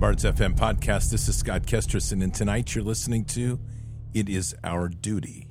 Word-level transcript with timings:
Bards 0.00 0.24
FM 0.24 0.56
podcast. 0.56 1.10
This 1.10 1.28
is 1.28 1.36
Scott 1.36 1.64
Kesterson, 1.64 2.24
and 2.24 2.32
tonight 2.32 2.74
you're 2.74 2.82
listening 2.82 3.26
to 3.26 3.60
It 4.14 4.30
Is 4.30 4.54
Our 4.64 4.88
Duty. 4.88 5.46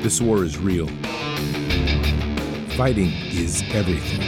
This 0.00 0.20
war 0.20 0.44
is 0.44 0.58
real. 0.58 0.86
Fighting 2.76 3.10
is 3.32 3.64
everything. 3.74 4.22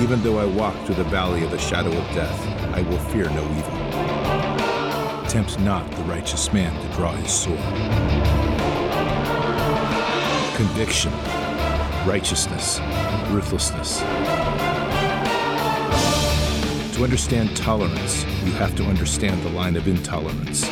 Even 0.00 0.22
though 0.22 0.38
I 0.38 0.44
walk 0.44 0.76
through 0.86 0.94
the 0.94 1.04
valley 1.10 1.42
of 1.42 1.50
the 1.50 1.58
shadow 1.58 1.90
of 1.90 2.14
death, 2.14 2.40
I 2.72 2.82
will 2.82 2.98
fear 3.10 3.28
no 3.30 3.42
evil. 3.58 5.28
Tempt 5.28 5.58
not 5.58 5.90
the 5.90 6.04
righteous 6.04 6.52
man 6.52 6.80
to 6.80 6.96
draw 6.96 7.10
his 7.14 7.32
sword. 7.32 7.58
Conviction, 10.54 11.12
righteousness, 12.06 12.80
ruthlessness. 13.30 14.00
To 16.96 17.02
understand 17.02 17.56
tolerance, 17.56 18.24
you 18.44 18.52
have 18.52 18.76
to 18.76 18.84
understand 18.84 19.42
the 19.42 19.48
line 19.48 19.74
of 19.74 19.88
intolerance. 19.88 20.68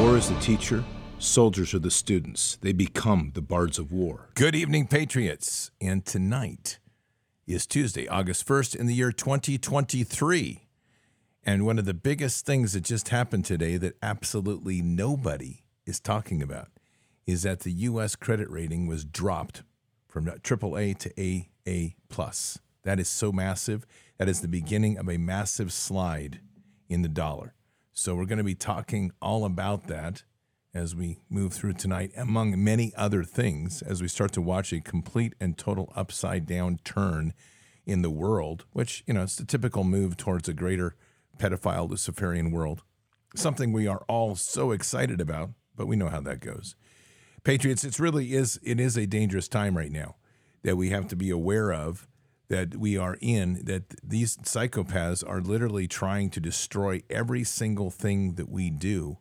War 0.00 0.16
is 0.16 0.30
the 0.30 0.38
teacher, 0.40 0.84
soldiers 1.18 1.74
are 1.74 1.78
the 1.78 1.90
students. 1.90 2.56
They 2.62 2.72
become 2.72 3.32
the 3.34 3.42
bards 3.42 3.78
of 3.78 3.92
war. 3.92 4.30
Good 4.34 4.54
evening, 4.54 4.86
Patriots. 4.86 5.70
And 5.78 6.04
tonight 6.04 6.78
is 7.46 7.66
Tuesday, 7.66 8.08
August 8.08 8.46
1st, 8.48 8.74
in 8.74 8.86
the 8.86 8.94
year 8.94 9.12
2023. 9.12 10.62
And 11.44 11.66
one 11.66 11.78
of 11.78 11.84
the 11.84 11.94
biggest 11.94 12.46
things 12.46 12.72
that 12.72 12.84
just 12.84 13.10
happened 13.10 13.44
today 13.44 13.76
that 13.76 13.96
absolutely 14.02 14.80
nobody 14.80 15.62
is 15.84 16.00
talking 16.00 16.42
about 16.42 16.70
is 17.26 17.42
that 17.42 17.60
the 17.60 17.72
U.S. 17.72 18.16
credit 18.16 18.48
rating 18.50 18.86
was 18.86 19.04
dropped 19.04 19.62
from 20.06 20.26
AAA 20.26 20.96
to 20.98 21.44
AA 21.66 21.94
plus. 22.08 22.58
That 22.84 23.00
is 23.00 23.08
so 23.08 23.32
massive. 23.32 23.84
That 24.18 24.28
is 24.28 24.40
the 24.40 24.48
beginning 24.48 24.96
of 24.96 25.08
a 25.08 25.18
massive 25.18 25.72
slide 25.72 26.40
in 26.88 27.02
the 27.02 27.08
dollar. 27.08 27.54
So 27.92 28.14
we're 28.14 28.26
going 28.26 28.38
to 28.38 28.44
be 28.44 28.54
talking 28.54 29.10
all 29.20 29.44
about 29.44 29.88
that 29.88 30.22
as 30.72 30.94
we 30.94 31.18
move 31.30 31.54
through 31.54 31.72
tonight, 31.72 32.12
among 32.16 32.62
many 32.62 32.92
other 32.96 33.24
things, 33.24 33.80
as 33.82 34.02
we 34.02 34.08
start 34.08 34.32
to 34.32 34.42
watch 34.42 34.72
a 34.72 34.80
complete 34.80 35.34
and 35.40 35.56
total 35.56 35.90
upside 35.96 36.46
down 36.46 36.78
turn 36.84 37.32
in 37.86 38.02
the 38.02 38.10
world, 38.10 38.66
which, 38.72 39.02
you 39.06 39.14
know, 39.14 39.22
it's 39.22 39.36
the 39.36 39.44
typical 39.44 39.84
move 39.84 40.16
towards 40.16 40.48
a 40.48 40.52
greater 40.52 40.94
pedophile 41.38 41.88
Luciferian 41.88 42.50
world. 42.50 42.82
Something 43.34 43.72
we 43.72 43.86
are 43.86 44.04
all 44.06 44.36
so 44.36 44.70
excited 44.70 45.20
about, 45.20 45.50
but 45.74 45.86
we 45.86 45.96
know 45.96 46.08
how 46.08 46.20
that 46.20 46.40
goes. 46.40 46.76
Patriots, 47.46 47.84
it's 47.84 48.00
really 48.00 48.34
is 48.34 48.58
it 48.64 48.80
is 48.80 48.96
a 48.96 49.06
dangerous 49.06 49.46
time 49.46 49.76
right 49.76 49.92
now 49.92 50.16
that 50.64 50.74
we 50.74 50.90
have 50.90 51.06
to 51.06 51.14
be 51.14 51.30
aware 51.30 51.72
of 51.72 52.08
that 52.48 52.74
we 52.74 52.98
are 52.98 53.16
in 53.20 53.62
that 53.66 53.94
these 54.02 54.36
psychopaths 54.38 55.22
are 55.24 55.40
literally 55.40 55.86
trying 55.86 56.28
to 56.30 56.40
destroy 56.40 57.02
every 57.08 57.44
single 57.44 57.88
thing 57.88 58.34
that 58.34 58.48
we 58.48 58.68
do 58.68 59.18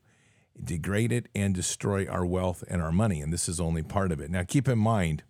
degrade 0.64 1.12
it 1.12 1.28
and 1.36 1.54
destroy 1.54 2.08
our 2.08 2.26
wealth 2.26 2.64
and 2.68 2.82
our 2.82 2.92
money 2.92 3.22
and 3.22 3.32
this 3.32 3.48
is 3.48 3.60
only 3.60 3.84
part 3.84 4.12
of 4.12 4.20
it. 4.20 4.32
Now 4.32 4.42
keep 4.42 4.68
in 4.68 4.80
mind 4.80 5.22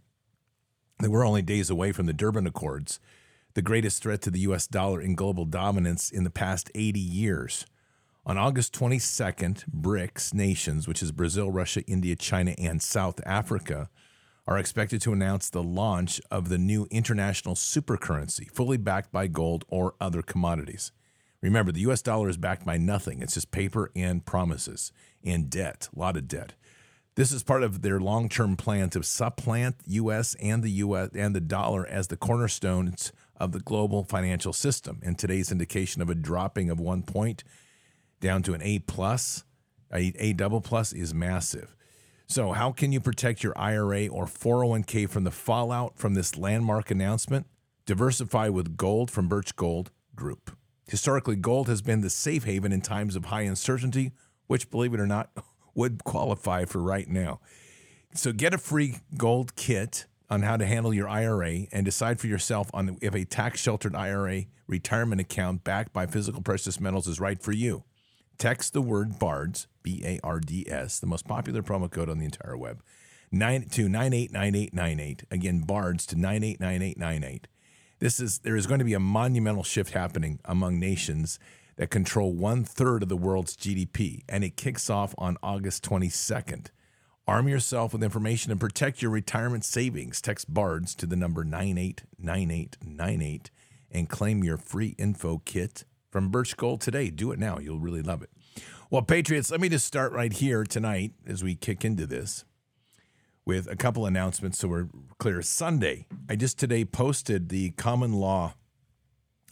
that 1.00 1.12
we're 1.12 1.27
only 1.27 1.41
days 1.41 1.69
away 1.69 1.91
from 1.91 2.06
the 2.06 2.13
durban 2.13 2.47
accords 2.47 3.01
the 3.56 3.62
greatest 3.62 4.03
threat 4.03 4.22
to 4.22 4.31
the 4.31 4.39
us 4.39 4.67
dollar 4.67 5.01
in 5.01 5.16
global 5.16 5.44
dominance 5.44 6.12
in 6.12 6.23
the 6.23 6.29
past 6.29 6.72
80 6.73 7.01
years 7.01 7.66
on 8.25 8.40
August 8.40 8.74
22nd, 8.74 9.66
BRICS 9.69 10.34
nations, 10.34 10.88
which 10.88 11.03
is 11.03 11.12
Brazil, 11.12 11.52
Russia, 11.52 11.84
India, 11.86 12.16
China, 12.16 12.56
and 12.58 12.81
South 12.81 13.22
Africa, 13.25 13.90
are 14.47 14.58
expected 14.58 15.00
to 15.02 15.13
announce 15.13 15.50
the 15.50 15.62
launch 15.62 16.19
of 16.31 16.50
the 16.50 16.58
new 16.58 16.88
international 16.90 17.53
supercurrency, 17.53 18.50
fully 18.50 18.78
backed 18.78 19.12
by 19.12 19.28
gold 19.28 19.63
or 19.68 19.94
other 20.02 20.24
commodities. 20.24 20.91
Remember, 21.41 21.72
the 21.72 21.81
US 21.81 22.02
dollar 22.02 22.28
is 22.28 22.38
backed 22.38 22.66
by 22.66 22.78
nothing, 22.78 23.22
it's 23.22 23.36
just 23.36 23.52
paper 23.52 23.91
and 23.96 24.25
promises 24.25 24.92
and 25.24 25.50
debt, 25.50 25.90
a 25.96 26.00
lot 26.00 26.18
of 26.18 26.28
debt. 26.28 26.53
This 27.13 27.31
is 27.31 27.44
part 27.44 27.63
of 27.63 27.81
their 27.81 28.00
long-term 28.00 28.57
plan 28.57 28.90
to 28.90 29.03
supplant 29.03 29.75
US 29.86 30.36
and 30.36 30.63
the 30.63 30.72
US 30.72 31.12
and 31.13 31.36
the 31.36 31.42
dollar 31.42 31.86
as 31.86 32.07
the 32.07 32.18
cornerstones 32.18 33.12
of 33.38 33.52
the 33.52 33.59
global 33.59 34.03
financial 34.03 34.53
system. 34.53 35.00
And 35.03 35.18
today's 35.18 35.52
indication 35.52 36.02
of 36.02 36.09
a 36.09 36.16
dropping 36.16 36.72
of 36.72 36.80
1 36.80 37.03
point 37.03 37.44
down 38.20 38.44
to 38.44 38.53
an 38.53 38.62
A 38.64 38.80
plus, 38.80 39.44
a, 39.94 40.14
a 40.18 40.34
double 40.34 40.62
plus 40.62 40.94
is 40.94 41.14
massive. 41.14 41.76
So, 42.28 42.53
how 42.53 42.72
can 42.72 42.92
you 42.92 43.00
protect 43.00 43.44
your 43.44 43.58
IRA 43.58 44.08
or 44.08 44.26
401k 44.26 45.08
from 45.08 45.26
the 45.26 45.31
fallout 45.31 45.98
from 45.98 46.16
this 46.16 46.38
landmark 46.38 46.90
announcement? 46.90 47.46
Diversify 47.86 48.50
with 48.50 48.78
gold 48.78 49.12
from 49.12 49.28
Birch 49.28 49.56
Gold 49.56 49.92
Group. 50.16 50.58
Historically, 50.88 51.36
gold 51.36 51.68
has 51.68 51.84
been 51.84 52.02
the 52.02 52.09
safe 52.09 52.46
haven 52.46 52.72
in 52.72 52.81
times 52.81 53.16
of 53.16 53.25
high 53.25 53.42
uncertainty, 53.42 54.12
which, 54.48 54.72
believe 54.72 54.94
it 54.94 55.00
or 55.00 55.06
not, 55.06 55.30
would 55.75 56.04
qualify 56.04 56.66
for 56.66 56.80
right 56.80 57.08
now. 57.08 57.40
So, 58.16 58.31
get 58.31 58.56
a 58.56 58.58
free 58.58 58.96
gold 59.18 59.56
kit 59.56 60.08
on 60.28 60.42
how 60.42 60.58
to 60.58 60.66
handle 60.66 60.94
your 60.96 61.08
IRA 61.08 61.68
and 61.72 61.86
decide 61.86 62.20
for 62.20 62.25
yourself 62.25 62.72
on 62.74 62.98
if 63.02 63.14
a 63.14 63.25
tax 63.25 63.62
sheltered 63.62 63.95
IRA 63.95 64.45
retirement 64.68 65.22
account 65.22 65.63
backed 65.63 65.94
by 65.94 66.07
physical 66.07 66.42
precious 66.42 66.80
metals 66.80 67.07
is 67.07 67.19
right 67.19 67.42
for 67.42 67.51
you. 67.51 67.84
Text 68.38 68.74
the 68.74 68.82
word 68.82 69.18
BARDS, 69.18 69.68
B 69.82 70.02
A 70.06 70.20
R 70.24 70.40
D 70.40 70.66
S, 70.70 71.00
the 71.00 71.08
most 71.08 71.28
popular 71.28 71.62
promo 71.62 71.90
code 71.90 72.10
on 72.10 72.20
the 72.20 72.26
entire 72.26 72.58
web, 72.58 72.84
nine 73.32 73.68
to 73.70 73.88
989898. 73.88 75.24
Again, 75.32 75.62
BARDS 75.62 76.06
to 76.08 76.16
989898. 76.16 77.48
This 78.00 78.20
is 78.20 78.40
there 78.40 78.58
is 78.58 78.68
going 78.68 78.80
to 78.80 78.86
be 78.86 78.94
a 78.94 79.00
monumental 79.00 79.64
shift 79.64 79.94
happening 79.94 80.40
among 80.44 80.80
nations 80.80 81.40
that 81.78 81.90
control 81.90 82.34
one 82.34 82.64
third 82.64 83.04
of 83.04 83.10
the 83.10 83.18
world's 83.18 83.56
GDP, 83.56 84.24
and 84.28 84.44
it 84.44 84.58
kicks 84.58 84.90
off 84.90 85.16
on 85.18 85.38
August 85.42 85.84
22nd. 85.84 86.68
Arm 87.28 87.48
yourself 87.48 87.94
with 87.94 88.04
information 88.04 88.52
and 88.52 88.60
protect 88.60 89.02
your 89.02 89.12
retirement 89.12 89.66
savings. 89.66 90.22
Text 90.22 90.54
BARDS 90.54 90.94
to 90.96 91.08
the 91.08 91.16
number 91.16 91.44
989898 91.44 93.52
and 93.92 94.10
claim 94.10 94.44
your 94.44 94.58
free 94.58 94.96
info 94.98 95.42
kit 95.46 95.86
from 96.15 96.29
Birch 96.29 96.56
Gold 96.56 96.79
today. 96.79 97.09
Do 97.09 97.33
it 97.33 97.39
now. 97.39 97.59
You'll 97.59 97.81
really 97.81 98.01
love 98.01 98.21
it. 98.21 98.29
Well, 98.89 99.01
Patriots, 99.01 99.51
let 99.51 99.59
me 99.59 99.67
just 99.67 99.85
start 99.85 100.13
right 100.13 100.31
here 100.31 100.63
tonight 100.63 101.12
as 101.27 101.44
we 101.44 101.56
kick 101.56 101.83
into 101.83 102.07
this 102.07 102.45
with 103.45 103.69
a 103.69 103.75
couple 103.75 104.06
announcements 104.06 104.59
so 104.59 104.69
we're 104.69 104.88
clear. 105.19 105.41
Sunday, 105.41 106.07
I 106.29 106.38
just 106.38 106.57
today 106.57 106.85
posted 106.85 107.50
the 107.50 107.71
common 107.71 108.13
law 108.13 108.53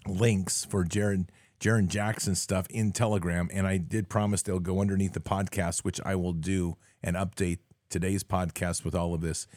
links 0.07 0.63
for 0.63 0.85
Jared 0.85 1.33
Jaron 1.59 1.89
Jackson 1.89 2.33
stuff 2.33 2.65
in 2.69 2.93
Telegram, 2.93 3.49
and 3.51 3.67
I 3.67 3.75
did 3.75 4.07
promise 4.07 4.41
they'll 4.41 4.61
go 4.61 4.79
underneath 4.79 5.11
the 5.11 5.19
podcast, 5.19 5.79
which 5.79 5.99
I 6.05 6.15
will 6.15 6.31
do 6.31 6.77
and 7.03 7.17
update 7.17 7.59
today's 7.89 8.23
podcast 8.23 8.85
with 8.85 8.95
all 8.95 9.13
of 9.13 9.19
this 9.19 9.47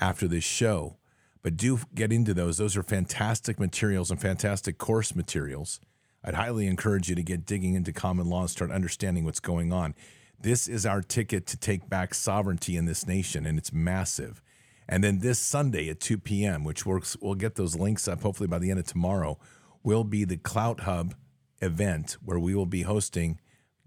after 0.00 0.28
this 0.28 0.44
show. 0.44 0.98
But 1.42 1.56
do 1.56 1.80
get 1.92 2.12
into 2.12 2.34
those. 2.34 2.58
Those 2.58 2.76
are 2.76 2.84
fantastic 2.84 3.58
materials 3.58 4.12
and 4.12 4.20
fantastic 4.20 4.78
course 4.78 5.16
materials. 5.16 5.80
I'd 6.24 6.34
highly 6.34 6.66
encourage 6.66 7.08
you 7.08 7.14
to 7.14 7.22
get 7.22 7.46
digging 7.46 7.74
into 7.74 7.92
common 7.92 8.28
law 8.28 8.42
and 8.42 8.50
start 8.50 8.70
understanding 8.70 9.24
what's 9.24 9.40
going 9.40 9.72
on. 9.72 9.94
This 10.40 10.68
is 10.68 10.86
our 10.86 11.02
ticket 11.02 11.46
to 11.46 11.56
take 11.56 11.88
back 11.88 12.14
sovereignty 12.14 12.76
in 12.76 12.84
this 12.84 13.06
nation, 13.06 13.46
and 13.46 13.58
it's 13.58 13.72
massive. 13.72 14.42
And 14.88 15.02
then 15.02 15.20
this 15.20 15.38
Sunday 15.38 15.88
at 15.88 16.00
2 16.00 16.18
p.m., 16.18 16.64
which 16.64 16.84
works, 16.84 17.16
we'll 17.20 17.34
get 17.34 17.54
those 17.54 17.76
links 17.76 18.08
up 18.08 18.22
hopefully 18.22 18.48
by 18.48 18.58
the 18.58 18.70
end 18.70 18.80
of 18.80 18.86
tomorrow, 18.86 19.38
will 19.82 20.04
be 20.04 20.24
the 20.24 20.36
Clout 20.36 20.80
Hub 20.80 21.14
event 21.60 22.16
where 22.24 22.38
we 22.38 22.54
will 22.54 22.66
be 22.66 22.82
hosting 22.82 23.38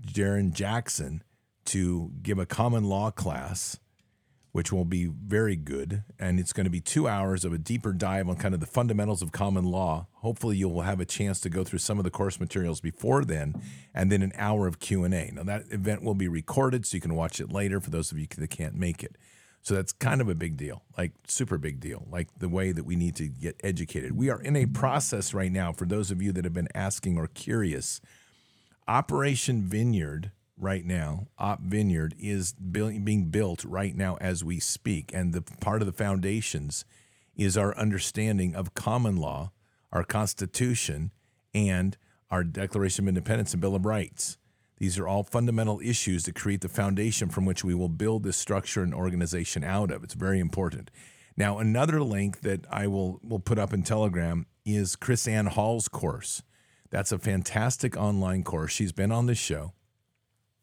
Jaron 0.05 0.53
Jackson 0.53 1.23
to 1.65 2.11
give 2.21 2.39
a 2.39 2.45
common 2.45 2.85
law 2.85 3.11
class 3.11 3.79
which 4.55 4.71
will 4.71 4.85
be 4.85 5.05
very 5.05 5.57
good. 5.57 6.01
And 6.17 6.39
it's 6.39 6.53
going 6.53 6.63
to 6.63 6.69
be 6.69 6.79
two 6.79 7.09
hours 7.09 7.43
of 7.43 7.51
a 7.51 7.57
deeper 7.57 7.91
dive 7.91 8.29
on 8.29 8.37
kind 8.37 8.53
of 8.53 8.61
the 8.61 8.65
fundamentals 8.65 9.21
of 9.21 9.33
common 9.33 9.65
law. 9.65 10.07
Hopefully, 10.13 10.55
you'll 10.55 10.79
have 10.79 11.01
a 11.01 11.05
chance 11.05 11.41
to 11.41 11.49
go 11.49 11.65
through 11.65 11.79
some 11.79 11.97
of 11.97 12.05
the 12.05 12.09
course 12.09 12.39
materials 12.39 12.79
before 12.79 13.25
then, 13.25 13.61
and 13.93 14.09
then 14.09 14.21
an 14.21 14.31
hour 14.37 14.65
of 14.65 14.79
Q 14.79 15.03
and 15.03 15.13
A. 15.13 15.29
Now 15.33 15.43
that 15.43 15.63
event 15.71 16.03
will 16.03 16.15
be 16.15 16.29
recorded, 16.29 16.85
so 16.85 16.95
you 16.95 17.01
can 17.01 17.15
watch 17.15 17.41
it 17.41 17.51
later 17.51 17.81
for 17.81 17.89
those 17.89 18.13
of 18.13 18.17
you 18.17 18.27
that 18.29 18.49
can't 18.49 18.75
make 18.75 19.03
it. 19.03 19.17
So 19.61 19.73
that's 19.73 19.91
kind 19.91 20.21
of 20.21 20.29
a 20.29 20.35
big 20.35 20.55
deal, 20.55 20.83
like 20.97 21.11
super 21.27 21.57
big 21.57 21.81
deal, 21.81 22.07
like 22.09 22.29
the 22.39 22.47
way 22.47 22.71
that 22.71 22.85
we 22.85 22.95
need 22.95 23.17
to 23.17 23.27
get 23.27 23.59
educated. 23.61 24.15
We 24.15 24.29
are 24.29 24.41
in 24.41 24.55
a 24.55 24.67
process 24.67 25.33
right 25.33 25.51
now 25.51 25.73
for 25.73 25.83
those 25.83 26.11
of 26.11 26.21
you 26.21 26.31
that 26.31 26.45
have 26.45 26.53
been 26.53 26.69
asking 26.73 27.17
or 27.17 27.27
curious. 27.27 27.99
Operation 28.87 29.63
Vineyard 29.63 30.31
right 30.57 30.85
now, 30.85 31.27
Op 31.37 31.61
Vineyard, 31.61 32.15
is 32.17 32.53
being 32.53 33.25
built 33.29 33.63
right 33.63 33.95
now 33.95 34.17
as 34.21 34.43
we 34.43 34.59
speak. 34.59 35.11
And 35.13 35.33
the 35.33 35.41
part 35.41 35.81
of 35.81 35.85
the 35.85 35.93
foundations 35.93 36.85
is 37.35 37.57
our 37.57 37.75
understanding 37.77 38.55
of 38.55 38.73
common 38.73 39.17
law, 39.17 39.51
our 39.91 40.03
Constitution, 40.03 41.11
and 41.53 41.97
our 42.31 42.43
Declaration 42.43 43.05
of 43.05 43.09
Independence 43.09 43.53
and 43.53 43.61
Bill 43.61 43.75
of 43.75 43.85
Rights. 43.85 44.37
These 44.77 44.99
are 44.99 45.07
all 45.07 45.23
fundamental 45.23 45.79
issues 45.81 46.23
that 46.23 46.35
create 46.35 46.61
the 46.61 46.69
foundation 46.69 47.29
from 47.29 47.45
which 47.45 47.63
we 47.63 47.73
will 47.73 47.89
build 47.89 48.23
this 48.23 48.37
structure 48.37 48.83
and 48.83 48.93
organization 48.93 49.63
out 49.63 49.91
of. 49.91 50.03
It's 50.03 50.13
very 50.13 50.39
important. 50.39 50.91
Now, 51.37 51.59
another 51.59 52.01
link 52.01 52.41
that 52.41 52.65
I 52.69 52.87
will 52.87 53.19
will 53.23 53.39
put 53.39 53.59
up 53.59 53.73
in 53.73 53.83
Telegram 53.83 54.45
is 54.65 54.95
KrisAnne 54.95 55.49
Hall's 55.49 55.87
course. 55.87 56.43
That's 56.89 57.11
a 57.11 57.19
fantastic 57.19 57.97
online 57.97 58.43
course. 58.43 58.71
She's 58.71 58.91
been 58.91 59.11
on 59.11 59.25
this 59.27 59.37
show. 59.37 59.73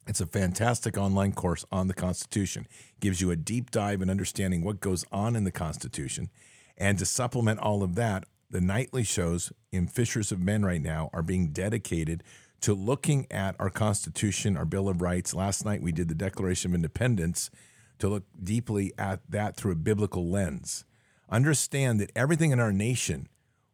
It's 0.06 0.20
a 0.20 0.26
fantastic 0.26 0.98
online 0.98 1.32
course 1.32 1.64
on 1.70 1.86
the 1.86 1.94
Constitution. 1.94 2.66
Gives 3.00 3.20
you 3.20 3.30
a 3.30 3.36
deep 3.36 3.70
dive 3.70 4.02
in 4.02 4.10
understanding 4.10 4.64
what 4.64 4.80
goes 4.80 5.04
on 5.12 5.36
in 5.36 5.44
the 5.44 5.52
Constitution. 5.52 6.30
And 6.76 6.98
to 6.98 7.06
supplement 7.06 7.60
all 7.60 7.82
of 7.82 7.94
that, 7.94 8.24
the 8.50 8.60
nightly 8.60 9.04
shows 9.04 9.52
in 9.70 9.86
Fishers 9.86 10.32
of 10.32 10.40
Men 10.40 10.64
right 10.64 10.82
now 10.82 11.08
are 11.12 11.22
being 11.22 11.52
dedicated 11.52 12.24
to 12.62 12.74
looking 12.74 13.26
at 13.30 13.56
our 13.58 13.70
Constitution, 13.70 14.56
our 14.56 14.64
Bill 14.64 14.88
of 14.88 15.00
Rights. 15.00 15.34
Last 15.34 15.64
night 15.64 15.82
we 15.82 15.92
did 15.92 16.08
the 16.08 16.14
Declaration 16.14 16.70
of 16.70 16.74
Independence 16.74 17.50
to 17.98 18.08
look 18.08 18.24
deeply 18.42 18.92
at 18.98 19.20
that 19.28 19.56
through 19.56 19.72
a 19.72 19.76
biblical 19.76 20.28
lens. 20.28 20.84
Understand 21.30 22.00
that 22.00 22.12
everything 22.16 22.50
in 22.50 22.60
our 22.60 22.72
nation 22.72 23.28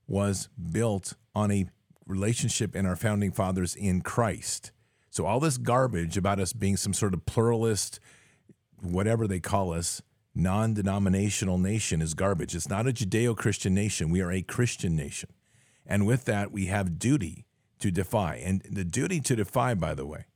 was 0.07 0.49
built 0.71 1.15
on 1.35 1.51
a 1.51 1.67
relationship 2.07 2.77
in 2.77 2.87
our 2.87 2.97
founding 2.97 3.33
fathers 3.33 3.75
in 3.75 4.01
Christ. 4.01 4.73
So 5.19 5.27
all 5.27 5.41
this 5.41 5.59
garbage 5.59 6.17
about 6.17 6.39
us 6.39 6.53
being 6.53 6.77
some 6.77 6.95
sort 6.95 7.13
of 7.13 7.27
pluralist, 7.27 7.99
whatever 8.81 9.27
they 9.27 9.41
call 9.41 9.73
us, 9.73 10.01
non 10.33 10.75
denominational 10.75 11.59
nation 11.59 12.01
is 12.01 12.15
garbage. 12.15 12.55
It's 12.55 12.69
not 12.69 12.87
a 12.87 12.93
Judeo 12.93 13.37
Christian 13.37 13.75
nation. 13.75 14.11
We 14.11 14.21
are 14.21 14.31
a 14.31 14.43
Christian 14.43 14.95
nation. 14.95 15.31
And 15.85 16.07
with 16.07 16.25
that, 16.27 16.53
we 16.53 16.67
have 16.67 17.01
duty 17.01 17.47
to 17.81 17.91
defy. 17.91 18.37
And 18.37 18.63
the 18.71 18.85
duty 18.85 19.19
to 19.23 19.35
defy, 19.35 19.75
by 19.75 19.93
the 19.93 20.07
way, 20.07 20.27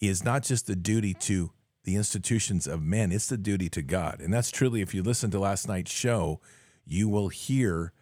is 0.00 0.22
not 0.22 0.44
just 0.44 0.68
the 0.68 0.76
duty 0.76 1.12
to 1.12 1.50
the 1.82 1.96
institutions 1.96 2.68
of 2.68 2.84
men, 2.84 3.10
it's 3.10 3.26
the 3.26 3.36
duty 3.36 3.68
to 3.70 3.82
God. 3.82 4.20
And 4.20 4.32
that's 4.32 4.52
truly, 4.52 4.82
if 4.82 4.94
you 4.94 5.02
listen 5.02 5.32
to 5.32 5.40
last 5.40 5.66
night's 5.66 5.90
show, 5.90 6.40
you 6.84 7.08
will 7.08 7.26
hear 7.26 7.92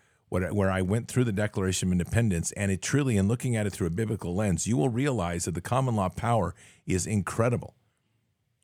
where 0.41 0.71
I 0.71 0.83
went 0.83 1.09
through 1.09 1.25
the 1.25 1.33
Declaration 1.33 1.89
of 1.89 1.93
Independence. 1.93 2.53
And 2.53 2.71
it 2.71 2.83
truly, 2.83 3.17
in 3.17 3.29
looking 3.29 3.57
at 3.57 3.67
it 3.67 3.73
through 3.73 3.87
a 3.87 3.91
biblical 3.91 4.35
lens, 4.35 4.67
you 4.67 4.77
will 4.77 4.89
realize 4.89 5.45
that 5.45 5.55
the 5.55 5.61
common 5.61 5.97
law 5.97 6.09
power 6.09 6.55
is 6.87 7.07
incredible. 7.07 7.75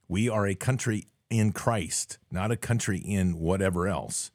We 0.08 0.28
are 0.28 0.46
a 0.46 0.54
country 0.54 1.06
in 1.28 1.52
Christ, 1.52 2.18
not 2.30 2.50
a 2.50 2.56
country 2.56 2.98
in 2.98 3.38
whatever 3.38 3.86
else. 3.86 4.30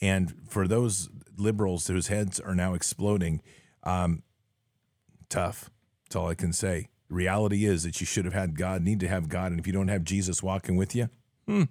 And 0.00 0.34
for 0.48 0.66
those 0.66 1.08
liberals 1.36 1.86
whose 1.86 2.08
heads 2.08 2.40
are 2.40 2.54
now 2.54 2.74
exploding, 2.74 3.40
um, 3.84 4.22
tough. 5.28 5.70
That's 6.04 6.16
all 6.16 6.28
I 6.28 6.34
can 6.34 6.52
say. 6.52 6.88
Reality 7.08 7.64
is 7.64 7.84
that 7.84 8.00
you 8.00 8.06
should 8.06 8.24
have 8.24 8.34
had 8.34 8.56
God, 8.56 8.82
need 8.82 9.00
to 9.00 9.08
have 9.08 9.28
God. 9.28 9.52
And 9.52 9.60
if 9.60 9.66
you 9.66 9.72
don't 9.72 9.88
have 9.88 10.04
Jesus 10.04 10.42
walking 10.42 10.76
with 10.76 10.94
you, 10.94 11.08
hmm, 11.46 11.64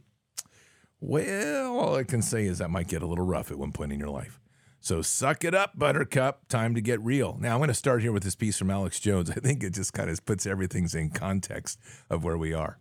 well, 0.99 1.77
all 1.77 1.95
I 1.95 2.03
can 2.03 2.21
say 2.21 2.45
is 2.45 2.59
that 2.59 2.69
might 2.69 2.87
get 2.87 3.01
a 3.01 3.07
little 3.07 3.25
rough 3.25 3.51
at 3.51 3.57
one 3.57 3.71
point 3.71 3.91
in 3.91 3.99
your 3.99 4.09
life. 4.09 4.40
So 4.83 5.03
suck 5.03 5.43
it 5.43 5.53
up, 5.53 5.77
Buttercup. 5.77 6.47
Time 6.47 6.73
to 6.73 6.81
get 6.81 6.99
real. 7.01 7.37
Now, 7.39 7.53
I'm 7.53 7.59
going 7.59 7.67
to 7.67 7.73
start 7.75 8.01
here 8.01 8.11
with 8.11 8.23
this 8.23 8.35
piece 8.35 8.57
from 8.57 8.71
Alex 8.71 8.99
Jones. 8.99 9.29
I 9.29 9.35
think 9.35 9.63
it 9.63 9.73
just 9.73 9.93
kind 9.93 10.09
of 10.09 10.25
puts 10.25 10.47
everything 10.47 10.89
in 10.91 11.11
context 11.11 11.79
of 12.09 12.23
where 12.23 12.37
we 12.37 12.55
are. 12.55 12.79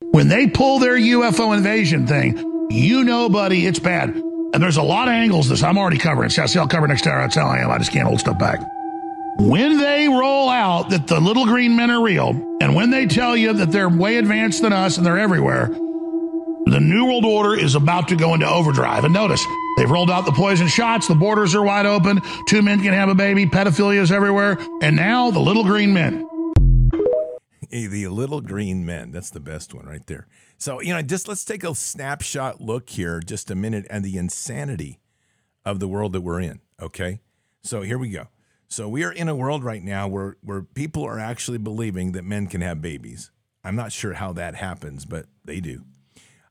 When 0.00 0.28
they 0.28 0.46
pull 0.46 0.78
their 0.78 0.98
UFO 0.98 1.56
invasion 1.56 2.06
thing, 2.06 2.68
you 2.70 3.02
know, 3.02 3.30
buddy, 3.30 3.66
it's 3.66 3.78
bad. 3.78 4.10
And 4.10 4.62
there's 4.62 4.76
a 4.76 4.82
lot 4.82 5.08
of 5.08 5.12
angles 5.12 5.48
this 5.48 5.62
I'm 5.62 5.78
already 5.78 5.96
covering. 5.96 6.28
See, 6.28 6.58
I'll 6.58 6.68
cover 6.68 6.86
next 6.86 7.06
hour. 7.06 7.18
That's 7.22 7.36
how 7.36 7.46
I 7.46 7.60
am. 7.60 7.70
I 7.70 7.78
just 7.78 7.92
can't 7.92 8.06
hold 8.06 8.20
stuff 8.20 8.38
back. 8.38 8.60
When 9.38 9.78
they 9.78 10.06
roll 10.06 10.50
out 10.50 10.90
that 10.90 11.06
the 11.06 11.18
little 11.18 11.46
green 11.46 11.74
men 11.76 11.90
are 11.90 12.02
real, 12.02 12.30
and 12.60 12.74
when 12.74 12.90
they 12.90 13.06
tell 13.06 13.34
you 13.36 13.54
that 13.54 13.72
they're 13.72 13.88
way 13.88 14.18
advanced 14.18 14.60
than 14.62 14.74
us 14.74 14.98
and 14.98 15.06
they're 15.06 15.18
everywhere, 15.18 15.70
the 16.70 16.80
New 16.80 17.06
World 17.06 17.24
Order 17.24 17.58
is 17.58 17.74
about 17.74 18.08
to 18.08 18.16
go 18.16 18.34
into 18.34 18.48
overdrive. 18.48 19.04
And 19.04 19.14
notice, 19.14 19.44
they've 19.76 19.90
rolled 19.90 20.10
out 20.10 20.26
the 20.26 20.32
poison 20.32 20.68
shots, 20.68 21.08
the 21.08 21.14
borders 21.14 21.54
are 21.54 21.62
wide 21.62 21.86
open, 21.86 22.20
two 22.46 22.62
men 22.62 22.82
can 22.82 22.92
have 22.92 23.08
a 23.08 23.14
baby, 23.14 23.46
pedophilia 23.46 24.00
is 24.00 24.12
everywhere, 24.12 24.58
and 24.82 24.96
now 24.96 25.30
the 25.30 25.40
little 25.40 25.64
green 25.64 25.92
men 25.92 26.28
the 27.70 28.08
little 28.08 28.40
green 28.40 28.84
men. 28.86 29.10
That's 29.10 29.30
the 29.30 29.40
best 29.40 29.74
one 29.74 29.86
right 29.86 30.06
there. 30.06 30.26
So, 30.56 30.80
you 30.80 30.92
know, 30.92 31.02
just 31.02 31.28
let's 31.28 31.44
take 31.44 31.64
a 31.64 31.74
snapshot 31.74 32.60
look 32.60 32.90
here, 32.90 33.20
just 33.20 33.50
a 33.50 33.54
minute, 33.54 33.86
and 33.90 34.04
the 34.04 34.16
insanity 34.16 35.00
of 35.64 35.80
the 35.80 35.88
world 35.88 36.12
that 36.12 36.22
we're 36.22 36.40
in. 36.40 36.60
Okay. 36.80 37.20
So 37.62 37.82
here 37.82 37.98
we 37.98 38.08
go. 38.10 38.28
So 38.68 38.88
we 38.88 39.04
are 39.04 39.12
in 39.12 39.28
a 39.28 39.34
world 39.34 39.64
right 39.64 39.82
now 39.82 40.08
where, 40.08 40.36
where 40.42 40.62
people 40.62 41.04
are 41.04 41.18
actually 41.18 41.58
believing 41.58 42.12
that 42.12 42.24
men 42.24 42.46
can 42.46 42.60
have 42.60 42.82
babies. 42.82 43.30
I'm 43.64 43.76
not 43.76 43.92
sure 43.92 44.14
how 44.14 44.32
that 44.34 44.54
happens, 44.54 45.04
but 45.04 45.26
they 45.44 45.60
do. 45.60 45.84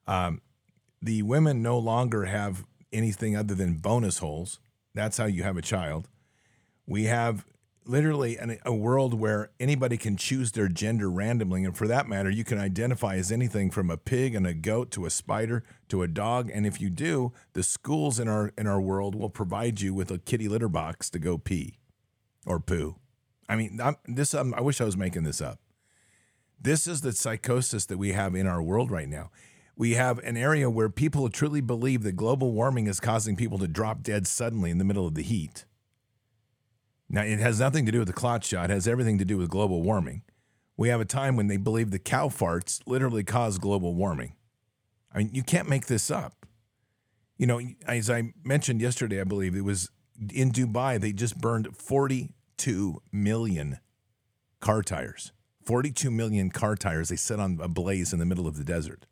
Um, 0.08 0.42
the 1.02 1.22
women 1.24 1.62
no 1.62 1.78
longer 1.78 2.26
have 2.26 2.66
anything 2.92 3.36
other 3.36 3.54
than 3.54 3.76
bonus 3.76 4.20
holes. 4.20 4.60
That's 4.94 5.18
how 5.18 5.26
you 5.26 5.44
have 5.44 5.58
a 5.58 5.62
child. 5.62 6.08
We 6.86 7.04
have 7.06 7.46
literally 7.86 8.38
an, 8.38 8.58
a 8.66 8.74
world 8.74 9.14
where 9.14 9.52
anybody 9.60 9.98
can 9.98 10.18
choose 10.18 10.52
their 10.52 10.68
gender 10.68 11.10
randomly. 11.10 11.64
And 11.64 11.76
for 11.76 11.88
that 11.88 12.08
matter, 12.08 12.30
you 12.30 12.44
can 12.44 12.58
identify 12.58 13.16
as 13.16 13.32
anything 13.32 13.72
from 13.72 13.90
a 13.90 13.98
pig 13.98 14.36
and 14.36 14.46
a 14.46 14.54
goat 14.54 14.92
to 14.92 15.06
a 15.06 15.10
spider 15.10 15.64
to 15.90 16.02
a 16.02 16.08
dog. 16.08 16.50
And 16.54 16.66
if 16.66 16.82
you 16.82 16.90
do, 16.90 17.34
the 17.54 17.64
schools 17.64 18.20
in 18.20 18.28
our 18.28 18.52
in 18.58 18.68
our 18.68 18.82
world 18.82 19.16
will 19.16 19.30
provide 19.30 19.82
you 19.82 19.94
with 19.94 20.12
a 20.12 20.18
kitty 20.18 20.48
litter 20.48 20.70
box 20.70 21.10
to 21.12 21.20
go 21.20 21.38
pee 21.38 21.80
or 22.46 22.60
poo. 22.60 22.96
I 23.50 23.56
mean, 23.56 23.80
I'm, 23.82 23.96
this 24.06 24.34
um, 24.34 24.54
I 24.56 24.62
wish 24.62 24.82
I 24.82 24.86
was 24.86 24.98
making 24.98 25.24
this 25.24 25.42
up. 25.42 25.60
This 26.60 26.88
is 26.88 27.02
the 27.02 27.14
psychosis 27.14 27.86
that 27.86 27.98
we 27.98 28.14
have 28.14 28.36
in 28.36 28.48
our 28.48 28.62
world 28.62 28.92
right 28.92 29.08
now. 29.08 29.32
We 29.78 29.94
have 29.94 30.18
an 30.20 30.36
area 30.38 30.72
where 30.72 30.90
people 30.90 31.30
truly 31.30 31.62
believe 31.62 32.02
that 32.02 32.14
global 32.14 32.52
warming 32.52 32.88
is 32.88 33.00
causing 33.00 33.36
people 33.36 33.60
to 33.60 33.68
drop 33.68 34.02
dead 34.02 34.26
suddenly 34.26 34.72
in 34.72 34.80
the 34.80 34.84
middle 34.84 35.06
of 35.06 35.14
the 35.14 35.22
heat. 35.22 35.66
Now, 37.08 37.22
it 37.22 37.40
has 37.40 37.60
nothing 37.60 37.86
to 37.86 37.92
do 37.92 38.00
with 38.00 38.08
the 38.08 38.14
clot 38.14 38.44
shot, 38.44 38.72
it 38.72 38.74
has 38.74 38.88
everything 38.88 39.20
to 39.20 39.26
do 39.26 39.38
with 39.38 39.50
global 39.50 39.84
warming. 39.84 40.24
We 40.76 40.90
have 40.90 41.00
a 41.00 41.06
time 41.06 41.36
when 41.36 41.48
they 41.48 41.58
believe 41.58 41.92
the 41.92 42.00
cow 42.00 42.28
farts 42.28 42.82
literally 42.86 43.24
cause 43.24 43.60
global 43.60 43.94
warming. 43.94 44.34
I 45.14 45.20
mean, 45.20 45.30
you 45.32 45.44
can't 45.44 45.70
make 45.70 45.86
this 45.86 46.12
up. 46.12 46.46
You 47.38 47.46
know, 47.46 47.62
as 47.88 48.10
I 48.10 48.34
mentioned 48.44 48.82
yesterday, 48.82 49.22
I 49.22 49.26
believe 49.26 49.56
it 49.56 49.62
was 49.62 49.92
in 50.34 50.52
Dubai, 50.52 51.00
they 51.00 51.14
just 51.14 51.40
burned 51.40 51.76
42 51.78 53.02
million 53.12 53.80
car 54.60 54.82
tires. 54.82 55.32
42 55.66 56.10
million 56.10 56.50
car 56.50 56.76
tires 56.76 57.10
they 57.10 57.16
set 57.16 57.40
on 57.40 57.60
a 57.62 57.68
blaze 57.68 58.14
in 58.14 58.20
the 58.20 58.26
middle 58.26 58.48
of 58.48 58.58
the 58.58 58.64
desert. 58.64 59.06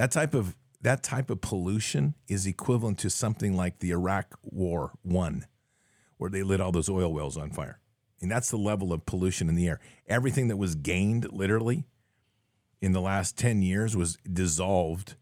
That 0.00 0.12
type 0.12 0.32
of 0.32 0.56
that 0.80 1.02
type 1.02 1.28
of 1.28 1.42
pollution 1.42 2.14
is 2.26 2.46
equivalent 2.46 2.96
to 3.00 3.10
something 3.10 3.54
like 3.54 3.80
the 3.80 3.90
Iraq 3.90 4.34
War 4.42 4.92
1 5.02 5.44
where 6.16 6.30
they 6.30 6.42
lit 6.42 6.58
all 6.58 6.72
those 6.72 6.88
oil 6.88 7.12
wells 7.12 7.36
on 7.36 7.50
fire. 7.50 7.80
And 8.22 8.30
that's 8.30 8.50
the 8.50 8.56
level 8.56 8.94
of 8.94 9.04
pollution 9.04 9.50
in 9.50 9.56
the 9.56 9.68
air. 9.68 9.78
Everything 10.08 10.48
that 10.48 10.56
was 10.56 10.74
gained 10.74 11.30
literally 11.30 11.84
in 12.80 12.92
the 12.92 13.02
last 13.02 13.36
10 13.36 13.60
years 13.60 13.94
was 13.94 14.16
dissolved 14.32 15.16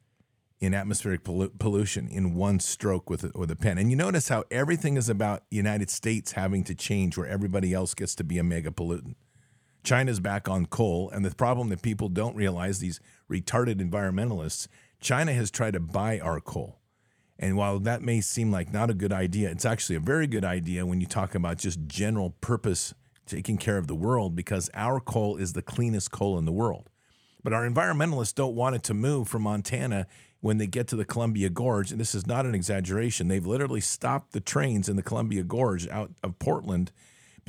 in 0.61 0.75
atmospheric 0.75 1.25
pollution 1.25 2.06
in 2.06 2.37
one 2.37 2.61
stroke 2.61 3.11
with 3.11 3.25
a, 3.25 3.32
with 3.37 3.50
a 3.50 3.56
pen. 3.56 3.78
And 3.78 3.90
you 3.90 3.97
notice 3.97 4.28
how 4.28 4.44
everything 4.49 4.97
is 4.97 5.08
about 5.08 5.42
United 5.50 5.90
States 5.90 6.32
having 6.32 6.62
to 6.62 6.76
change 6.76 7.18
where 7.18 7.26
everybody 7.26 7.75
else 7.75 7.94
gets 7.94 8.14
to 8.14 8.23
be 8.23 8.38
a 8.38 8.44
mega 8.44 8.70
pollutant. 8.70 9.16
China's 9.85 10.20
back 10.20 10.49
on 10.49 10.66
coal, 10.66 11.11
and 11.11 11.25
the 11.25 11.35
problem 11.35 11.68
that 11.70 11.82
people 11.82 12.08
don't 12.08 12.37
realize, 12.37 12.78
these 12.78 13.00
retarded 13.30 13.80
environmentalists, 13.80 14.68
China 15.00 15.32
has 15.32 15.50
tried 15.50 15.75
to 15.75 15.80
buy 15.80 16.18
our 16.18 16.40
coal. 16.40 16.78
And 17.38 17.56
while 17.56 17.78
that 17.80 18.02
may 18.02 18.20
seem 18.20 18.50
like 18.50 18.73
not 18.73 18.90
a 18.90 18.94
good 18.94 19.12
idea, 19.12 19.50
it's 19.50 19.64
actually 19.64 19.97
a 19.97 20.00
very 20.00 20.26
good 20.26 20.44
idea 20.44 20.85
when 20.85 21.00
you 21.00 21.06
talk 21.06 21.35
about 21.35 21.58
just 21.58 21.87
general 21.87 22.30
purpose 22.40 22.94
taking 23.26 23.58
care 23.58 23.78
of 23.78 23.87
the 23.87 23.94
world 23.94 24.35
because 24.35 24.68
our 24.75 24.99
coal 24.99 25.37
is 25.37 25.52
the 25.52 25.62
cleanest 25.62 26.11
coal 26.11 26.38
in 26.38 26.47
the 26.47 26.52
world. 26.52 26.88
But 27.44 27.52
our 27.52 27.68
environmentalists 27.68 28.35
don't 28.35 28.56
want 28.56 28.75
it 28.75 28.82
to 28.85 28.94
move 28.94 29.28
from 29.28 29.42
Montana 29.42 30.06
when 30.40 30.58
they 30.58 30.66
get 30.66 30.88
to 30.88 30.97
the 30.97 31.04
Columbia 31.04 31.49
Gorge. 31.49 31.92
And 31.92 32.00
this 32.00 32.14
is 32.14 32.26
not 32.26 32.47
an 32.47 32.54
exaggeration. 32.54 33.28
They've 33.28 33.47
literally 33.47 33.80
stopped 33.80 34.32
the 34.32 34.40
trains 34.40 34.88
in 34.88 34.97
the 34.97 35.02
Columbia 35.02 35.44
Gorge 35.44 35.87
out 35.88 36.11
of 36.25 36.38
Portland 36.40 36.90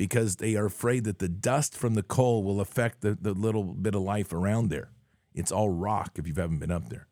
because 0.00 0.36
they 0.36 0.56
are 0.56 0.64
afraid 0.64 1.04
that 1.04 1.18
the 1.18 1.28
dust 1.28 1.76
from 1.76 1.92
the 1.92 2.02
coal 2.02 2.42
will 2.42 2.58
affect 2.58 3.02
the, 3.02 3.18
the 3.20 3.34
little 3.34 3.64
bit 3.64 3.94
of 3.94 4.00
life 4.00 4.32
around 4.32 4.70
there. 4.70 4.88
It's 5.34 5.52
all 5.52 5.68
rock 5.68 6.12
if 6.14 6.26
you 6.26 6.32
haven't 6.34 6.60
been 6.60 6.70
up 6.70 6.88
there. 6.88 7.06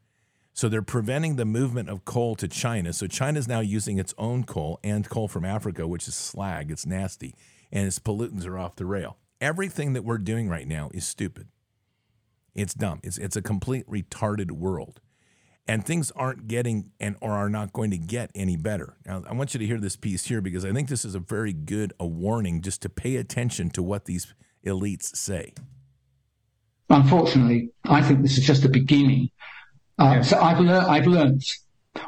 So 0.55 0.71
they're 0.71 0.81
preventing 0.81 1.37
the 1.37 1.45
movement 1.45 1.91
of 1.91 2.07
coal 2.07 2.35
to 2.37 2.49
China. 2.49 2.95
So 2.95 3.07
China 3.07 3.39
is 3.39 3.47
now 3.47 3.61
using 3.61 3.99
its 3.99 4.15
own 4.17 4.45
coal 4.45 4.81
and 4.83 5.07
coal 5.07 5.29
from 5.29 5.45
Africa, 5.45 5.87
which 5.87 6.09
is 6.09 6.15
slag. 6.15 6.71
It's 6.71 6.87
nasty, 6.87 7.35
and 7.71 7.87
its 7.87 7.99
pollutants 7.99 8.47
are 8.47 8.59
off 8.59 8.75
the 8.75 8.87
rail. 8.87 9.19
Everything 9.39 9.93
that 9.93 10.03
we're 10.03 10.17
doing 10.17 10.49
right 10.49 10.67
now 10.67 10.89
is 10.95 11.07
stupid. 11.07 11.49
It's 12.55 12.73
dumb. 12.73 13.01
It's 13.03 13.19
it's 13.19 13.37
a 13.37 13.43
complete 13.43 13.87
retarded 13.87 14.51
world, 14.51 15.03
and 15.69 15.85
things 15.85 16.11
aren't 16.17 16.49
getting 16.49 16.91
and 16.99 17.17
or 17.21 17.33
are 17.33 17.51
not 17.51 17.73
going 17.73 17.91
to 17.91 17.99
get 17.99 18.31
any 18.35 18.57
better. 18.57 18.97
Now 19.07 19.23
I 19.29 19.35
want 19.35 19.55
you 19.55 19.61
to 19.61 19.67
hear 19.67 19.79
this 19.79 19.95
piece 19.97 20.25
here 20.25 20.41
because 20.41 20.65
I 20.65 20.73
think 20.73 20.89
this 20.89 21.05
is 21.05 21.15
a 21.15 21.21
very 21.21 21.53
good 21.53 21.93
a 22.01 22.07
warning 22.07 22.63
just 22.63 22.81
to 22.83 22.89
pay 22.89 23.17
attention 23.17 23.71
to 23.71 23.83
what 23.83 24.07
these 24.07 24.35
elites 24.67 25.15
say. 25.15 25.53
unfortunately, 26.91 27.71
I 27.85 28.03
think 28.03 28.23
this 28.23 28.39
is 28.39 28.47
just 28.47 28.63
the 28.63 28.69
beginning. 28.69 29.31
Uh, 29.99 30.15
yeah. 30.17 30.23
So 30.23 30.41
I've 30.41 30.59
learned, 30.59 30.87
I've 30.87 31.07
learned 31.07 31.43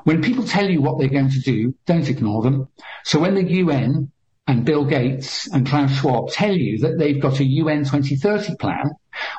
when 0.04 0.22
people 0.22 0.44
tell 0.44 0.68
you 0.68 0.80
what 0.80 0.98
they're 0.98 1.08
going 1.08 1.30
to 1.30 1.40
do, 1.40 1.74
don't 1.86 2.08
ignore 2.08 2.42
them. 2.42 2.68
So 3.04 3.18
when 3.18 3.34
the 3.34 3.44
UN 3.44 4.10
and 4.50 4.64
Bill 4.64 4.84
Gates 4.84 5.46
and 5.46 5.64
Klaus 5.64 5.92
Schwab 5.92 6.30
tell 6.30 6.52
you 6.52 6.78
that 6.78 6.98
they've 6.98 7.22
got 7.22 7.38
a 7.38 7.44
UN 7.44 7.84
2030 7.84 8.56
plan 8.56 8.90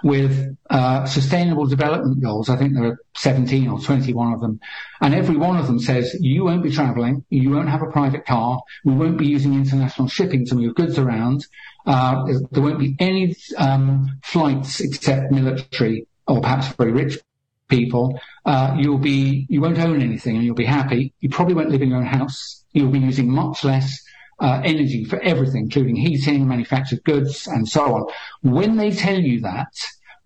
with 0.06 0.56
uh, 0.70 1.06
sustainable 1.06 1.66
development 1.66 2.24
goals. 2.24 2.48
I 2.48 2.56
think 2.56 2.76
there 2.76 2.86
are 2.86 3.00
17 3.18 3.68
or 3.68 3.82
21 3.82 4.34
of 4.34 4.40
them. 4.40 4.62
And 5.02 5.14
every 5.14 5.36
one 5.36 5.58
of 5.58 5.68
them 5.68 5.80
says 5.80 6.16
you 6.22 6.46
won't 6.46 6.64
be 6.64 6.72
traveling, 6.72 7.26
you 7.30 7.50
won't 7.50 7.68
have 7.68 7.82
a 7.82 7.92
private 7.92 8.26
car, 8.26 8.62
we 8.86 8.94
won't 8.94 9.18
be 9.18 9.28
using 9.28 9.54
international 9.54 10.08
shipping 10.08 10.46
to 10.46 10.56
move 10.56 10.76
goods 10.76 10.98
around, 10.98 11.46
uh, 11.86 12.26
there 12.52 12.64
won't 12.64 12.80
be 12.80 12.96
any 12.98 13.36
um, 13.58 14.18
flights 14.24 14.80
except 14.80 15.30
military 15.30 16.08
or 16.26 16.40
perhaps 16.40 16.70
very 16.78 16.94
rich 16.94 17.20
people. 17.68 18.18
Uh, 18.46 18.78
you'll 18.80 18.98
be, 18.98 19.46
you 19.50 19.60
won't 19.60 19.78
own 19.78 20.02
anything 20.02 20.38
and 20.38 20.46
you'll 20.46 20.56
be 20.56 20.64
happy. 20.64 21.14
You 21.20 21.28
probably 21.28 21.56
won't 21.56 21.70
live 21.70 21.82
in 21.82 21.90
your 21.90 21.98
own 21.98 22.06
house. 22.06 22.64
You'll 22.72 22.92
be 22.92 23.00
using 23.00 23.30
much 23.30 23.66
less 23.66 24.02
uh, 24.42 24.60
energy 24.64 25.06
for 25.06 25.22
everything, 25.22 25.64
including 25.64 25.96
heating, 25.96 26.48
manufactured 26.48 27.04
goods, 27.04 27.48
and 27.48 27.68
so 27.68 27.94
on. 27.94 28.08
When 28.42 28.76
they 28.76 28.92
tell 28.92 29.20
you 29.20 29.42
that, 29.42 29.72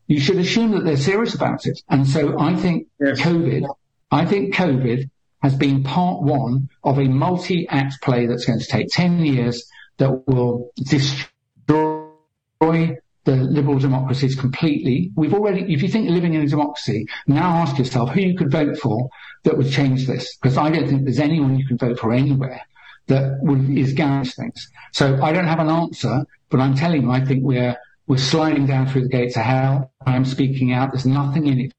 you 0.07 0.19
should 0.19 0.37
assume 0.37 0.71
that 0.71 0.85
they're 0.85 0.97
serious 0.97 1.33
about 1.33 1.65
it. 1.65 1.81
And 1.89 2.07
so 2.07 2.39
I 2.39 2.55
think 2.55 2.87
yes. 2.99 3.19
COVID, 3.19 3.67
I 4.11 4.25
think 4.25 4.55
COVID 4.55 5.09
has 5.41 5.55
been 5.55 5.83
part 5.83 6.21
one 6.21 6.69
of 6.83 6.97
a 6.97 7.03
multi-act 7.03 8.01
play 8.01 8.25
that's 8.25 8.45
going 8.45 8.59
to 8.59 8.65
take 8.65 8.87
10 8.89 9.25
years 9.25 9.69
that 9.97 10.27
will 10.27 10.71
destroy 10.81 11.27
the 11.67 13.35
liberal 13.35 13.79
democracies 13.79 14.35
completely. 14.35 15.11
We've 15.15 15.33
already, 15.33 15.73
if 15.73 15.81
you 15.81 15.89
think 15.89 16.05
you're 16.05 16.13
living 16.13 16.35
in 16.35 16.41
a 16.41 16.47
democracy, 16.47 17.07
now 17.27 17.57
ask 17.57 17.77
yourself 17.77 18.11
who 18.11 18.21
you 18.21 18.37
could 18.37 18.51
vote 18.51 18.77
for 18.77 19.09
that 19.43 19.57
would 19.57 19.71
change 19.71 20.07
this. 20.07 20.37
Because 20.37 20.57
I 20.57 20.69
don't 20.69 20.87
think 20.87 21.03
there's 21.03 21.19
anyone 21.19 21.57
you 21.57 21.67
can 21.67 21.77
vote 21.77 21.99
for 21.99 22.13
anywhere 22.13 22.61
that 23.07 23.39
is 23.69 23.93
guarantees 23.93 24.35
things. 24.35 24.69
So 24.91 25.21
I 25.21 25.31
don't 25.31 25.47
have 25.47 25.59
an 25.59 25.69
answer, 25.69 26.25
but 26.49 26.59
I'm 26.59 26.75
telling 26.75 27.03
you, 27.03 27.11
I 27.11 27.23
think 27.23 27.43
we're 27.43 27.77
we're 28.07 28.17
sliding 28.17 28.67
down 28.67 28.87
through 28.87 29.03
the 29.03 29.09
gates 29.09 29.35
of 29.35 29.43
hell. 29.43 29.91
I 30.05 30.15
am 30.15 30.25
speaking 30.25 30.73
out. 30.73 30.91
There's 30.91 31.05
nothing 31.05 31.47
in 31.47 31.59
it 31.59 31.73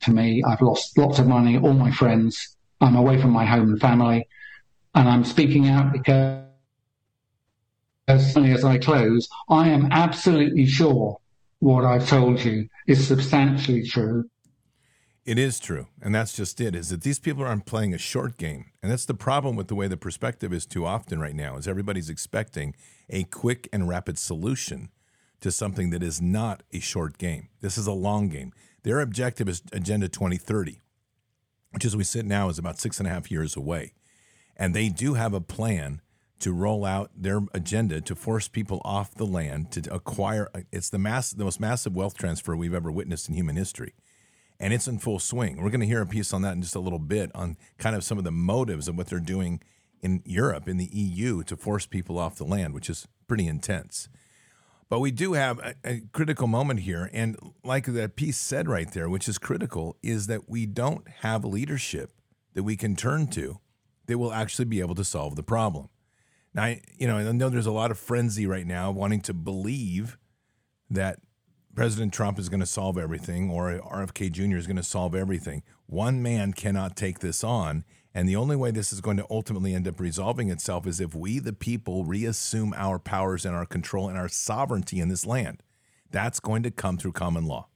for 0.00 0.12
me. 0.12 0.42
I've 0.42 0.62
lost 0.62 0.96
lots 0.96 1.18
of 1.18 1.26
money, 1.26 1.58
all 1.58 1.74
my 1.74 1.90
friends. 1.90 2.56
I'm 2.80 2.96
away 2.96 3.20
from 3.20 3.30
my 3.30 3.44
home 3.44 3.70
and 3.70 3.80
family, 3.80 4.26
and 4.94 5.08
I'm 5.08 5.24
speaking 5.24 5.68
out 5.68 5.92
because 5.92 6.44
as 8.08 8.34
soon 8.34 8.52
as 8.52 8.64
I 8.64 8.78
close, 8.78 9.28
I 9.48 9.68
am 9.68 9.88
absolutely 9.90 10.66
sure 10.66 11.18
what 11.60 11.84
I've 11.84 12.06
told 12.08 12.44
you 12.44 12.68
is 12.86 13.06
substantially 13.06 13.86
true. 13.86 14.28
It 15.24 15.38
is 15.38 15.58
true. 15.58 15.86
And 16.02 16.14
that's 16.14 16.34
just 16.34 16.60
it, 16.60 16.74
is 16.74 16.90
that 16.90 17.02
these 17.02 17.18
people 17.18 17.44
aren't 17.44 17.64
playing 17.64 17.94
a 17.94 17.98
short 17.98 18.36
game. 18.36 18.66
And 18.82 18.92
that's 18.92 19.06
the 19.06 19.14
problem 19.14 19.56
with 19.56 19.68
the 19.68 19.74
way 19.74 19.88
the 19.88 19.96
perspective 19.96 20.52
is 20.52 20.66
too 20.66 20.84
often 20.84 21.18
right 21.18 21.34
now, 21.34 21.56
is 21.56 21.66
everybody's 21.66 22.10
expecting 22.10 22.74
a 23.08 23.24
quick 23.24 23.68
and 23.72 23.88
rapid 23.88 24.18
solution 24.18 24.90
to 25.40 25.50
something 25.50 25.90
that 25.90 26.02
is 26.02 26.20
not 26.20 26.62
a 26.72 26.80
short 26.80 27.16
game. 27.16 27.48
This 27.62 27.78
is 27.78 27.86
a 27.86 27.92
long 27.92 28.28
game. 28.28 28.52
Their 28.82 29.00
objective 29.00 29.48
is 29.48 29.62
Agenda 29.72 30.08
2030, 30.08 30.82
which 31.70 31.86
as 31.86 31.96
we 31.96 32.04
sit 32.04 32.26
now 32.26 32.50
is 32.50 32.58
about 32.58 32.78
six 32.78 32.98
and 32.98 33.08
a 33.08 33.10
half 33.10 33.30
years 33.30 33.56
away. 33.56 33.94
And 34.56 34.74
they 34.74 34.90
do 34.90 35.14
have 35.14 35.32
a 35.32 35.40
plan 35.40 36.02
to 36.40 36.52
roll 36.52 36.84
out 36.84 37.10
their 37.16 37.40
agenda 37.54 38.02
to 38.02 38.14
force 38.14 38.48
people 38.48 38.82
off 38.84 39.14
the 39.14 39.24
land 39.24 39.70
to 39.72 39.94
acquire 39.94 40.50
it's 40.70 40.90
the 40.90 40.98
mass 40.98 41.30
the 41.30 41.44
most 41.44 41.60
massive 41.60 41.96
wealth 41.96 42.18
transfer 42.18 42.54
we've 42.54 42.74
ever 42.74 42.90
witnessed 42.90 43.28
in 43.28 43.34
human 43.34 43.56
history 43.56 43.94
and 44.60 44.72
it's 44.72 44.88
in 44.88 44.98
full 44.98 45.18
swing. 45.18 45.56
We're 45.56 45.70
going 45.70 45.80
to 45.80 45.86
hear 45.86 46.02
a 46.02 46.06
piece 46.06 46.32
on 46.32 46.42
that 46.42 46.54
in 46.54 46.62
just 46.62 46.74
a 46.74 46.80
little 46.80 46.98
bit 46.98 47.30
on 47.34 47.56
kind 47.78 47.96
of 47.96 48.04
some 48.04 48.18
of 48.18 48.24
the 48.24 48.30
motives 48.30 48.88
of 48.88 48.96
what 48.96 49.08
they're 49.08 49.20
doing 49.20 49.60
in 50.02 50.22
Europe, 50.24 50.68
in 50.68 50.76
the 50.76 50.88
EU, 50.92 51.42
to 51.44 51.56
force 51.56 51.86
people 51.86 52.18
off 52.18 52.36
the 52.36 52.44
land, 52.44 52.74
which 52.74 52.90
is 52.90 53.08
pretty 53.26 53.46
intense. 53.46 54.08
But 54.88 55.00
we 55.00 55.10
do 55.10 55.32
have 55.32 55.58
a, 55.58 55.74
a 55.84 56.02
critical 56.12 56.46
moment 56.46 56.80
here. 56.80 57.10
And 57.12 57.36
like 57.64 57.86
that 57.86 58.16
piece 58.16 58.36
said 58.36 58.68
right 58.68 58.90
there, 58.92 59.08
which 59.08 59.28
is 59.28 59.38
critical, 59.38 59.96
is 60.02 60.26
that 60.26 60.48
we 60.48 60.66
don't 60.66 61.08
have 61.22 61.44
leadership 61.44 62.12
that 62.52 62.62
we 62.62 62.76
can 62.76 62.94
turn 62.94 63.26
to 63.28 63.58
that 64.06 64.18
will 64.18 64.32
actually 64.32 64.66
be 64.66 64.80
able 64.80 64.94
to 64.94 65.04
solve 65.04 65.36
the 65.36 65.42
problem. 65.42 65.88
Now, 66.52 66.74
you 66.96 67.08
know, 67.08 67.16
I 67.16 67.32
know 67.32 67.48
there's 67.48 67.66
a 67.66 67.72
lot 67.72 67.90
of 67.90 67.98
frenzy 67.98 68.46
right 68.46 68.66
now 68.66 68.90
wanting 68.90 69.20
to 69.22 69.34
believe 69.34 70.16
that 70.90 71.18
President 71.74 72.12
Trump 72.12 72.38
is 72.38 72.48
going 72.48 72.60
to 72.60 72.66
solve 72.66 72.96
everything 72.96 73.50
or 73.50 73.72
RFK 73.80 74.30
Jr. 74.30 74.56
is 74.56 74.66
going 74.66 74.76
to 74.76 74.82
solve 74.82 75.14
everything. 75.14 75.62
One 75.86 76.22
man 76.22 76.52
cannot 76.52 76.96
take 76.96 77.18
this 77.18 77.42
on. 77.42 77.84
And 78.14 78.28
the 78.28 78.36
only 78.36 78.54
way 78.54 78.70
this 78.70 78.92
is 78.92 79.00
going 79.00 79.16
to 79.16 79.26
ultimately 79.28 79.74
end 79.74 79.88
up 79.88 79.98
resolving 79.98 80.50
itself 80.50 80.86
is 80.86 81.00
if 81.00 81.16
we, 81.16 81.40
the 81.40 81.52
people, 81.52 82.04
reassume 82.04 82.72
our 82.76 83.00
powers 83.00 83.44
and 83.44 83.56
our 83.56 83.66
control 83.66 84.08
and 84.08 84.16
our 84.16 84.28
sovereignty 84.28 85.00
in 85.00 85.08
this 85.08 85.26
land. 85.26 85.64
That's 86.12 86.38
going 86.38 86.62
to 86.62 86.70
come 86.70 86.96
through 86.96 87.12
common 87.12 87.46
law. 87.46 87.66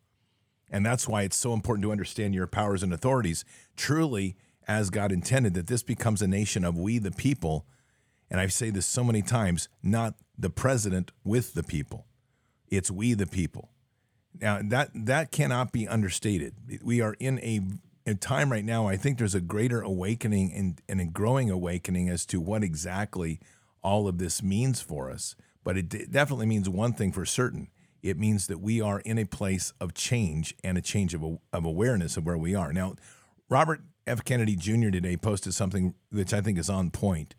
And 0.70 0.86
that's 0.86 1.08
why 1.08 1.22
it's 1.22 1.36
so 1.36 1.52
important 1.52 1.82
to 1.82 1.90
understand 1.90 2.36
your 2.36 2.46
powers 2.46 2.84
and 2.84 2.92
authorities 2.92 3.44
truly 3.76 4.36
as 4.68 4.90
God 4.90 5.10
intended, 5.10 5.54
that 5.54 5.66
this 5.66 5.82
becomes 5.82 6.20
a 6.20 6.28
nation 6.28 6.62
of 6.62 6.76
we, 6.76 6.98
the 6.98 7.10
people. 7.10 7.66
And 8.30 8.38
I 8.38 8.46
say 8.46 8.70
this 8.70 8.86
so 8.86 9.02
many 9.02 9.22
times 9.22 9.68
not 9.82 10.14
the 10.36 10.50
president 10.50 11.10
with 11.24 11.54
the 11.54 11.62
people, 11.62 12.06
it's 12.68 12.90
we, 12.90 13.14
the 13.14 13.26
people. 13.26 13.70
Now 14.40 14.60
that 14.62 14.90
that 14.94 15.32
cannot 15.32 15.72
be 15.72 15.86
understated. 15.88 16.54
We 16.82 17.00
are 17.00 17.14
in 17.18 17.38
a, 17.40 17.60
a 18.06 18.14
time 18.14 18.50
right 18.52 18.64
now. 18.64 18.86
I 18.86 18.96
think 18.96 19.18
there's 19.18 19.34
a 19.34 19.40
greater 19.40 19.80
awakening 19.80 20.52
and, 20.52 20.80
and 20.88 21.00
a 21.00 21.04
growing 21.04 21.50
awakening 21.50 22.08
as 22.08 22.26
to 22.26 22.40
what 22.40 22.62
exactly 22.62 23.40
all 23.82 24.08
of 24.08 24.18
this 24.18 24.42
means 24.42 24.80
for 24.80 25.10
us. 25.10 25.34
But 25.64 25.76
it 25.76 25.88
d- 25.88 26.06
definitely 26.10 26.46
means 26.46 26.68
one 26.68 26.92
thing 26.92 27.12
for 27.12 27.24
certain. 27.24 27.68
It 28.02 28.18
means 28.18 28.46
that 28.46 28.60
we 28.60 28.80
are 28.80 29.00
in 29.00 29.18
a 29.18 29.24
place 29.24 29.72
of 29.80 29.92
change 29.92 30.54
and 30.62 30.78
a 30.78 30.80
change 30.82 31.14
of, 31.14 31.22
a, 31.22 31.38
of 31.52 31.64
awareness 31.64 32.16
of 32.16 32.24
where 32.24 32.38
we 32.38 32.54
are. 32.54 32.72
Now, 32.72 32.94
Robert 33.48 33.80
F. 34.06 34.24
Kennedy 34.24 34.56
Jr. 34.56 34.90
today 34.90 35.16
posted 35.16 35.54
something 35.54 35.94
which 36.10 36.32
I 36.32 36.40
think 36.40 36.58
is 36.58 36.70
on 36.70 36.90
point. 36.90 37.34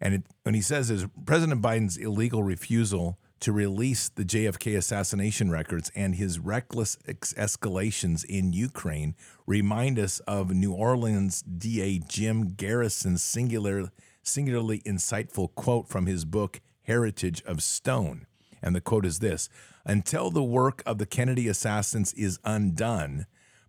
And 0.00 0.14
it, 0.14 0.22
when 0.42 0.54
he 0.54 0.60
says 0.60 0.90
is 0.90 1.06
President 1.24 1.62
Biden's 1.62 1.96
illegal 1.96 2.42
refusal 2.42 3.18
to 3.44 3.52
release 3.52 4.08
the 4.08 4.24
JFK 4.24 4.74
assassination 4.74 5.50
records 5.50 5.92
and 5.94 6.14
his 6.14 6.38
reckless 6.38 6.96
ex- 7.06 7.34
escalations 7.34 8.24
in 8.24 8.54
Ukraine 8.54 9.14
remind 9.46 9.98
us 9.98 10.18
of 10.20 10.52
New 10.52 10.72
Orleans 10.72 11.42
DA 11.42 11.98
Jim 11.98 12.54
Garrison's 12.54 13.22
singular, 13.22 13.90
singularly 14.22 14.80
insightful 14.86 15.54
quote 15.54 15.90
from 15.90 16.06
his 16.06 16.24
book, 16.24 16.62
Heritage 16.84 17.42
of 17.44 17.62
Stone. 17.62 18.26
And 18.62 18.74
the 18.74 18.80
quote 18.80 19.04
is 19.04 19.18
this 19.18 19.50
Until 19.84 20.30
the 20.30 20.42
work 20.42 20.82
of 20.86 20.96
the 20.96 21.04
Kennedy 21.04 21.46
assassins 21.46 22.14
is 22.14 22.38
undone, 22.46 23.26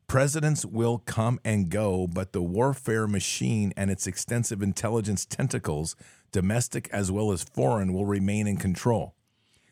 presidents 0.07 0.63
will 0.63 0.99
come 0.99 1.37
and 1.43 1.69
go, 1.69 2.07
but 2.07 2.31
the 2.31 2.41
warfare 2.41 3.07
machine 3.07 3.73
and 3.75 3.91
its 3.91 4.07
extensive 4.07 4.61
intelligence 4.61 5.25
tentacles, 5.25 5.97
domestic 6.31 6.87
as 6.93 7.11
well 7.11 7.33
as 7.33 7.43
foreign, 7.43 7.91
will 7.91 8.05
remain 8.05 8.47
in 8.47 8.55
control. 8.55 9.15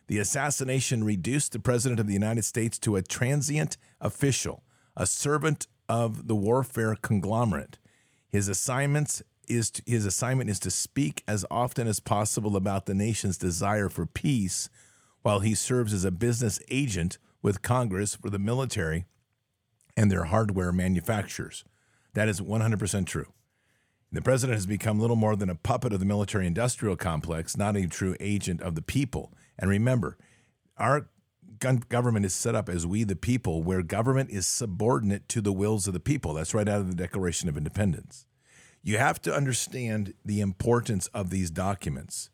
The 0.08 0.20
assassination 0.20 1.04
reduced 1.04 1.54
the 1.54 1.60
President 1.60 2.00
of 2.00 2.08
the 2.08 2.14
United 2.14 2.44
States 2.44 2.78
to 2.80 2.96
a 2.96 3.02
transient 3.02 3.78
official, 4.02 4.64
a 4.98 5.06
servant 5.06 5.68
of 5.88 6.28
the 6.28 6.36
warfare 6.36 6.96
conglomerate. 7.02 7.78
His 8.28 8.48
assignments 8.48 9.22
is 9.48 9.72
to, 9.72 9.84
his 9.86 10.06
assignment 10.06 10.50
is 10.50 10.60
to 10.60 10.72
speak 10.72 11.24
as 11.28 11.46
often 11.52 11.88
as 11.88 12.00
possible 12.00 12.56
about 12.56 12.86
the 12.86 12.94
nation's 12.94 13.38
desire 13.38 13.90
for 13.90 14.06
peace 14.06 14.70
while 15.22 15.40
he 15.40 15.56
serves 15.56 15.94
as 15.94 16.06
a 16.06 16.12
business 16.12 16.60
agent 16.70 17.18
with 17.42 17.62
Congress 17.62 18.16
for 18.16 18.30
the 18.30 18.40
military 18.40 19.06
and 19.96 20.12
their 20.12 20.26
hardware 20.26 20.72
manufacturers. 20.72 21.64
That 22.14 22.30
is 22.30 22.42
100% 22.42 23.06
true. 23.06 23.34
The 24.12 24.22
president 24.22 24.58
has 24.58 24.66
become 24.66 25.00
little 25.00 25.16
more 25.16 25.36
than 25.36 25.50
a 25.50 25.56
puppet 25.56 25.92
of 25.92 26.00
the 26.00 26.06
military 26.06 26.46
industrial 26.46 26.96
complex, 26.96 27.58
not 27.58 27.76
a 27.76 27.88
true 27.88 28.16
agent 28.20 28.62
of 28.62 28.76
the 28.76 28.82
people. 28.82 29.34
And 29.58 29.70
remember, 29.70 30.18
our 30.78 31.08
government 31.60 32.26
is 32.26 32.34
set 32.36 32.56
up 32.56 32.68
as 32.68 32.86
we 32.86 33.04
the 33.04 33.16
people, 33.16 33.64
where 33.64 33.82
government 33.84 34.30
is 34.32 34.46
subordinate 34.46 35.30
to 35.30 35.42
the 35.42 35.54
wills 35.54 35.88
of 35.88 35.94
the 35.94 36.00
people. 36.00 36.34
That's 36.34 36.54
right 36.54 36.68
out 36.68 36.82
of 36.82 36.90
the 36.90 36.96
Declaration 36.96 37.48
of 37.48 37.58
Independence. 37.58 38.26
You 38.82 38.98
have 38.98 39.22
to 39.22 39.34
understand 39.34 40.14
the 40.26 40.42
importance 40.42 41.08
of 41.08 41.30
these 41.30 41.50
documents. 41.50 42.30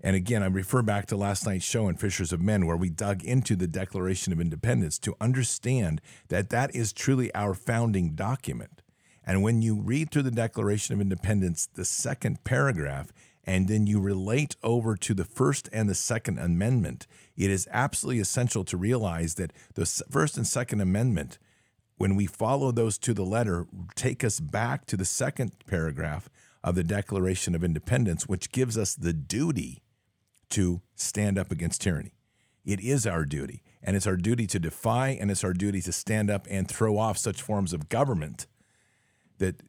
And 0.00 0.16
again, 0.16 0.42
I 0.42 0.46
refer 0.46 0.82
back 0.82 1.06
to 1.06 1.16
last 1.16 1.46
night's 1.46 1.64
show 1.64 1.88
in 1.88 1.96
Fishers 1.96 2.32
of 2.32 2.42
Men, 2.42 2.66
where 2.66 2.76
we 2.76 2.90
dug 2.90 3.24
into 3.24 3.54
the 3.56 3.68
Declaration 3.68 4.32
of 4.32 4.40
Independence 4.40 4.98
to 4.98 5.14
understand 5.20 6.00
that 6.28 6.50
that 6.50 6.74
is 6.74 6.92
truly 6.92 7.32
our 7.34 7.54
founding 7.54 8.14
document. 8.14 8.82
And 9.24 9.42
when 9.42 9.62
you 9.62 9.80
read 9.80 10.10
through 10.10 10.24
the 10.24 10.30
Declaration 10.30 10.94
of 10.94 11.00
Independence, 11.00 11.68
the 11.72 11.84
second 11.84 12.44
paragraph, 12.44 13.12
and 13.46 13.68
then 13.68 13.86
you 13.86 14.00
relate 14.00 14.56
over 14.62 14.96
to 14.96 15.14
the 15.14 15.24
First 15.24 15.68
and 15.72 15.88
the 15.88 15.94
Second 15.94 16.38
Amendment, 16.38 17.06
it 17.36 17.50
is 17.50 17.68
absolutely 17.70 18.20
essential 18.20 18.64
to 18.64 18.76
realize 18.76 19.34
that 19.34 19.52
the 19.74 19.86
First 20.10 20.36
and 20.36 20.46
Second 20.46 20.80
Amendment, 20.80 21.38
when 21.96 22.16
we 22.16 22.26
follow 22.26 22.72
those 22.72 22.98
to 22.98 23.14
the 23.14 23.24
letter, 23.24 23.66
take 23.94 24.24
us 24.24 24.40
back 24.40 24.86
to 24.86 24.96
the 24.96 25.04
second 25.04 25.52
paragraph 25.66 26.28
of 26.62 26.74
the 26.74 26.84
Declaration 26.84 27.54
of 27.54 27.62
Independence, 27.62 28.26
which 28.26 28.50
gives 28.50 28.78
us 28.78 28.94
the 28.94 29.12
duty 29.12 29.82
to 30.50 30.80
stand 30.94 31.38
up 31.38 31.50
against 31.50 31.82
tyranny. 31.82 32.14
It 32.64 32.80
is 32.80 33.06
our 33.06 33.26
duty, 33.26 33.62
and 33.82 33.94
it's 33.96 34.06
our 34.06 34.16
duty 34.16 34.46
to 34.46 34.58
defy, 34.58 35.10
and 35.10 35.30
it's 35.30 35.44
our 35.44 35.52
duty 35.52 35.82
to 35.82 35.92
stand 35.92 36.30
up 36.30 36.46
and 36.48 36.66
throw 36.66 36.96
off 36.96 37.18
such 37.18 37.42
forms 37.42 37.74
of 37.74 37.90
government 37.90 38.46
that 39.38 39.62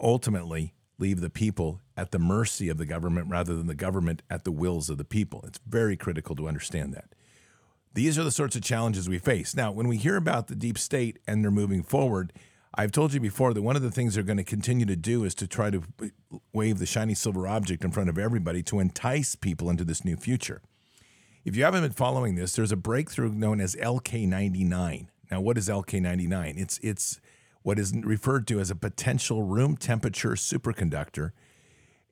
ultimately 0.00 0.74
leave 1.02 1.20
the 1.20 1.28
people 1.28 1.80
at 1.96 2.12
the 2.12 2.18
mercy 2.18 2.68
of 2.68 2.78
the 2.78 2.86
government 2.86 3.28
rather 3.28 3.54
than 3.54 3.66
the 3.66 3.74
government 3.74 4.22
at 4.30 4.44
the 4.44 4.52
wills 4.52 4.88
of 4.88 4.98
the 4.98 5.04
people. 5.04 5.44
It's 5.46 5.58
very 5.66 5.96
critical 5.96 6.36
to 6.36 6.48
understand 6.48 6.94
that. 6.94 7.14
These 7.92 8.18
are 8.18 8.24
the 8.24 8.30
sorts 8.30 8.56
of 8.56 8.62
challenges 8.62 9.08
we 9.08 9.18
face. 9.18 9.54
Now, 9.54 9.72
when 9.72 9.88
we 9.88 9.98
hear 9.98 10.16
about 10.16 10.46
the 10.46 10.54
deep 10.54 10.78
state 10.78 11.18
and 11.26 11.42
they're 11.42 11.50
moving 11.50 11.82
forward, 11.82 12.32
I've 12.74 12.92
told 12.92 13.12
you 13.12 13.20
before 13.20 13.52
that 13.52 13.60
one 13.60 13.76
of 13.76 13.82
the 13.82 13.90
things 13.90 14.14
they're 14.14 14.22
going 14.22 14.38
to 14.38 14.44
continue 14.44 14.86
to 14.86 14.96
do 14.96 15.24
is 15.24 15.34
to 15.34 15.46
try 15.46 15.70
to 15.70 15.82
wave 16.54 16.78
the 16.78 16.86
shiny 16.86 17.14
silver 17.14 17.46
object 17.46 17.84
in 17.84 17.90
front 17.90 18.08
of 18.08 18.16
everybody 18.16 18.62
to 18.62 18.78
entice 18.78 19.34
people 19.34 19.68
into 19.68 19.84
this 19.84 20.04
new 20.04 20.16
future. 20.16 20.62
If 21.44 21.56
you 21.56 21.64
haven't 21.64 21.82
been 21.82 21.92
following 21.92 22.36
this, 22.36 22.54
there's 22.54 22.72
a 22.72 22.76
breakthrough 22.76 23.32
known 23.32 23.60
as 23.60 23.74
LK99. 23.76 25.08
Now, 25.30 25.40
what 25.40 25.58
is 25.58 25.68
LK99? 25.68 26.56
It's 26.56 26.78
it's 26.82 27.20
what 27.62 27.78
is 27.78 27.92
referred 28.02 28.46
to 28.48 28.60
as 28.60 28.70
a 28.70 28.76
potential 28.76 29.42
room 29.42 29.76
temperature 29.76 30.30
superconductor. 30.30 31.32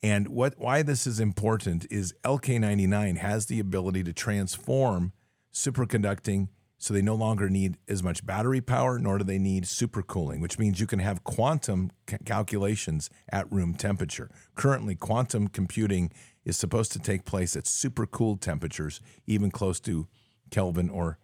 And 0.02 0.28
what 0.28 0.54
why 0.58 0.82
this 0.82 1.06
is 1.06 1.20
important 1.20 1.86
is 1.90 2.14
LK99 2.24 3.18
has 3.18 3.46
the 3.46 3.60
ability 3.60 4.02
to 4.04 4.12
transform 4.12 5.12
superconducting 5.52 6.48
so 6.78 6.94
they 6.94 7.02
no 7.02 7.14
longer 7.14 7.50
need 7.50 7.76
as 7.88 8.02
much 8.02 8.24
battery 8.24 8.62
power 8.62 8.98
nor 8.98 9.18
do 9.18 9.24
they 9.24 9.38
need 9.38 9.64
supercooling, 9.64 10.40
which 10.40 10.58
means 10.58 10.80
you 10.80 10.86
can 10.86 11.00
have 11.00 11.24
quantum 11.24 11.90
ca- 12.06 12.16
calculations 12.24 13.10
at 13.30 13.50
room 13.52 13.74
temperature. 13.74 14.30
Currently, 14.54 14.94
quantum 14.94 15.48
computing 15.48 16.10
is 16.46 16.56
supposed 16.56 16.90
to 16.92 16.98
take 16.98 17.26
place 17.26 17.54
at 17.54 17.64
supercooled 17.64 18.40
temperatures, 18.40 19.02
even 19.26 19.50
close 19.50 19.78
to 19.80 20.08
Kelvin 20.50 20.88
or 20.88 21.18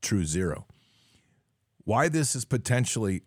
true 0.00 0.24
zero. 0.24 0.66
Why 1.84 2.08
this 2.08 2.34
is 2.34 2.46
potentially 2.46 3.22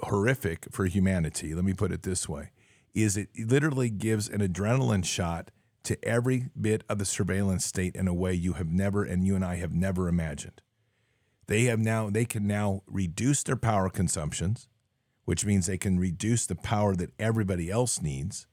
horrific 0.00 0.66
for 0.70 0.86
humanity, 0.86 1.54
let 1.54 1.64
me 1.64 1.74
put 1.74 1.92
it 1.92 2.02
this 2.02 2.28
way, 2.28 2.50
is 2.94 3.16
it 3.16 3.28
literally 3.38 3.90
gives 3.90 4.28
an 4.28 4.40
adrenaline 4.40 5.04
shot 5.04 5.50
to 5.84 6.02
every 6.04 6.48
bit 6.60 6.84
of 6.88 6.98
the 6.98 7.04
surveillance 7.04 7.64
state 7.64 7.96
in 7.96 8.08
a 8.08 8.14
way 8.14 8.34
you 8.34 8.54
have 8.54 8.68
never 8.68 9.04
and 9.04 9.26
you 9.26 9.34
and 9.34 9.44
I 9.44 9.56
have 9.56 9.72
never 9.72 10.08
imagined. 10.08 10.60
They 11.46 11.64
have 11.64 11.78
now 11.78 12.10
they 12.10 12.26
can 12.26 12.46
now 12.46 12.82
reduce 12.86 13.42
their 13.42 13.56
power 13.56 13.88
consumptions, 13.88 14.68
which 15.24 15.46
means 15.46 15.66
they 15.66 15.78
can 15.78 15.98
reduce 15.98 16.44
the 16.46 16.56
power 16.56 16.94
that 16.96 17.12
everybody 17.18 17.70
else 17.70 18.02
needs 18.02 18.46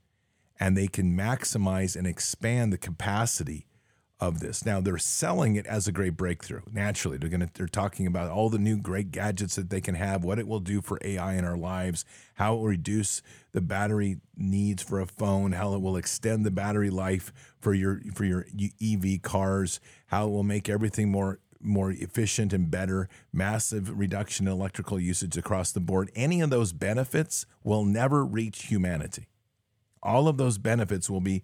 and 0.60 0.78
they 0.78 0.88
can 0.88 1.16
maximize 1.16 1.96
and 1.96 2.08
expand 2.08 2.72
the 2.72 2.78
capacity 2.78 3.68
of 4.20 4.40
this. 4.40 4.66
Now 4.66 4.80
they're 4.80 4.98
selling 4.98 5.56
it 5.56 5.66
as 5.66 5.88
a 5.88 5.92
great 5.92 6.16
breakthrough. 6.16 6.62
Naturally, 6.72 7.18
they're 7.18 7.30
going 7.30 7.42
to 7.42 7.50
they're 7.54 7.68
talking 7.68 8.08
about 8.08 8.32
all 8.32 8.50
the 8.50 8.58
new 8.58 8.78
great 8.78 9.12
gadgets 9.12 9.56
that 9.56 9.70
they 9.70 9.82
can 9.82 9.96
have, 9.96 10.24
what 10.24 10.40
it 10.40 10.48
will 10.48 10.62
do 10.62 10.82
for 10.82 10.98
AI 11.02 11.34
in 11.36 11.44
our 11.44 11.58
lives, 11.58 12.06
how 12.36 12.54
it 12.54 12.58
will 12.58 12.68
reduce 12.68 13.22
the 13.52 13.62
battery 13.62 14.18
needs 14.38 14.82
for 14.82 15.02
a 15.02 15.06
phone, 15.06 15.52
how 15.52 15.74
it 15.74 15.82
will 15.82 15.98
extend 15.98 16.46
the 16.46 16.52
battery 16.52 16.90
life 16.90 17.34
for 17.60 17.74
your 17.74 18.02
for 18.14 18.24
your 18.24 18.46
EV 18.82 19.22
cars, 19.22 19.80
how 20.08 20.28
it 20.28 20.32
will 20.32 20.44
make 20.44 20.70
everything 20.70 21.12
more 21.12 21.40
more 21.60 21.92
efficient 21.92 22.54
and 22.54 22.70
better, 22.70 23.10
massive 23.34 23.98
reduction 23.98 24.48
in 24.48 24.54
electrical 24.54 25.00
usage 25.00 25.36
across 25.36 25.72
the 25.72 25.80
board. 25.80 26.12
Any 26.16 26.40
of 26.40 26.50
those 26.50 26.72
benefits 26.74 27.46
will 27.64 27.84
never 27.84 28.24
reach 28.24 28.68
humanity. 28.68 29.28
All 30.02 30.28
of 30.28 30.38
those 30.38 30.58
benefits 30.58 31.10
will 31.10 31.22
be 31.22 31.42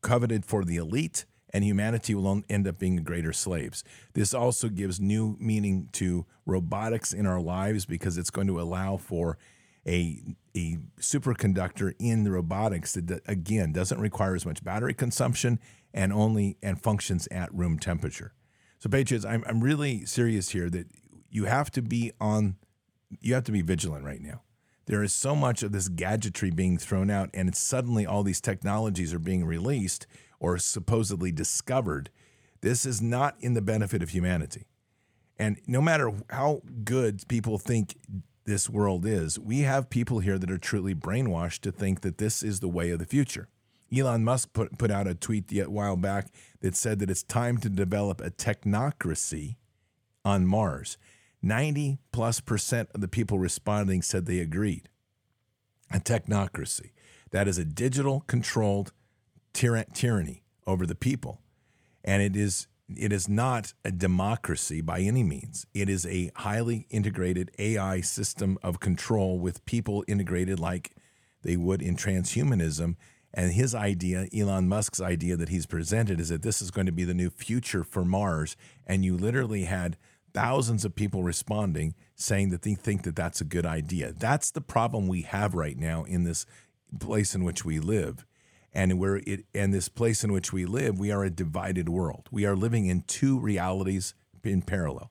coveted 0.00 0.44
for 0.44 0.64
the 0.64 0.76
elite 0.76 1.24
and 1.54 1.62
humanity 1.62 2.16
will 2.16 2.42
end 2.50 2.66
up 2.66 2.80
being 2.80 2.96
greater 2.96 3.32
slaves. 3.32 3.84
This 4.12 4.34
also 4.34 4.68
gives 4.68 5.00
new 5.00 5.36
meaning 5.38 5.88
to 5.92 6.26
robotics 6.44 7.12
in 7.12 7.26
our 7.26 7.40
lives 7.40 7.86
because 7.86 8.18
it's 8.18 8.30
going 8.30 8.48
to 8.48 8.60
allow 8.60 8.96
for 8.96 9.38
a, 9.86 10.20
a 10.56 10.78
superconductor 10.98 11.94
in 12.00 12.24
the 12.24 12.32
robotics 12.32 12.94
that 12.94 13.22
again 13.28 13.72
doesn't 13.72 14.00
require 14.00 14.34
as 14.34 14.44
much 14.44 14.64
battery 14.64 14.94
consumption 14.94 15.60
and 15.94 16.12
only 16.12 16.58
and 16.60 16.82
functions 16.82 17.28
at 17.30 17.54
room 17.54 17.78
temperature. 17.78 18.34
So 18.80 18.90
patriots, 18.90 19.24
I'm 19.24 19.44
I'm 19.46 19.62
really 19.62 20.04
serious 20.06 20.50
here 20.50 20.68
that 20.70 20.88
you 21.30 21.44
have 21.44 21.70
to 21.72 21.82
be 21.82 22.10
on 22.20 22.56
you 23.20 23.34
have 23.34 23.44
to 23.44 23.52
be 23.52 23.62
vigilant 23.62 24.04
right 24.04 24.20
now. 24.20 24.42
There 24.86 25.04
is 25.04 25.14
so 25.14 25.36
much 25.36 25.62
of 25.62 25.70
this 25.70 25.88
gadgetry 25.88 26.50
being 26.50 26.78
thrown 26.78 27.10
out 27.10 27.30
and 27.32 27.54
suddenly 27.54 28.04
all 28.04 28.24
these 28.24 28.40
technologies 28.40 29.14
are 29.14 29.20
being 29.20 29.44
released 29.44 30.06
or 30.40 30.58
supposedly 30.58 31.32
discovered, 31.32 32.10
this 32.60 32.86
is 32.86 33.02
not 33.02 33.36
in 33.40 33.54
the 33.54 33.62
benefit 33.62 34.02
of 34.02 34.10
humanity. 34.10 34.66
And 35.38 35.60
no 35.66 35.80
matter 35.80 36.12
how 36.30 36.62
good 36.84 37.26
people 37.28 37.58
think 37.58 37.96
this 38.44 38.70
world 38.70 39.04
is, 39.04 39.38
we 39.38 39.60
have 39.60 39.90
people 39.90 40.20
here 40.20 40.38
that 40.38 40.50
are 40.50 40.58
truly 40.58 40.94
brainwashed 40.94 41.60
to 41.60 41.72
think 41.72 42.02
that 42.02 42.18
this 42.18 42.42
is 42.42 42.60
the 42.60 42.68
way 42.68 42.90
of 42.90 42.98
the 42.98 43.06
future. 43.06 43.48
Elon 43.96 44.24
Musk 44.24 44.52
put, 44.52 44.78
put 44.78 44.90
out 44.90 45.06
a 45.06 45.14
tweet 45.14 45.52
a 45.52 45.64
while 45.64 45.96
back 45.96 46.28
that 46.60 46.74
said 46.74 46.98
that 46.98 47.10
it's 47.10 47.22
time 47.22 47.58
to 47.58 47.68
develop 47.68 48.20
a 48.20 48.30
technocracy 48.30 49.56
on 50.24 50.46
Mars. 50.46 50.96
90 51.42 51.98
plus 52.10 52.40
percent 52.40 52.88
of 52.94 53.00
the 53.00 53.08
people 53.08 53.38
responding 53.38 54.00
said 54.00 54.24
they 54.24 54.38
agreed. 54.38 54.88
A 55.92 56.00
technocracy. 56.00 56.92
That 57.30 57.46
is 57.46 57.58
a 57.58 57.64
digital 57.64 58.24
controlled 58.26 58.92
tyranny 59.54 60.42
over 60.66 60.86
the 60.86 60.94
people. 60.94 61.40
And 62.04 62.22
it 62.22 62.36
is 62.36 62.68
it 62.88 63.12
is 63.12 63.28
not 63.28 63.72
a 63.84 63.90
democracy 63.90 64.82
by 64.82 65.00
any 65.00 65.22
means. 65.22 65.66
It 65.72 65.88
is 65.88 66.04
a 66.04 66.30
highly 66.36 66.86
integrated 66.90 67.50
AI 67.58 68.02
system 68.02 68.58
of 68.62 68.78
control 68.78 69.38
with 69.38 69.64
people 69.64 70.04
integrated 70.06 70.60
like 70.60 70.94
they 71.42 71.56
would 71.56 71.80
in 71.80 71.96
transhumanism. 71.96 72.96
And 73.32 73.52
his 73.52 73.74
idea, 73.74 74.26
Elon 74.36 74.68
Musk's 74.68 75.00
idea 75.00 75.36
that 75.36 75.48
he's 75.48 75.66
presented, 75.66 76.20
is 76.20 76.28
that 76.28 76.42
this 76.42 76.60
is 76.60 76.70
going 76.70 76.86
to 76.86 76.92
be 76.92 77.04
the 77.04 77.14
new 77.14 77.30
future 77.30 77.84
for 77.84 78.04
Mars. 78.04 78.54
And 78.86 79.02
you 79.02 79.16
literally 79.16 79.64
had 79.64 79.96
thousands 80.34 80.84
of 80.84 80.94
people 80.94 81.22
responding 81.22 81.94
saying 82.14 82.50
that 82.50 82.62
they 82.62 82.74
think 82.74 83.02
that 83.04 83.16
that's 83.16 83.40
a 83.40 83.44
good 83.44 83.64
idea. 83.64 84.12
That's 84.12 84.50
the 84.50 84.60
problem 84.60 85.08
we 85.08 85.22
have 85.22 85.54
right 85.54 85.78
now 85.78 86.04
in 86.04 86.24
this 86.24 86.44
place 87.00 87.34
in 87.34 87.44
which 87.44 87.64
we 87.64 87.80
live 87.80 88.26
and 88.74 88.98
where 88.98 89.16
it 89.16 89.44
and 89.54 89.72
this 89.72 89.88
place 89.88 90.24
in 90.24 90.32
which 90.32 90.52
we 90.52 90.66
live, 90.66 90.98
we 90.98 91.12
are 91.12 91.24
a 91.24 91.30
divided 91.30 91.88
world. 91.88 92.28
We 92.30 92.44
are 92.44 92.56
living 92.56 92.86
in 92.86 93.02
two 93.02 93.38
realities 93.38 94.14
in 94.42 94.62
parallel. 94.62 95.10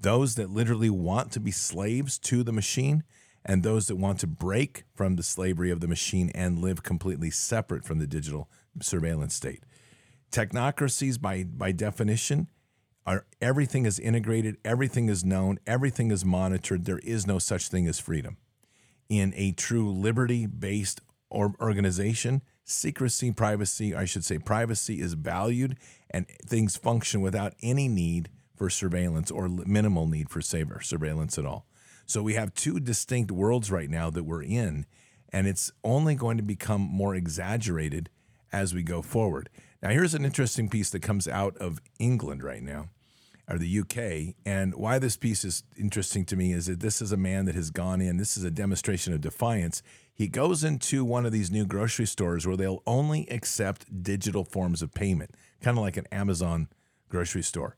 Those 0.00 0.36
that 0.36 0.48
literally 0.48 0.88
want 0.88 1.32
to 1.32 1.40
be 1.40 1.50
slaves 1.50 2.18
to 2.20 2.42
the 2.42 2.52
machine 2.52 3.02
and 3.44 3.62
those 3.62 3.86
that 3.88 3.96
want 3.96 4.20
to 4.20 4.26
break 4.26 4.84
from 4.94 5.16
the 5.16 5.22
slavery 5.22 5.70
of 5.70 5.80
the 5.80 5.88
machine 5.88 6.30
and 6.34 6.60
live 6.60 6.82
completely 6.82 7.30
separate 7.30 7.84
from 7.84 7.98
the 7.98 8.06
digital 8.06 8.48
surveillance 8.80 9.34
state. 9.34 9.64
Technocracies 10.30 11.20
by 11.20 11.42
by 11.44 11.72
definition 11.72 12.48
are 13.06 13.26
everything 13.40 13.86
is 13.86 13.98
integrated, 13.98 14.56
everything 14.64 15.08
is 15.08 15.24
known, 15.24 15.58
everything 15.66 16.10
is 16.10 16.24
monitored. 16.24 16.84
There 16.84 17.00
is 17.00 17.26
no 17.26 17.38
such 17.38 17.68
thing 17.68 17.88
as 17.88 17.98
freedom. 17.98 18.36
In 19.08 19.32
a 19.36 19.52
true 19.52 19.90
liberty-based 19.90 21.00
organization, 21.32 22.42
secrecy, 22.70 23.32
privacy, 23.32 23.94
I 23.94 24.04
should 24.04 24.24
say, 24.24 24.38
privacy 24.38 25.00
is 25.00 25.14
valued 25.14 25.76
and 26.10 26.26
things 26.46 26.76
function 26.76 27.20
without 27.20 27.54
any 27.62 27.88
need 27.88 28.30
for 28.54 28.70
surveillance 28.70 29.30
or 29.30 29.48
minimal 29.48 30.06
need 30.06 30.30
for 30.30 30.40
surveillance 30.40 31.38
at 31.38 31.46
all. 31.46 31.66
So 32.06 32.22
we 32.22 32.34
have 32.34 32.54
two 32.54 32.80
distinct 32.80 33.30
worlds 33.30 33.70
right 33.70 33.88
now 33.88 34.10
that 34.10 34.24
we're 34.24 34.42
in, 34.42 34.86
and 35.32 35.46
it's 35.46 35.72
only 35.84 36.14
going 36.14 36.36
to 36.38 36.42
become 36.42 36.80
more 36.80 37.14
exaggerated 37.14 38.10
as 38.52 38.74
we 38.74 38.82
go 38.82 39.00
forward. 39.00 39.48
Now, 39.82 39.90
here's 39.90 40.14
an 40.14 40.24
interesting 40.24 40.68
piece 40.68 40.90
that 40.90 41.02
comes 41.02 41.28
out 41.28 41.56
of 41.58 41.80
England 41.98 42.42
right 42.42 42.62
now 42.62 42.88
or 43.50 43.58
the 43.58 43.80
UK. 43.80 44.36
And 44.46 44.74
why 44.74 44.98
this 44.98 45.16
piece 45.16 45.44
is 45.44 45.64
interesting 45.76 46.24
to 46.26 46.36
me 46.36 46.52
is 46.52 46.66
that 46.66 46.80
this 46.80 47.02
is 47.02 47.10
a 47.10 47.16
man 47.16 47.46
that 47.46 47.56
has 47.56 47.70
gone 47.70 48.00
in, 48.00 48.16
this 48.16 48.36
is 48.36 48.44
a 48.44 48.50
demonstration 48.50 49.12
of 49.12 49.20
defiance. 49.20 49.82
He 50.14 50.28
goes 50.28 50.62
into 50.62 51.04
one 51.04 51.26
of 51.26 51.32
these 51.32 51.50
new 51.50 51.66
grocery 51.66 52.06
stores 52.06 52.46
where 52.46 52.56
they'll 52.56 52.82
only 52.86 53.26
accept 53.28 54.02
digital 54.02 54.44
forms 54.44 54.82
of 54.82 54.94
payment, 54.94 55.34
kind 55.60 55.76
of 55.76 55.82
like 55.82 55.96
an 55.96 56.06
Amazon 56.12 56.68
grocery 57.08 57.42
store. 57.42 57.76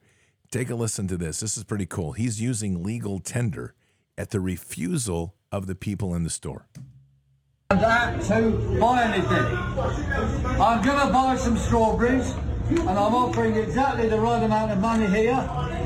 Take 0.51 0.69
a 0.69 0.75
listen 0.75 1.09
to 1.09 1.17
this. 1.17 1.41
This 1.41 1.57
is 1.57 1.65
pretty 1.65 1.87
cool. 1.87 2.13
He's 2.13 2.41
using 2.41 2.83
legal 2.83 3.21
tender 3.21 3.75
at 4.19 4.31
the 4.31 4.41
refusal 4.41 5.35
of 5.51 5.67
the 5.67 5.75
people 5.75 6.15
in 6.15 6.25
the 6.25 6.31
store. 6.31 6.67
That 7.71 8.21
to 8.25 8.79
buy 8.79 9.05
anything. 9.05 9.57
I'm 10.61 10.85
going 10.85 11.07
to 11.07 11.13
buy 11.13 11.37
some 11.37 11.57
strawberries 11.57 12.35
and 12.79 12.91
I'm 12.91 13.15
offering 13.15 13.57
exactly 13.57 14.09
the 14.09 14.19
right 14.19 14.43
amount 14.43 14.73
of 14.73 14.79
money 14.79 15.07
here 15.07 15.35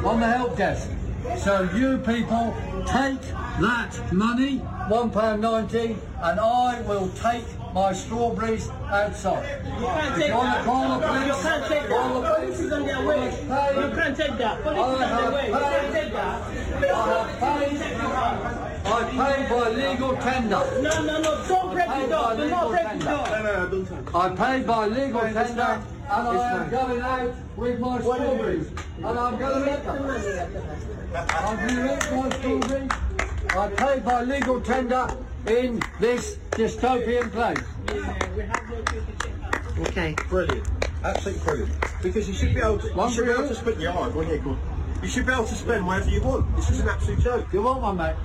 on 0.05 0.20
the 0.20 0.27
help 0.27 0.57
desk. 0.57 0.90
So 1.38 1.68
you 1.75 1.99
people 1.99 2.55
take 2.87 3.20
that 3.61 4.12
money, 4.12 4.61
£1.90, 4.88 5.96
and 6.22 6.40
I 6.40 6.81
will 6.83 7.09
take 7.11 7.44
my 7.75 7.92
strawberries 7.92 8.68
outside. 8.88 9.62
You 9.64 9.87
can't 9.87 10.14
take 10.16 10.31
that. 10.31 10.64
You 11.27 11.33
can't 11.35 11.66
take 11.66 11.88
that. 11.88 12.37
Police 12.37 12.61
is 12.61 12.72
on 12.72 12.87
their 12.87 13.07
way. 13.07 13.25
You 13.27 13.94
can't 13.94 14.16
take 14.16 14.38
that. 14.38 14.62
Police 14.62 14.79
is 14.79 15.03
on 15.03 15.22
their 15.22 15.31
way. 15.33 15.46
You 15.49 15.55
can't 15.55 15.92
take 15.92 16.12
that. 16.12 16.37
I 18.87 19.03
paid 19.11 19.49
by 19.51 19.68
legal 19.70 20.16
tender. 20.16 20.81
No, 20.81 21.03
no, 21.03 21.20
no. 21.20 21.44
Don't 21.49 21.75
break 21.75 21.88
the 21.88 22.07
door. 22.07 22.37
Do 22.37 22.49
not 22.49 22.68
break 22.70 22.99
the 22.99 23.05
door. 23.05 23.27
No, 23.27 23.42
no, 23.42 23.68
no. 23.68 23.85
Don't 23.85 24.14
I 24.14 24.29
paid 24.37 24.66
by 24.66 24.87
legal 24.87 25.20
tender 25.20 25.83
and 26.09 26.29
I 26.29 26.62
am 26.62 26.71
going 26.71 27.01
out 27.01 27.35
with 27.57 27.81
my 27.81 28.01
strawberries. 28.01 28.71
And 28.99 29.07
I'm 29.07 29.38
going 29.38 29.64
to 29.64 29.75
eat 29.75 29.85
them. 29.85 30.05
I'm 31.14 31.57
going 31.57 31.77
to 31.77 31.95
eat 31.95 32.11
my 32.12 32.31
strawberries. 32.31 32.90
I 33.51 33.69
paid 33.71 34.05
by 34.05 34.23
legal 34.23 34.61
tender 34.61 35.09
in 35.47 35.81
this 36.01 36.38
dystopian 36.53 37.31
place. 37.33 37.59
Okay. 39.88 40.14
Brilliant. 40.29 40.69
Absolutely 41.03 41.45
brilliant. 41.45 41.73
Because 42.03 42.29
you 42.29 42.35
should 42.35 42.55
be 42.55 42.61
able 42.61 42.79
to, 42.79 42.88
you 42.88 43.11
should 43.11 43.27
be 43.27 43.33
able 43.33 43.49
to 43.49 43.55
spend 43.55 43.81
your 43.81 43.92
eye. 43.92 44.11
Go 44.11 44.21
on, 44.21 44.29
yeah. 44.29 45.03
You 45.03 45.09
should 45.09 45.27
be 45.27 45.33
able 45.33 45.45
to 45.45 45.55
spend 45.55 45.87
whatever 45.87 46.11
you 46.11 46.23
want. 46.23 46.57
This 46.57 46.71
is 46.71 46.81
an 46.81 46.88
absolute 46.88 47.21
joke. 47.21 47.53
You 47.53 47.62
want 47.62 47.83
one, 47.83 47.97
mate? 47.97 48.16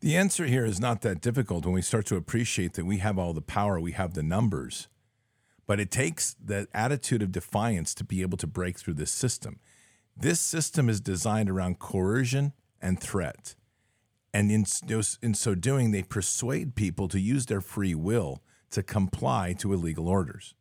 The 0.00 0.16
answer 0.16 0.46
here 0.46 0.64
is 0.64 0.80
not 0.80 1.02
that 1.02 1.20
difficult 1.20 1.64
when 1.64 1.74
we 1.74 1.82
start 1.82 2.06
to 2.06 2.16
appreciate 2.16 2.74
that 2.74 2.84
we 2.84 2.98
have 2.98 3.18
all 3.18 3.32
the 3.32 3.42
power, 3.42 3.80
we 3.80 3.92
have 3.92 4.14
the 4.14 4.22
numbers. 4.22 4.88
But 5.66 5.80
it 5.80 5.90
takes 5.90 6.34
the 6.34 6.68
attitude 6.72 7.22
of 7.22 7.32
defiance 7.32 7.94
to 7.94 8.04
be 8.04 8.22
able 8.22 8.38
to 8.38 8.46
break 8.46 8.78
through 8.78 8.94
this 8.94 9.10
system. 9.10 9.58
This 10.16 10.40
system 10.40 10.88
is 10.88 11.00
designed 11.00 11.50
around 11.50 11.78
coercion 11.78 12.52
and 12.80 13.00
threat. 13.00 13.54
And 14.32 14.50
in, 14.50 14.66
in 15.22 15.34
so 15.34 15.54
doing, 15.54 15.90
they 15.90 16.02
persuade 16.02 16.74
people 16.74 17.08
to 17.08 17.18
use 17.18 17.46
their 17.46 17.60
free 17.60 17.94
will 17.94 18.42
to 18.70 18.82
comply 18.82 19.54
to 19.54 19.72
illegal 19.72 20.08
orders. 20.08 20.54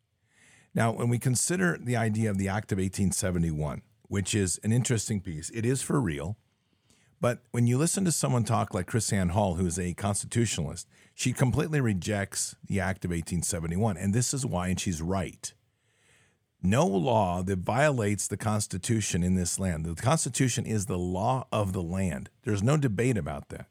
Now, 0.73 0.91
when 0.91 1.09
we 1.09 1.19
consider 1.19 1.77
the 1.77 1.95
idea 1.95 2.29
of 2.29 2.37
the 2.37 2.49
Act 2.49 2.71
of 2.71 2.77
1871, 2.77 3.81
which 4.07 4.35
is 4.35 4.59
an 4.63 4.71
interesting 4.71 5.21
piece, 5.21 5.49
it 5.51 5.65
is 5.65 5.81
for 5.81 6.01
real. 6.01 6.37
But 7.21 7.39
when 7.51 7.65
you 7.65 7.77
listen 7.77 8.05
to 8.05 8.11
someone 8.11 8.43
talk 8.43 8.73
like 8.73 8.87
KrisAnne 8.87 9.31
Hall, 9.31 9.55
who 9.55 9.65
is 9.65 9.79
a 9.79 9.93
constitutionalist, 9.93 10.87
she 11.17 11.31
completely 11.31 11.79
rejects 11.79 12.57
the 12.67 12.81
Act 12.81 13.05
of 13.05 13.09
1871. 13.09 13.95
And 13.95 14.13
this 14.13 14.33
is 14.33 14.45
why, 14.45 14.67
and 14.67 14.79
she's 14.79 15.01
right. 15.01 15.53
No 16.61 16.85
law 16.85 17.41
that 17.41 17.59
violates 17.59 18.27
the 18.27 18.37
Constitution 18.37 19.23
in 19.23 19.35
this 19.35 19.57
land. 19.57 19.85
The 19.85 19.95
Constitution 19.95 20.65
is 20.65 20.87
the 20.87 20.97
law 20.97 21.47
of 21.53 21.71
the 21.71 21.81
land. 21.81 22.29
There's 22.43 22.61
no 22.61 22.75
debate 22.75 23.17
about 23.17 23.47
that. 23.49 23.67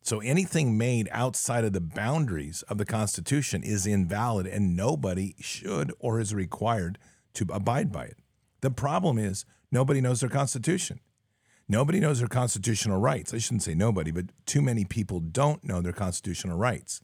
So 0.00 0.20
anything 0.20 0.78
made 0.78 1.08
outside 1.12 1.64
of 1.64 1.74
the 1.74 1.82
boundaries 1.82 2.62
of 2.62 2.78
the 2.78 2.86
Constitution 2.86 3.62
is 3.62 3.86
invalid, 3.86 4.46
and 4.46 4.74
nobody 4.74 5.34
should 5.38 5.92
or 5.98 6.18
is 6.18 6.34
required 6.34 6.98
to 7.34 7.46
abide 7.52 7.92
by 7.92 8.06
it. 8.06 8.16
The 8.62 8.70
problem 8.70 9.18
is 9.18 9.44
nobody 9.70 10.00
knows 10.00 10.20
their 10.20 10.30
Constitution. 10.30 11.00
Nobody 11.72 12.00
knows 12.00 12.18
their 12.18 12.28
constitutional 12.28 13.00
rights. 13.00 13.32
I 13.32 13.38
shouldn't 13.38 13.62
say 13.62 13.72
nobody, 13.72 14.10
but 14.10 14.26
too 14.44 14.60
many 14.60 14.84
people 14.84 15.20
don't 15.20 15.64
know 15.64 15.80
their 15.80 15.94
constitutional 15.94 16.58
rights. 16.58 17.00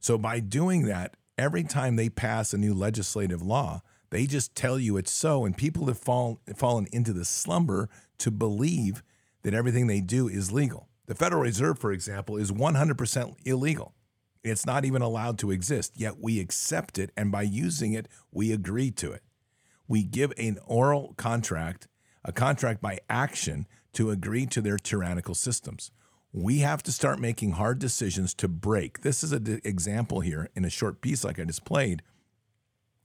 So 0.00 0.18
by 0.18 0.40
doing 0.40 0.86
that, 0.86 1.14
every 1.38 1.62
time 1.62 1.94
they 1.94 2.08
pass 2.08 2.52
a 2.52 2.58
new 2.58 2.74
legislative 2.74 3.42
law, 3.42 3.80
they 4.10 4.26
just 4.26 4.56
tell 4.56 4.76
you 4.76 4.96
it's 4.96 5.12
so, 5.12 5.44
and 5.44 5.56
people 5.56 5.86
have 5.86 5.98
fall, 5.98 6.40
fallen 6.56 6.88
into 6.92 7.12
the 7.12 7.24
slumber 7.24 7.88
to 8.18 8.32
believe 8.32 9.04
that 9.42 9.54
everything 9.54 9.86
they 9.86 10.00
do 10.00 10.26
is 10.26 10.50
legal. 10.50 10.88
The 11.06 11.14
Federal 11.14 11.42
Reserve, 11.42 11.78
for 11.78 11.92
example, 11.92 12.36
is 12.36 12.50
100% 12.50 13.36
illegal. 13.44 13.94
It's 14.42 14.66
not 14.66 14.84
even 14.84 15.00
allowed 15.00 15.38
to 15.38 15.52
exist, 15.52 15.92
yet 15.94 16.18
we 16.18 16.40
accept 16.40 16.98
it, 16.98 17.12
and 17.16 17.30
by 17.30 17.42
using 17.42 17.92
it, 17.92 18.08
we 18.32 18.50
agree 18.50 18.90
to 18.90 19.12
it. 19.12 19.22
We 19.86 20.02
give 20.02 20.32
an 20.36 20.58
oral 20.66 21.14
contract, 21.16 21.86
a 22.24 22.32
contract 22.32 22.82
by 22.82 22.98
action, 23.08 23.68
to 23.98 24.12
agree 24.12 24.46
to 24.46 24.60
their 24.60 24.78
tyrannical 24.78 25.34
systems. 25.34 25.90
We 26.32 26.60
have 26.60 26.84
to 26.84 26.92
start 26.92 27.18
making 27.18 27.52
hard 27.52 27.80
decisions 27.80 28.32
to 28.34 28.46
break. 28.46 29.00
This 29.00 29.24
is 29.24 29.32
an 29.32 29.60
example 29.64 30.20
here 30.20 30.50
in 30.54 30.64
a 30.64 30.70
short 30.70 31.00
piece, 31.00 31.24
like 31.24 31.40
I 31.40 31.44
just 31.44 31.64
played 31.64 32.02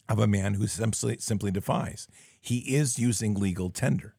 of 0.07 0.19
a 0.19 0.27
man 0.27 0.53
who 0.53 0.67
simply, 0.67 1.17
simply 1.17 1.49
defies. 1.49 2.07
He 2.39 2.75
is 2.75 2.99
using 2.99 3.33
legal 3.33 3.71
tender. 3.71 4.13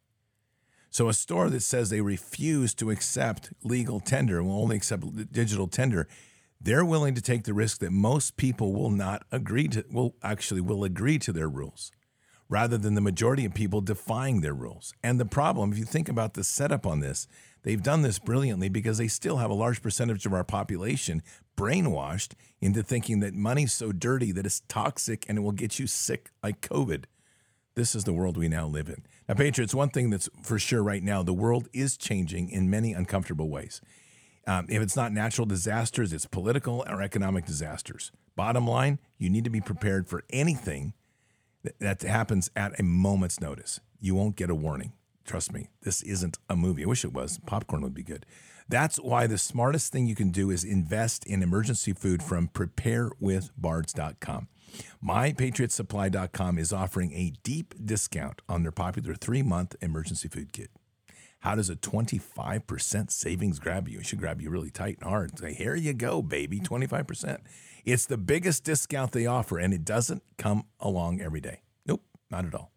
So 0.90 1.08
a 1.08 1.14
store 1.14 1.48
that 1.50 1.60
says 1.60 1.90
they 1.90 2.00
refuse 2.00 2.74
to 2.74 2.90
accept 2.90 3.52
legal 3.62 4.00
tender 4.00 4.40
and 4.40 4.48
will 4.48 4.60
only 4.60 4.74
accept 4.74 5.30
digital 5.32 5.68
tender, 5.68 6.08
they're 6.60 6.84
willing 6.84 7.14
to 7.14 7.22
take 7.22 7.44
the 7.44 7.54
risk 7.54 7.78
that 7.78 7.92
most 7.92 8.36
people 8.36 8.72
will 8.72 8.90
not 8.90 9.24
agree 9.30 9.68
to 9.68 9.84
will 9.92 10.16
actually 10.24 10.60
will 10.60 10.82
agree 10.82 11.20
to 11.20 11.32
their 11.32 11.48
rules 11.48 11.92
rather 12.48 12.76
than 12.76 12.94
the 12.94 13.00
majority 13.00 13.44
of 13.44 13.54
people 13.54 13.80
defying 13.80 14.40
their 14.40 14.54
rules. 14.54 14.94
And 15.02 15.18
the 15.18 15.24
problem, 15.24 15.72
if 15.72 15.78
you 15.78 15.84
think 15.84 16.08
about 16.08 16.34
the 16.34 16.44
setup 16.44 16.86
on 16.86 17.00
this, 17.00 17.26
they've 17.62 17.82
done 17.82 18.02
this 18.02 18.18
brilliantly 18.18 18.68
because 18.68 18.98
they 18.98 19.08
still 19.08 19.38
have 19.38 19.50
a 19.50 19.54
large 19.54 19.82
percentage 19.82 20.26
of 20.26 20.34
our 20.34 20.44
population 20.44 21.22
brainwashed 21.56 22.32
into 22.60 22.82
thinking 22.82 23.20
that 23.20 23.34
money's 23.34 23.72
so 23.72 23.92
dirty 23.92 24.32
that 24.32 24.46
it's 24.46 24.62
toxic 24.68 25.24
and 25.28 25.38
it 25.38 25.40
will 25.40 25.52
get 25.52 25.78
you 25.78 25.86
sick 25.86 26.30
like 26.42 26.60
COVID. 26.60 27.04
This 27.74 27.94
is 27.94 28.04
the 28.04 28.12
world 28.12 28.36
we 28.36 28.48
now 28.48 28.66
live 28.66 28.88
in. 28.88 29.04
Now, 29.28 29.34
Patriots, 29.34 29.74
one 29.74 29.90
thing 29.90 30.10
that's 30.10 30.28
for 30.42 30.58
sure 30.58 30.82
right 30.82 31.02
now, 31.02 31.22
the 31.22 31.32
world 31.32 31.68
is 31.72 31.96
changing 31.96 32.50
in 32.50 32.70
many 32.70 32.92
uncomfortable 32.92 33.48
ways. 33.48 33.80
Um, 34.46 34.66
if 34.68 34.82
it's 34.82 34.96
not 34.96 35.12
natural 35.12 35.46
disasters, 35.46 36.12
it's 36.12 36.26
political 36.26 36.84
or 36.88 37.02
economic 37.02 37.46
disasters. 37.46 38.12
Bottom 38.36 38.66
line, 38.66 38.98
you 39.18 39.30
need 39.30 39.44
to 39.44 39.50
be 39.50 39.60
prepared 39.60 40.06
for 40.06 40.22
anything 40.30 40.92
that 41.78 42.02
happens 42.02 42.50
at 42.54 42.78
a 42.78 42.82
moment's 42.82 43.40
notice. 43.40 43.80
You 44.00 44.14
won't 44.14 44.36
get 44.36 44.50
a 44.50 44.54
warning. 44.54 44.92
Trust 45.24 45.52
me, 45.52 45.68
this 45.82 46.02
isn't 46.02 46.38
a 46.48 46.56
movie. 46.56 46.84
I 46.84 46.86
wish 46.86 47.04
it 47.04 47.12
was. 47.12 47.38
Popcorn 47.46 47.82
would 47.82 47.94
be 47.94 48.02
good. 48.02 48.26
That's 48.68 48.98
why 48.98 49.26
the 49.26 49.38
smartest 49.38 49.92
thing 49.92 50.06
you 50.06 50.14
can 50.14 50.30
do 50.30 50.50
is 50.50 50.64
invest 50.64 51.26
in 51.26 51.42
emergency 51.42 51.92
food 51.92 52.22
from 52.22 52.48
preparewithbards.com. 52.48 54.48
MyPatriotSupply.com 55.06 56.58
is 56.58 56.72
offering 56.72 57.12
a 57.12 57.34
deep 57.42 57.74
discount 57.84 58.42
on 58.48 58.62
their 58.62 58.72
popular 58.72 59.14
three 59.14 59.42
month 59.42 59.76
emergency 59.80 60.28
food 60.28 60.52
kit. 60.52 60.70
How 61.40 61.54
does 61.54 61.68
a 61.68 61.76
25% 61.76 63.10
savings 63.10 63.58
grab 63.58 63.86
you? 63.86 63.98
It 63.98 64.06
should 64.06 64.18
grab 64.18 64.40
you 64.40 64.48
really 64.48 64.70
tight 64.70 64.96
and 65.00 65.10
hard. 65.10 65.38
Say, 65.38 65.52
here 65.52 65.74
you 65.74 65.92
go, 65.92 66.22
baby, 66.22 66.58
25%. 66.58 67.38
It's 67.84 68.06
the 68.06 68.16
biggest 68.16 68.64
discount 68.64 69.12
they 69.12 69.26
offer, 69.26 69.58
and 69.58 69.74
it 69.74 69.84
doesn't 69.84 70.22
come 70.38 70.64
along 70.80 71.20
every 71.20 71.40
day. 71.40 71.60
Nope, 71.86 72.02
not 72.30 72.46
at 72.46 72.54
all. 72.54 72.72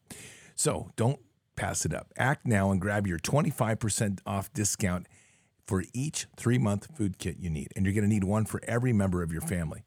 So 0.55 0.91
don't 0.95 1.19
pass 1.55 1.85
it 1.85 1.93
up. 1.93 2.11
Act 2.17 2.45
now 2.45 2.71
and 2.71 2.81
grab 2.81 3.07
your 3.07 3.19
25% 3.19 4.19
off 4.25 4.51
discount 4.53 5.07
for 5.65 5.83
each 5.93 6.27
three 6.35 6.57
month 6.57 6.87
food 6.95 7.19
kit 7.19 7.37
you 7.39 7.49
need. 7.49 7.71
And 7.75 7.85
you're 7.85 7.93
going 7.93 8.03
to 8.03 8.09
need 8.09 8.23
one 8.23 8.45
for 8.45 8.61
every 8.65 8.93
member 8.93 9.23
of 9.23 9.31
your 9.31 9.41
family. 9.41 9.83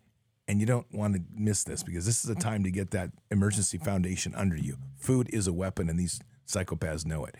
And 0.46 0.60
you 0.60 0.66
don't 0.66 0.86
want 0.92 1.14
to 1.14 1.22
miss 1.32 1.64
this 1.64 1.82
because 1.82 2.06
this 2.06 2.24
is 2.24 2.30
a 2.30 2.34
time 2.34 2.64
to 2.64 2.70
get 2.70 2.90
that 2.90 3.12
emergency 3.30 3.78
foundation 3.78 4.34
under 4.34 4.56
you. 4.56 4.76
Food 4.98 5.30
is 5.32 5.46
a 5.46 5.52
weapon, 5.52 5.88
and 5.88 5.98
these 5.98 6.20
psychopaths 6.46 7.06
know 7.06 7.24
it. 7.24 7.36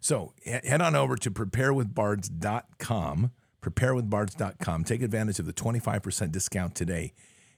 So 0.00 0.34
head 0.44 0.82
on 0.82 0.96
over 0.96 1.16
to 1.16 1.30
preparewithbards.com 1.30 3.30
preparewithbards.com. 3.62 4.84
Take 4.84 5.02
advantage 5.02 5.38
of 5.38 5.46
the 5.46 5.52
25% 5.52 6.32
discount 6.32 6.74
today 6.74 7.12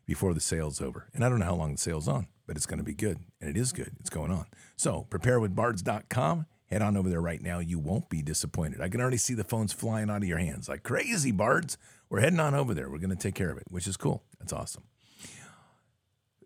before 0.07 0.35
the 0.35 0.41
sale's 0.41 0.81
over. 0.81 1.09
And 1.15 1.25
I 1.25 1.29
don't 1.29 1.39
know 1.39 1.47
how 1.47 1.55
long 1.55 1.73
the 1.73 1.79
sale's 1.79 2.09
on, 2.09 2.27
but 2.47 2.57
it's 2.57 2.67
going 2.67 2.79
to 2.79 2.85
be 2.85 2.95
good. 2.95 3.19
And 3.41 3.49
it 3.49 3.57
is 3.57 3.73
good. 3.73 3.93
It's 4.01 4.11
going 4.11 4.31
on. 4.31 4.47
So 4.77 5.07
preparewithbards.com. 5.11 6.47
Head 6.67 6.83
on 6.83 6.97
over 6.97 7.09
there 7.09 7.21
right 7.21 7.43
now. 7.43 7.59
You 7.59 7.79
won't 7.79 8.09
be 8.09 8.23
disappointed. 8.23 8.81
I 8.81 8.89
can 8.89 9.01
already 9.01 9.17
see 9.17 9.35
the 9.35 9.45
phones 9.45 9.73
flying 9.73 10.09
out 10.09 10.23
of 10.23 10.29
your 10.29 10.39
hands 10.39 10.69
like 10.69 10.85
crazy, 10.85 11.33
Bards. 11.33 11.77
We're 12.09 12.21
heading 12.21 12.41
on 12.41 12.55
over 12.55 12.75
there. 12.75 12.89
We're 12.89 12.99
going 12.99 13.11
to 13.11 13.17
take 13.17 13.35
care 13.35 13.51
of 13.51 13.59
it, 13.59 13.65
which 13.71 13.89
is 13.89 13.97
cool. 13.97 14.23
That's 14.39 14.53
awesome. 14.53 14.85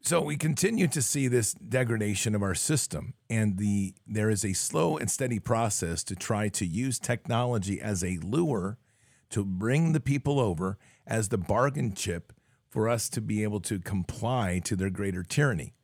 So 0.03 0.21
we 0.21 0.37
continue 0.37 0.87
to 0.89 1.01
see 1.01 1.29
this 1.29 1.55
degradation 1.55 2.35
of 2.35 2.43
our 2.43 2.55
system, 2.55 3.15
and 3.31 3.57
the 3.57 3.95
there 4.07 4.29
is 4.29 4.45
a 4.45 4.53
slow 4.53 4.99
and 4.99 5.11
steady 5.11 5.39
process 5.39 6.05
to 6.05 6.15
try 6.15 6.51
to 6.51 6.67
use 6.67 6.99
technology 6.99 7.81
as 7.81 8.05
a 8.05 8.19
lure 8.19 8.77
to 9.35 9.45
bring 9.45 9.93
the 9.93 10.01
people 10.01 10.39
over 10.39 10.79
as 11.09 11.29
the 11.29 11.37
bargain 11.37 11.93
chip 11.93 12.33
for 12.69 12.89
us 12.89 13.09
to 13.09 13.21
be 13.21 13.43
able 13.43 13.59
to 13.59 13.81
comply 13.81 14.61
to 14.63 14.77
their 14.77 14.91
greater 14.91 15.25
tyranny. 15.25 15.75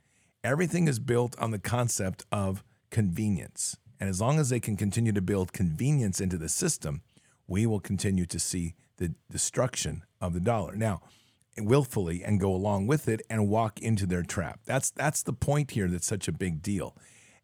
Everything 0.45 0.87
is 0.87 1.01
built 1.01 1.37
on 1.37 1.51
the 1.51 1.59
concept 1.59 2.25
of 2.31 2.63
convenience. 2.91 3.77
And 3.99 4.09
as 4.09 4.21
long 4.21 4.39
as 4.39 4.51
they 4.51 4.61
can 4.61 4.77
continue 4.77 5.11
to 5.11 5.21
build 5.21 5.53
convenience 5.53 6.21
into 6.21 6.39
the 6.39 6.49
system, 6.49 7.03
we 7.49 7.67
will 7.67 7.81
continue 7.81 8.25
to 8.27 8.39
see 8.39 8.77
the 8.99 9.17
destruction 9.29 10.05
of 10.21 10.33
the 10.33 10.41
dollar. 10.41 10.77
Now, 10.77 11.01
willfully 11.59 12.23
and 12.23 12.39
go 12.39 12.55
along 12.55 12.87
with 12.87 13.09
it 13.09 13.21
and 13.29 13.49
walk 13.49 13.81
into 13.81 14.07
their 14.07 14.23
trap. 14.23 14.61
That's 14.65 14.93
that's 14.93 15.25
the 15.25 15.33
point 15.33 15.73
here 15.73 15.89
that's 15.89 16.07
such 16.07 16.29
a 16.29 16.33
big 16.33 16.63
deal. 16.63 16.97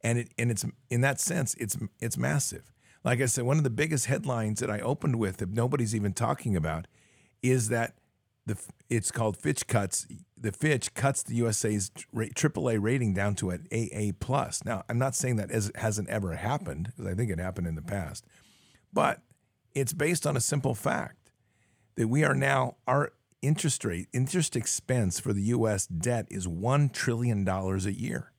And 0.02 0.20
it 0.20 0.28
and 0.38 0.52
it's 0.52 0.64
in 0.88 1.00
that 1.00 1.18
sense 1.18 1.54
it's 1.54 1.76
it's 2.00 2.16
massive. 2.16 2.72
Like 3.06 3.20
I 3.20 3.26
said, 3.26 3.44
one 3.44 3.56
of 3.56 3.62
the 3.62 3.70
biggest 3.70 4.06
headlines 4.06 4.58
that 4.58 4.68
I 4.68 4.80
opened 4.80 5.20
with 5.20 5.36
that 5.36 5.50
nobody's 5.50 5.94
even 5.94 6.12
talking 6.12 6.56
about 6.56 6.88
is 7.40 7.68
that 7.68 7.94
the 8.46 8.60
it's 8.90 9.12
called 9.12 9.36
Fitch 9.36 9.68
cuts 9.68 10.08
the 10.36 10.50
Fitch 10.50 10.92
cuts 10.92 11.22
the 11.22 11.36
USA's 11.36 11.90
AAA 12.12 12.78
rating 12.82 13.14
down 13.14 13.36
to 13.36 13.50
an 13.50 13.68
AA 13.72 14.10
plus. 14.18 14.64
Now, 14.64 14.82
I'm 14.88 14.98
not 14.98 15.14
saying 15.14 15.36
that 15.36 15.52
as 15.52 15.70
hasn't 15.76 16.08
ever 16.08 16.34
happened 16.34 16.86
because 16.96 17.06
I 17.06 17.14
think 17.14 17.30
it 17.30 17.38
happened 17.38 17.68
in 17.68 17.76
the 17.76 17.82
past, 17.82 18.26
but 18.92 19.22
it's 19.72 19.92
based 19.92 20.26
on 20.26 20.36
a 20.36 20.40
simple 20.40 20.74
fact 20.74 21.30
that 21.94 22.08
we 22.08 22.24
are 22.24 22.34
now 22.34 22.74
our 22.88 23.12
interest 23.40 23.84
rate 23.84 24.08
interest 24.12 24.56
expense 24.56 25.20
for 25.20 25.32
the 25.32 25.42
U.S. 25.42 25.86
debt 25.86 26.26
is 26.28 26.48
one 26.48 26.88
trillion 26.88 27.44
dollars 27.44 27.86
a 27.86 27.92
year, 27.92 28.32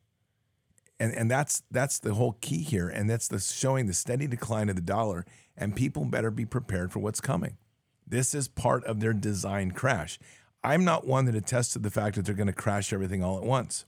and 0.99 1.13
and 1.13 1.29
that's 1.29 1.63
that's 1.71 1.99
the 1.99 2.13
whole 2.13 2.38
key 2.41 2.63
here, 2.63 2.89
and 2.89 3.10
that's 3.10 3.27
the 3.27 3.39
showing 3.39 3.88
the 3.88 3.93
steady 3.93 4.27
decline 4.27 4.69
of 4.69 4.75
the 4.75 4.81
dollar, 4.81 5.25
and 5.55 5.75
people 5.75 6.05
better 6.05 6.31
be 6.31 6.45
prepared 6.45 6.91
for 6.91 6.99
what's 6.99 7.21
coming. 7.21 7.57
This 8.05 8.33
is 8.33 8.47
part 8.47 8.83
of 8.86 8.99
their 8.99 9.13
design 9.13 9.71
crash. 9.71 10.17
I'm 10.63 10.83
not 10.83 11.05
one 11.05 11.25
that 11.25 11.36
attests 11.36 11.73
to 11.73 11.79
the 11.79 11.91
fact 11.91 12.15
that 12.15 12.25
they're 12.25 12.36
going 12.36 12.47
to 12.47 12.53
crash 12.53 12.91
everything 12.91 13.23
all 13.23 13.38
at 13.38 13.43
once. 13.43 13.86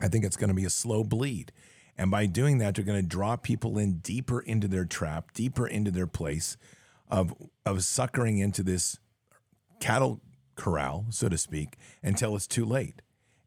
I 0.00 0.08
think 0.08 0.24
it's 0.24 0.36
going 0.36 0.48
to 0.48 0.54
be 0.54 0.64
a 0.64 0.70
slow 0.70 1.04
bleed. 1.04 1.52
And 1.96 2.10
by 2.10 2.26
doing 2.26 2.58
that, 2.58 2.74
they're 2.74 2.84
going 2.84 3.00
to 3.00 3.06
draw 3.06 3.36
people 3.36 3.78
in 3.78 3.98
deeper 3.98 4.40
into 4.40 4.66
their 4.66 4.84
trap, 4.84 5.32
deeper 5.32 5.66
into 5.66 5.90
their 5.90 6.06
place 6.06 6.56
of, 7.08 7.34
of 7.64 7.84
suckering 7.84 8.38
into 8.38 8.62
this 8.62 8.98
cattle 9.80 10.20
corral, 10.56 11.06
so 11.10 11.28
to 11.28 11.38
speak, 11.38 11.76
until 12.02 12.34
it's 12.34 12.46
too 12.46 12.64
late. 12.64 13.02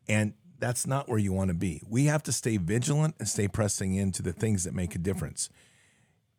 And 0.07 0.33
that's 0.59 0.87
not 0.87 1.07
where 1.07 1.19
you 1.19 1.33
want 1.33 1.49
to 1.49 1.53
be. 1.53 1.81
We 1.87 2.05
have 2.05 2.23
to 2.23 2.31
stay 2.31 2.57
vigilant 2.57 3.15
and 3.19 3.27
stay 3.27 3.47
pressing 3.47 3.95
into 3.95 4.21
the 4.21 4.33
things 4.33 4.63
that 4.63 4.73
make 4.73 4.95
a 4.95 4.99
difference. 4.99 5.49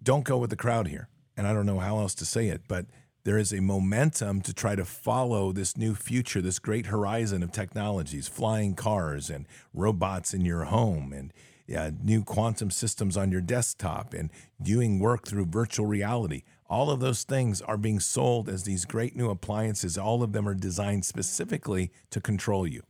Don't 0.03 0.25
go 0.25 0.39
with 0.39 0.51
the 0.51 0.57
crowd 0.57 0.89
here. 0.89 1.09
And 1.37 1.47
I 1.47 1.53
don't 1.53 1.67
know 1.67 1.79
how 1.79 1.99
else 1.99 2.15
to 2.17 2.25
say 2.25 2.49
it, 2.49 2.63
but 2.67 2.87
there 3.25 3.39
is 3.39 3.53
a 3.53 3.61
momentum 3.61 4.41
to 4.43 4.55
try 4.55 4.75
to 4.75 4.85
follow 4.85 5.53
this 5.53 5.77
new 5.77 5.95
future, 5.95 6.41
this 6.41 6.59
great 6.59 6.87
horizon 6.87 7.43
of 7.43 7.53
technologies, 7.53 8.27
flying 8.27 8.75
cars 8.75 9.31
and 9.31 9.47
robots 9.75 10.35
in 10.35 10.45
your 10.45 10.65
home 10.65 11.13
and 11.13 11.33
uh, 11.77 11.91
new 12.03 12.25
quantum 12.25 12.71
systems 12.71 13.17
on 13.17 13.31
your 13.31 13.41
desktop 13.41 14.15
and 14.15 14.31
doing 14.61 14.99
work 14.99 15.29
through 15.29 15.45
virtual 15.45 15.87
reality. 15.87 16.43
All 16.71 16.91
of 16.91 17.01
those 17.01 17.25
things 17.25 17.61
are 17.63 17.77
being 17.77 18.01
sold 18.01 18.49
as 18.49 18.65
these 18.65 18.85
great 18.85 19.15
new 19.15 19.31
appliances. 19.31 19.99
All 19.99 20.23
of 20.23 20.33
them 20.33 20.49
are 20.49 20.55
designed 20.55 21.05
specifically 21.05 21.93
to 22.11 22.21
control 22.21 22.67
you. 22.67 22.83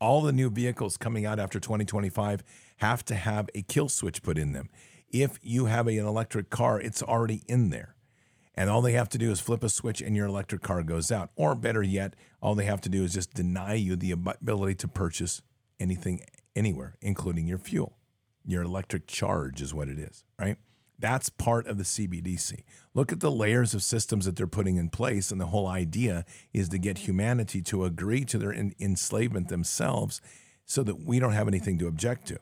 All 0.00 0.20
the 0.20 0.32
new 0.32 0.48
vehicles 0.48 0.96
coming 0.96 1.26
out 1.26 1.40
after 1.40 1.58
2025 1.58 2.44
have 2.76 3.04
to 3.06 3.14
have 3.14 3.50
a 3.54 3.62
kill 3.62 3.88
switch 3.88 4.22
put 4.22 4.38
in 4.38 4.52
them. 4.52 4.68
If 5.10 5.38
you 5.42 5.66
have 5.66 5.88
an 5.88 5.98
electric 5.98 6.50
car, 6.50 6.80
it's 6.80 7.02
already 7.02 7.42
in 7.48 7.70
there. 7.70 7.96
And 8.54 8.70
all 8.70 8.82
they 8.82 8.92
have 8.92 9.08
to 9.10 9.18
do 9.18 9.30
is 9.30 9.40
flip 9.40 9.62
a 9.62 9.68
switch 9.68 10.00
and 10.00 10.14
your 10.14 10.26
electric 10.26 10.62
car 10.62 10.82
goes 10.82 11.10
out. 11.10 11.30
Or 11.36 11.54
better 11.54 11.82
yet, 11.82 12.14
all 12.40 12.54
they 12.54 12.64
have 12.64 12.80
to 12.82 12.88
do 12.88 13.04
is 13.04 13.14
just 13.14 13.34
deny 13.34 13.74
you 13.74 13.96
the 13.96 14.10
ability 14.12 14.74
to 14.76 14.88
purchase 14.88 15.42
anything 15.80 16.20
anywhere, 16.54 16.96
including 17.00 17.46
your 17.46 17.58
fuel. 17.58 17.96
Your 18.44 18.62
electric 18.62 19.06
charge 19.06 19.60
is 19.60 19.74
what 19.74 19.88
it 19.88 19.98
is, 19.98 20.24
right? 20.38 20.58
That's 20.98 21.28
part 21.28 21.66
of 21.66 21.78
the 21.78 21.84
CBDC. 21.84 22.64
Look 22.94 23.12
at 23.12 23.20
the 23.20 23.30
layers 23.30 23.74
of 23.74 23.82
systems 23.82 24.24
that 24.24 24.36
they're 24.36 24.46
putting 24.46 24.76
in 24.76 24.90
place. 24.90 25.30
And 25.30 25.40
the 25.40 25.46
whole 25.46 25.66
idea 25.66 26.24
is 26.52 26.68
to 26.70 26.78
get 26.78 26.98
humanity 26.98 27.62
to 27.62 27.84
agree 27.84 28.24
to 28.24 28.38
their 28.38 28.52
enslavement 28.52 29.48
themselves 29.48 30.20
so 30.64 30.82
that 30.82 31.04
we 31.04 31.18
don't 31.18 31.32
have 31.32 31.48
anything 31.48 31.78
to 31.78 31.86
object 31.86 32.26
to. 32.28 32.38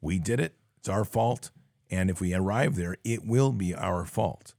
We 0.00 0.18
did 0.18 0.38
it, 0.38 0.54
it's 0.78 0.88
our 0.88 1.04
fault. 1.04 1.50
And 1.90 2.10
if 2.10 2.20
we 2.20 2.34
arrive 2.34 2.76
there, 2.76 2.96
it 3.04 3.24
will 3.24 3.52
be 3.52 3.74
our 3.74 4.04
fault 4.04 4.54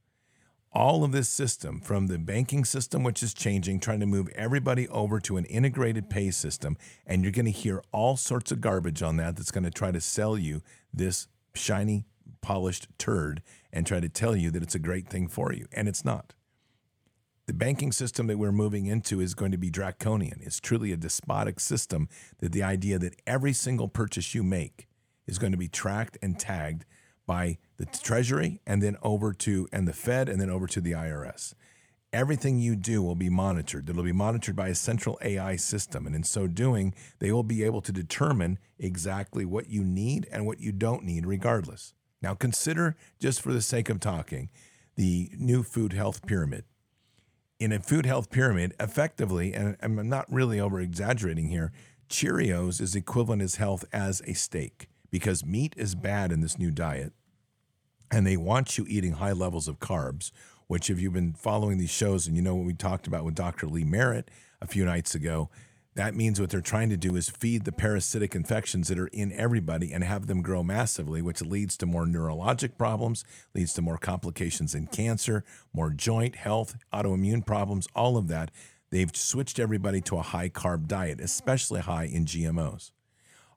all 0.76 1.04
of 1.04 1.10
this 1.10 1.28
system 1.30 1.80
from 1.80 2.06
the 2.06 2.18
banking 2.18 2.62
system, 2.62 3.02
which 3.02 3.22
is 3.22 3.32
changing, 3.32 3.80
trying 3.80 3.98
to 3.98 4.04
move 4.04 4.28
everybody 4.34 4.86
over 4.88 5.18
to 5.18 5.38
an 5.38 5.46
integrated 5.46 6.10
pay 6.10 6.30
system. 6.30 6.76
And 7.06 7.22
you're 7.22 7.32
going 7.32 7.46
to 7.46 7.50
hear 7.50 7.82
all 7.92 8.18
sorts 8.18 8.52
of 8.52 8.60
garbage 8.60 9.02
on 9.02 9.16
that 9.16 9.36
that's 9.36 9.50
going 9.50 9.64
to 9.64 9.70
try 9.70 9.90
to 9.90 10.02
sell 10.02 10.36
you 10.36 10.60
this 10.92 11.28
shiny, 11.54 12.04
polished 12.46 12.86
turd 12.96 13.42
and 13.72 13.84
try 13.84 13.98
to 13.98 14.08
tell 14.08 14.36
you 14.36 14.52
that 14.52 14.62
it's 14.62 14.76
a 14.76 14.78
great 14.78 15.08
thing 15.08 15.26
for 15.26 15.52
you. 15.52 15.66
And 15.72 15.88
it's 15.88 16.04
not. 16.04 16.32
The 17.46 17.52
banking 17.52 17.90
system 17.90 18.28
that 18.28 18.38
we're 18.38 18.52
moving 18.52 18.86
into 18.86 19.20
is 19.20 19.34
going 19.34 19.50
to 19.50 19.58
be 19.58 19.68
draconian. 19.68 20.38
It's 20.40 20.60
truly 20.60 20.92
a 20.92 20.96
despotic 20.96 21.58
system 21.58 22.08
that 22.38 22.52
the 22.52 22.62
idea 22.62 23.00
that 23.00 23.20
every 23.26 23.52
single 23.52 23.88
purchase 23.88 24.32
you 24.32 24.44
make 24.44 24.86
is 25.26 25.40
going 25.40 25.50
to 25.50 25.58
be 25.58 25.66
tracked 25.66 26.18
and 26.22 26.38
tagged 26.38 26.84
by 27.26 27.58
the 27.78 27.86
Treasury 27.86 28.60
and 28.64 28.80
then 28.80 28.96
over 29.02 29.32
to 29.32 29.66
and 29.72 29.88
the 29.88 29.92
Fed 29.92 30.28
and 30.28 30.40
then 30.40 30.48
over 30.50 30.68
to 30.68 30.80
the 30.80 30.92
IRS. 30.92 31.52
Everything 32.12 32.60
you 32.60 32.76
do 32.76 33.02
will 33.02 33.16
be 33.16 33.28
monitored. 33.28 33.90
It'll 33.90 34.04
be 34.04 34.12
monitored 34.12 34.54
by 34.54 34.68
a 34.68 34.74
central 34.76 35.18
AI 35.20 35.56
system. 35.56 36.06
And 36.06 36.14
in 36.14 36.22
so 36.22 36.46
doing, 36.46 36.94
they 37.18 37.32
will 37.32 37.42
be 37.42 37.64
able 37.64 37.82
to 37.82 37.90
determine 37.90 38.60
exactly 38.78 39.44
what 39.44 39.68
you 39.68 39.82
need 39.82 40.28
and 40.30 40.46
what 40.46 40.60
you 40.60 40.70
don't 40.70 41.02
need, 41.02 41.26
regardless. 41.26 41.92
Now, 42.22 42.34
consider, 42.34 42.96
just 43.20 43.40
for 43.40 43.52
the 43.52 43.62
sake 43.62 43.88
of 43.88 44.00
talking, 44.00 44.48
the 44.96 45.30
new 45.38 45.62
food 45.62 45.92
health 45.92 46.26
pyramid. 46.26 46.64
In 47.58 47.72
a 47.72 47.80
food 47.80 48.06
health 48.06 48.30
pyramid, 48.30 48.74
effectively, 48.80 49.54
and 49.54 49.76
I'm 49.82 50.08
not 50.08 50.30
really 50.30 50.60
over 50.60 50.80
exaggerating 50.80 51.48
here, 51.48 51.72
Cheerios 52.08 52.80
is 52.80 52.94
equivalent 52.94 53.42
as 53.42 53.56
health 53.56 53.84
as 53.92 54.22
a 54.26 54.34
steak 54.34 54.88
because 55.10 55.44
meat 55.44 55.74
is 55.76 55.94
bad 55.94 56.32
in 56.32 56.40
this 56.40 56.58
new 56.58 56.70
diet 56.70 57.12
and 58.10 58.26
they 58.26 58.36
want 58.36 58.78
you 58.78 58.86
eating 58.88 59.12
high 59.12 59.32
levels 59.32 59.68
of 59.68 59.80
carbs, 59.80 60.30
which, 60.66 60.90
if 60.90 61.00
you've 61.00 61.12
been 61.12 61.32
following 61.32 61.78
these 61.78 61.90
shows 61.90 62.26
and 62.26 62.36
you 62.36 62.42
know 62.42 62.54
what 62.54 62.66
we 62.66 62.74
talked 62.74 63.06
about 63.06 63.24
with 63.24 63.34
Dr. 63.34 63.66
Lee 63.66 63.84
Merritt 63.84 64.30
a 64.60 64.66
few 64.66 64.84
nights 64.84 65.14
ago, 65.14 65.48
that 65.96 66.14
means 66.14 66.38
what 66.38 66.50
they're 66.50 66.60
trying 66.60 66.90
to 66.90 66.96
do 66.96 67.16
is 67.16 67.30
feed 67.30 67.64
the 67.64 67.72
parasitic 67.72 68.34
infections 68.34 68.88
that 68.88 68.98
are 68.98 69.06
in 69.08 69.32
everybody 69.32 69.92
and 69.92 70.04
have 70.04 70.26
them 70.26 70.42
grow 70.42 70.62
massively, 70.62 71.22
which 71.22 71.40
leads 71.40 71.74
to 71.78 71.86
more 71.86 72.04
neurologic 72.04 72.76
problems, 72.76 73.24
leads 73.54 73.72
to 73.74 73.82
more 73.82 73.96
complications 73.96 74.74
in 74.74 74.86
cancer, 74.86 75.42
more 75.72 75.90
joint 75.90 76.36
health, 76.36 76.76
autoimmune 76.92 77.44
problems, 77.44 77.88
all 77.94 78.18
of 78.18 78.28
that. 78.28 78.50
They've 78.90 79.14
switched 79.16 79.58
everybody 79.58 80.02
to 80.02 80.18
a 80.18 80.22
high 80.22 80.50
carb 80.50 80.86
diet, 80.86 81.18
especially 81.18 81.80
high 81.80 82.04
in 82.04 82.26
GMOs. 82.26 82.92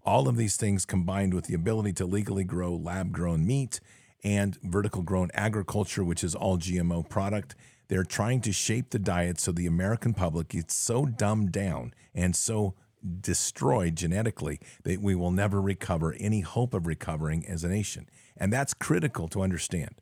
All 0.06 0.30
of 0.30 0.38
these 0.38 0.56
things 0.56 0.86
combined 0.86 1.34
with 1.34 1.46
the 1.46 1.56
ability 1.56 1.92
to 1.94 2.06
legally 2.06 2.46
grow 2.46 2.74
lab 2.74 3.12
grown 3.12 3.46
meat 3.46 3.82
and 4.24 4.58
vertical 4.64 5.02
grown 5.02 5.30
agriculture, 5.34 6.06
which 6.06 6.24
is 6.24 6.36
all 6.36 6.58
GMO 6.58 7.08
product. 7.08 7.56
They're 7.90 8.04
trying 8.04 8.42
to 8.42 8.54
shape 8.54 8.92
the 8.92 9.00
diet 9.00 9.40
so 9.40 9.52
the 9.52 9.66
American 9.66 10.14
public 10.14 10.50
gets 10.50 10.76
so 10.76 11.06
dumbed 11.06 11.52
down 11.52 11.94
and 12.16 12.36
so 12.36 12.76
destroyed 13.22 13.96
genetically 13.96 14.60
that 14.84 15.02
we 15.02 15.16
will 15.16 15.32
never 15.32 15.62
recover 15.62 16.16
any 16.20 16.42
hope 16.42 16.74
of 16.74 16.88
recovering 16.88 17.46
as 17.46 17.64
a 17.64 17.70
nation. 17.70 18.08
And 18.38 18.54
that's 18.54 18.74
critical 18.74 19.28
to 19.30 19.42
understand 19.42 20.02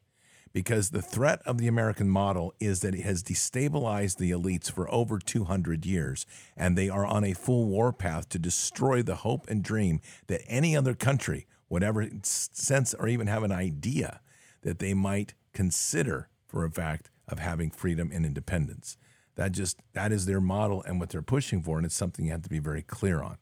because 0.53 0.89
the 0.89 1.01
threat 1.01 1.41
of 1.45 1.59
the 1.59 1.67
American 1.67 2.09
model 2.09 2.53
is 2.59 2.81
that 2.81 2.95
it 2.95 3.03
has 3.03 3.23
destabilized 3.23 4.17
the 4.17 4.31
elites 4.31 4.71
for 4.71 4.91
over 4.91 5.19
200 5.19 5.85
years, 5.85 6.25
and 6.55 6.77
they 6.77 6.89
are 6.89 7.05
on 7.05 7.23
a 7.23 7.33
full 7.33 7.65
warpath 7.65 8.27
to 8.29 8.39
destroy 8.39 9.03
the 9.03 9.17
hope 9.17 9.47
and 9.49 9.63
dream 9.63 10.01
that 10.27 10.41
any 10.47 10.75
other 10.75 10.95
country 10.95 11.45
would 11.69 11.83
ever 11.83 12.09
sense 12.23 12.93
or 12.95 13.07
even 13.07 13.27
have 13.27 13.43
an 13.43 13.51
idea 13.51 14.19
that 14.61 14.79
they 14.79 14.93
might 14.93 15.35
consider 15.53 16.29
for 16.47 16.65
a 16.65 16.71
fact 16.71 17.11
of 17.27 17.39
having 17.39 17.71
freedom 17.71 18.11
and 18.13 18.25
independence. 18.25 18.97
That 19.35 19.51
just 19.51 19.79
that 19.93 20.11
is 20.11 20.25
their 20.25 20.41
model 20.41 20.81
and 20.83 20.99
what 20.99 21.09
they're 21.09 21.21
pushing 21.21 21.61
for, 21.61 21.77
and 21.77 21.85
it's 21.85 21.95
something 21.95 22.25
you 22.25 22.31
have 22.31 22.41
to 22.43 22.49
be 22.49 22.59
very 22.59 22.81
clear 22.81 23.21
on. 23.21 23.37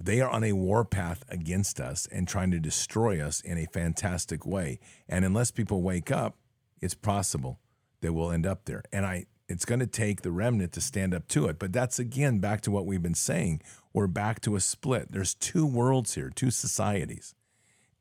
They 0.00 0.20
are 0.20 0.30
on 0.30 0.42
a 0.42 0.52
warpath 0.52 1.24
against 1.28 1.78
us 1.78 2.08
and 2.10 2.26
trying 2.26 2.50
to 2.50 2.58
destroy 2.58 3.24
us 3.24 3.40
in 3.40 3.56
a 3.56 3.66
fantastic 3.66 4.44
way. 4.44 4.80
And 5.08 5.24
unless 5.24 5.52
people 5.52 5.80
wake 5.80 6.10
up, 6.10 6.36
it's 6.80 6.94
possible 6.94 7.60
that 8.00 8.12
we'll 8.12 8.32
end 8.32 8.46
up 8.46 8.64
there. 8.64 8.82
And 8.92 9.06
I 9.06 9.26
it's 9.48 9.64
going 9.64 9.80
to 9.80 9.86
take 9.86 10.22
the 10.22 10.32
remnant 10.32 10.72
to 10.72 10.80
stand 10.80 11.14
up 11.14 11.28
to 11.28 11.46
it. 11.46 11.58
But 11.58 11.72
that's 11.72 11.98
again 11.98 12.40
back 12.40 12.62
to 12.62 12.70
what 12.70 12.86
we've 12.86 13.02
been 13.02 13.14
saying. 13.14 13.62
We're 13.92 14.08
back 14.08 14.40
to 14.42 14.56
a 14.56 14.60
split. 14.60 15.12
There's 15.12 15.34
two 15.34 15.66
worlds 15.66 16.14
here, 16.14 16.30
two 16.30 16.50
societies 16.50 17.34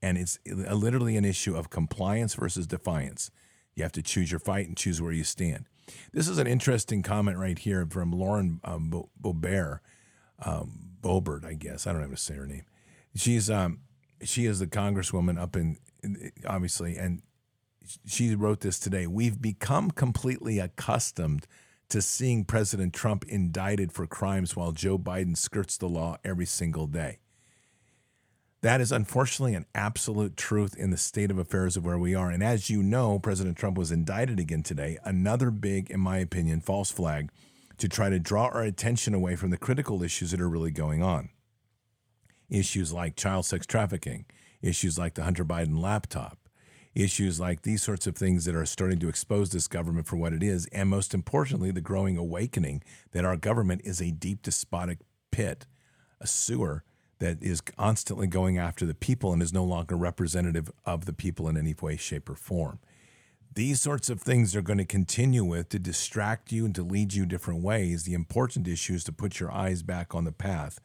and 0.01 0.17
it's 0.17 0.39
uh, 0.49 0.73
literally 0.73 1.15
an 1.15 1.25
issue 1.25 1.55
of 1.55 1.69
compliance 1.69 2.33
versus 2.35 2.67
defiance. 2.67 3.31
You 3.75 3.83
have 3.83 3.91
to 3.93 4.01
choose 4.01 4.31
your 4.31 4.39
fight 4.39 4.67
and 4.67 4.77
choose 4.77 5.01
where 5.01 5.11
you 5.11 5.23
stand. 5.23 5.65
This 6.13 6.27
is 6.27 6.37
an 6.37 6.47
interesting 6.47 7.01
comment 7.03 7.37
right 7.37 7.57
here 7.57 7.85
from 7.89 8.11
Lauren 8.11 8.61
um, 8.63 8.91
Bobert, 9.21 9.79
um, 10.39 10.91
Boebert, 11.01 11.45
I 11.45 11.53
guess. 11.53 11.87
I 11.87 11.91
don't 11.91 12.01
know 12.01 12.07
how 12.07 12.13
to 12.13 12.17
say 12.17 12.35
her 12.35 12.45
name. 12.45 12.65
She's 13.15 13.49
um, 13.49 13.79
she 14.23 14.45
is 14.45 14.59
the 14.59 14.67
congresswoman 14.67 15.39
up 15.39 15.55
in, 15.55 15.77
obviously, 16.45 16.97
and 16.97 17.21
she 18.05 18.35
wrote 18.35 18.61
this 18.61 18.79
today. 18.79 19.07
We've 19.07 19.41
become 19.41 19.91
completely 19.91 20.59
accustomed 20.59 21.47
to 21.89 22.01
seeing 22.01 22.45
President 22.45 22.93
Trump 22.93 23.25
indicted 23.27 23.91
for 23.91 24.07
crimes 24.07 24.55
while 24.55 24.71
Joe 24.71 24.97
Biden 24.97 25.35
skirts 25.35 25.77
the 25.77 25.89
law 25.89 26.17
every 26.23 26.45
single 26.45 26.87
day. 26.87 27.19
That 28.61 28.79
is 28.79 28.91
unfortunately 28.91 29.55
an 29.55 29.65
absolute 29.73 30.37
truth 30.37 30.75
in 30.77 30.91
the 30.91 30.97
state 30.97 31.31
of 31.31 31.39
affairs 31.39 31.75
of 31.75 31.83
where 31.83 31.97
we 31.97 32.13
are. 32.13 32.29
And 32.29 32.43
as 32.43 32.69
you 32.69 32.83
know, 32.83 33.17
President 33.17 33.57
Trump 33.57 33.75
was 33.75 33.91
indicted 33.91 34.39
again 34.39 34.61
today. 34.61 34.99
Another 35.03 35.49
big, 35.49 35.89
in 35.89 35.99
my 35.99 36.19
opinion, 36.19 36.61
false 36.61 36.91
flag 36.91 37.31
to 37.79 37.89
try 37.89 38.11
to 38.11 38.19
draw 38.19 38.45
our 38.45 38.61
attention 38.61 39.15
away 39.15 39.35
from 39.35 39.49
the 39.49 39.57
critical 39.57 40.03
issues 40.03 40.29
that 40.29 40.39
are 40.39 40.49
really 40.49 40.69
going 40.69 41.01
on. 41.01 41.29
Issues 42.49 42.93
like 42.93 43.15
child 43.15 43.45
sex 43.45 43.65
trafficking, 43.65 44.25
issues 44.61 44.99
like 44.99 45.15
the 45.15 45.23
Hunter 45.23 45.43
Biden 45.43 45.81
laptop, 45.81 46.37
issues 46.93 47.39
like 47.39 47.63
these 47.63 47.81
sorts 47.81 48.05
of 48.05 48.15
things 48.15 48.45
that 48.45 48.53
are 48.53 48.65
starting 48.67 48.99
to 48.99 49.09
expose 49.09 49.49
this 49.49 49.67
government 49.67 50.05
for 50.05 50.17
what 50.17 50.33
it 50.33 50.43
is, 50.43 50.67
and 50.67 50.87
most 50.87 51.15
importantly, 51.15 51.71
the 51.71 51.81
growing 51.81 52.17
awakening 52.17 52.83
that 53.11 53.25
our 53.25 53.37
government 53.37 53.81
is 53.83 53.99
a 53.99 54.11
deep 54.11 54.43
despotic 54.43 54.99
pit, 55.31 55.65
a 56.19 56.27
sewer 56.27 56.83
that 57.21 57.41
is 57.41 57.61
constantly 57.61 58.25
going 58.25 58.57
after 58.57 58.83
the 58.83 58.95
people 58.95 59.31
and 59.31 59.43
is 59.43 59.53
no 59.53 59.63
longer 59.63 59.95
representative 59.95 60.71
of 60.87 61.05
the 61.05 61.13
people 61.13 61.47
in 61.47 61.55
any 61.55 61.75
way, 61.79 61.95
shape, 61.95 62.27
or 62.27 62.35
form. 62.35 62.79
These 63.53 63.79
sorts 63.79 64.09
of 64.09 64.19
things 64.19 64.55
are 64.55 64.63
going 64.63 64.79
to 64.79 64.85
continue 64.85 65.43
with 65.43 65.69
to 65.69 65.77
distract 65.77 66.51
you 66.51 66.65
and 66.65 66.73
to 66.73 66.81
lead 66.81 67.13
you 67.13 67.27
different 67.27 67.61
ways. 67.61 68.03
The 68.03 68.15
important 68.15 68.67
issue 68.67 68.95
is 68.95 69.03
to 69.03 69.11
put 69.11 69.39
your 69.39 69.51
eyes 69.51 69.83
back 69.83 70.15
on 70.15 70.25
the 70.25 70.31
path. 70.31 70.79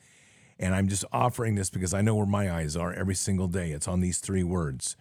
And 0.58 0.74
I'm 0.74 0.88
just 0.88 1.06
offering 1.10 1.54
this 1.54 1.70
because 1.70 1.94
I 1.94 2.02
know 2.02 2.14
where 2.14 2.26
my 2.26 2.52
eyes 2.52 2.76
are 2.76 2.92
every 2.92 3.14
single 3.14 3.48
day. 3.48 3.70
It's 3.70 3.88
on 3.88 4.00
these 4.00 4.18
three 4.18 4.44
words 4.44 4.94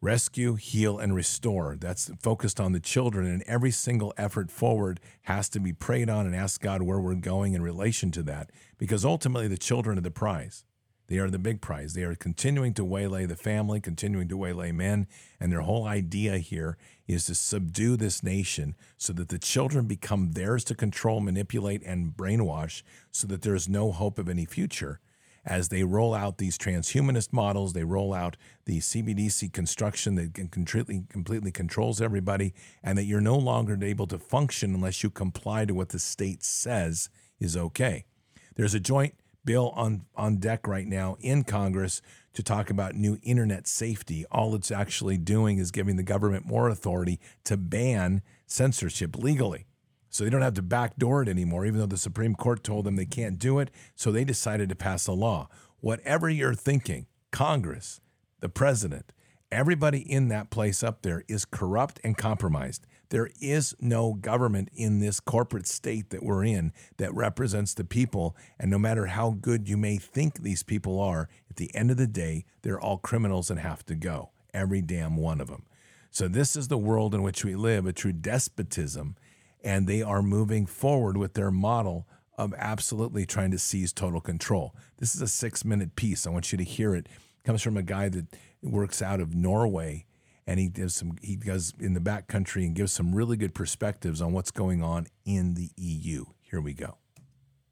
rescue, 0.00 0.56
heal, 0.56 0.98
and 0.98 1.14
restore. 1.14 1.76
That's 1.78 2.10
focused 2.20 2.58
on 2.58 2.72
the 2.72 2.80
children, 2.80 3.28
and 3.28 3.44
every 3.46 3.70
single 3.70 4.12
effort 4.16 4.50
forward 4.50 4.98
has 5.22 5.48
to 5.50 5.60
be 5.60 5.72
prayed 5.72 6.10
on 6.10 6.26
and 6.26 6.34
ask 6.34 6.60
God 6.60 6.82
where 6.82 6.98
we're 6.98 7.14
going 7.14 7.54
in 7.54 7.62
relation 7.62 8.10
to 8.12 8.22
that, 8.24 8.50
because 8.78 9.04
ultimately 9.04 9.46
the 9.46 9.56
children 9.56 9.96
are 9.96 10.02
the 10.02 10.10
prize. 10.10 10.64
They 11.12 11.18
are 11.18 11.28
the 11.28 11.38
big 11.38 11.60
prize. 11.60 11.92
They 11.92 12.04
are 12.04 12.14
continuing 12.14 12.72
to 12.72 12.86
waylay 12.86 13.26
the 13.26 13.36
family, 13.36 13.82
continuing 13.82 14.28
to 14.28 14.36
waylay 14.38 14.72
men. 14.72 15.06
And 15.38 15.52
their 15.52 15.60
whole 15.60 15.84
idea 15.84 16.38
here 16.38 16.78
is 17.06 17.26
to 17.26 17.34
subdue 17.34 17.98
this 17.98 18.22
nation 18.22 18.74
so 18.96 19.12
that 19.12 19.28
the 19.28 19.38
children 19.38 19.84
become 19.84 20.32
theirs 20.32 20.64
to 20.64 20.74
control, 20.74 21.20
manipulate, 21.20 21.82
and 21.84 22.16
brainwash 22.16 22.82
so 23.10 23.26
that 23.26 23.42
there 23.42 23.54
is 23.54 23.68
no 23.68 23.92
hope 23.92 24.18
of 24.18 24.26
any 24.26 24.46
future. 24.46 25.00
As 25.44 25.68
they 25.68 25.84
roll 25.84 26.14
out 26.14 26.38
these 26.38 26.56
transhumanist 26.56 27.30
models, 27.30 27.74
they 27.74 27.84
roll 27.84 28.14
out 28.14 28.38
the 28.64 28.78
CBDC 28.78 29.52
construction 29.52 30.14
that 30.14 30.50
completely, 30.50 31.04
completely 31.10 31.52
controls 31.52 32.00
everybody, 32.00 32.54
and 32.82 32.96
that 32.96 33.04
you're 33.04 33.20
no 33.20 33.36
longer 33.36 33.76
able 33.84 34.06
to 34.06 34.18
function 34.18 34.74
unless 34.74 35.02
you 35.02 35.10
comply 35.10 35.66
to 35.66 35.74
what 35.74 35.90
the 35.90 35.98
state 35.98 36.42
says 36.42 37.10
is 37.38 37.54
okay. 37.54 38.06
There's 38.54 38.72
a 38.74 38.80
joint 38.80 39.14
bill 39.44 39.70
on, 39.74 40.06
on 40.16 40.36
deck 40.36 40.66
right 40.66 40.86
now 40.86 41.16
in 41.20 41.44
Congress 41.44 42.02
to 42.34 42.42
talk 42.42 42.70
about 42.70 42.94
new 42.94 43.18
internet 43.22 43.66
safety. 43.66 44.24
All 44.30 44.54
it's 44.54 44.70
actually 44.70 45.18
doing 45.18 45.58
is 45.58 45.70
giving 45.70 45.96
the 45.96 46.02
government 46.02 46.46
more 46.46 46.68
authority 46.68 47.20
to 47.44 47.56
ban 47.56 48.22
censorship 48.46 49.16
legally. 49.16 49.66
So 50.08 50.24
they 50.24 50.30
don't 50.30 50.42
have 50.42 50.54
to 50.54 50.62
backdoor 50.62 51.22
it 51.22 51.28
anymore, 51.28 51.64
even 51.64 51.80
though 51.80 51.86
the 51.86 51.96
Supreme 51.96 52.34
Court 52.34 52.62
told 52.62 52.84
them 52.84 52.96
they 52.96 53.06
can't 53.06 53.38
do 53.38 53.58
it. 53.58 53.70
So 53.94 54.12
they 54.12 54.24
decided 54.24 54.68
to 54.68 54.74
pass 54.74 55.06
a 55.06 55.12
law. 55.12 55.48
Whatever 55.80 56.28
you're 56.28 56.54
thinking, 56.54 57.06
Congress, 57.30 58.00
the 58.40 58.50
president, 58.50 59.12
everybody 59.50 60.00
in 60.00 60.28
that 60.28 60.50
place 60.50 60.82
up 60.82 61.02
there 61.02 61.24
is 61.28 61.46
corrupt 61.46 61.98
and 62.04 62.16
compromised. 62.16 62.86
There 63.12 63.28
is 63.42 63.76
no 63.78 64.14
government 64.14 64.70
in 64.74 65.00
this 65.00 65.20
corporate 65.20 65.66
state 65.66 66.08
that 66.08 66.22
we're 66.22 66.46
in 66.46 66.72
that 66.96 67.12
represents 67.14 67.74
the 67.74 67.84
people. 67.84 68.34
And 68.58 68.70
no 68.70 68.78
matter 68.78 69.04
how 69.04 69.36
good 69.38 69.68
you 69.68 69.76
may 69.76 69.98
think 69.98 70.38
these 70.38 70.62
people 70.62 70.98
are, 70.98 71.28
at 71.50 71.56
the 71.56 71.70
end 71.74 71.90
of 71.90 71.98
the 71.98 72.06
day, 72.06 72.46
they're 72.62 72.80
all 72.80 72.96
criminals 72.96 73.50
and 73.50 73.60
have 73.60 73.84
to 73.84 73.94
go, 73.94 74.30
every 74.54 74.80
damn 74.80 75.18
one 75.18 75.42
of 75.42 75.48
them. 75.48 75.66
So, 76.10 76.26
this 76.26 76.56
is 76.56 76.68
the 76.68 76.78
world 76.78 77.14
in 77.14 77.22
which 77.22 77.44
we 77.44 77.54
live 77.54 77.84
a 77.84 77.92
true 77.92 78.14
despotism. 78.14 79.16
And 79.62 79.86
they 79.86 80.00
are 80.00 80.22
moving 80.22 80.64
forward 80.64 81.18
with 81.18 81.34
their 81.34 81.50
model 81.50 82.08
of 82.38 82.54
absolutely 82.56 83.26
trying 83.26 83.50
to 83.50 83.58
seize 83.58 83.92
total 83.92 84.22
control. 84.22 84.74
This 84.96 85.14
is 85.14 85.20
a 85.20 85.28
six 85.28 85.66
minute 85.66 85.96
piece. 85.96 86.26
I 86.26 86.30
want 86.30 86.50
you 86.50 86.56
to 86.56 86.64
hear 86.64 86.94
it. 86.94 87.08
it 87.10 87.44
comes 87.44 87.60
from 87.60 87.76
a 87.76 87.82
guy 87.82 88.08
that 88.08 88.24
works 88.62 89.02
out 89.02 89.20
of 89.20 89.34
Norway 89.34 90.06
and 90.46 90.58
he 90.58 90.68
does 90.68 90.94
some 90.94 91.18
he 91.22 91.36
goes 91.36 91.72
in 91.78 91.94
the 91.94 92.00
back 92.00 92.26
country 92.26 92.64
and 92.64 92.74
gives 92.74 92.92
some 92.92 93.14
really 93.14 93.36
good 93.36 93.54
perspectives 93.54 94.20
on 94.20 94.32
what's 94.32 94.50
going 94.50 94.82
on 94.82 95.06
in 95.24 95.54
the 95.54 95.70
EU. 95.76 96.24
Here 96.40 96.60
we 96.60 96.74
go. 96.74 96.96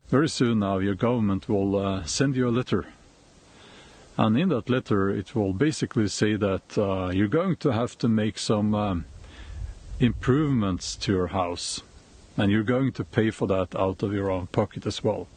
Very 0.09 0.29
soon 0.29 0.59
now, 0.59 0.79
your 0.79 0.97
government 0.97 1.49
will 1.49 1.77
uh, 1.77 2.05
send 2.05 2.35
you 2.35 2.49
a 2.49 2.51
letter. 2.51 2.87
And 4.17 4.37
in 4.37 4.49
that 4.49 4.69
letter, 4.69 5.09
it 5.09 5.37
will 5.37 5.53
basically 5.53 6.09
say 6.09 6.35
that 6.35 6.77
uh, 6.77 7.11
you're 7.13 7.29
going 7.29 7.57
to 7.57 7.71
have 7.71 7.97
to 7.99 8.09
make 8.09 8.37
some 8.37 8.75
um, 8.75 9.05
improvements 10.01 10.97
to 10.97 11.13
your 11.13 11.29
house. 11.29 11.83
And 12.37 12.51
you're 12.51 12.65
going 12.65 12.93
to 12.93 13.05
pay 13.05 13.31
for 13.31 13.47
that 13.49 13.77
out 13.77 14.03
of 14.03 14.13
your 14.13 14.31
own 14.31 14.49
pocket 14.49 14.85
as 14.85 15.05
well. 15.05 15.29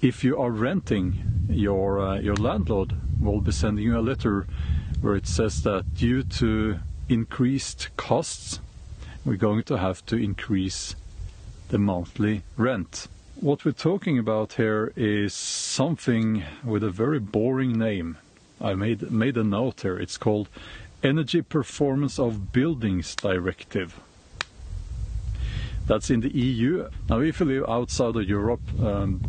If 0.00 0.22
you 0.22 0.38
are 0.38 0.50
renting, 0.50 1.46
your, 1.48 1.98
uh, 1.98 2.20
your 2.20 2.36
landlord 2.36 2.94
will 3.20 3.40
be 3.40 3.52
sending 3.52 3.84
you 3.84 3.98
a 3.98 4.00
letter 4.00 4.46
where 5.04 5.14
it 5.16 5.26
says 5.26 5.62
that 5.64 5.94
due 5.94 6.22
to 6.22 6.78
increased 7.10 7.90
costs, 7.98 8.58
we're 9.22 9.36
going 9.36 9.62
to 9.62 9.76
have 9.76 10.04
to 10.06 10.16
increase 10.16 10.96
the 11.68 11.76
monthly 11.76 12.42
rent. 12.56 13.06
What 13.38 13.66
we're 13.66 13.72
talking 13.72 14.18
about 14.18 14.54
here 14.54 14.94
is 14.96 15.34
something 15.34 16.42
with 16.64 16.82
a 16.82 16.88
very 16.88 17.18
boring 17.18 17.78
name. 17.78 18.16
I 18.62 18.72
made 18.74 19.10
made 19.10 19.36
a 19.36 19.44
note 19.44 19.82
here. 19.82 19.98
It's 19.98 20.16
called 20.16 20.48
Energy 21.02 21.42
Performance 21.42 22.18
of 22.18 22.50
Buildings 22.50 23.14
Directive. 23.14 24.00
That's 25.86 26.08
in 26.08 26.20
the 26.20 26.34
EU. 26.34 26.88
Now, 27.10 27.20
if 27.20 27.40
you 27.40 27.46
live 27.46 27.64
outside 27.68 28.16
of 28.16 28.26
Europe, 28.26 28.62
um, 28.80 29.20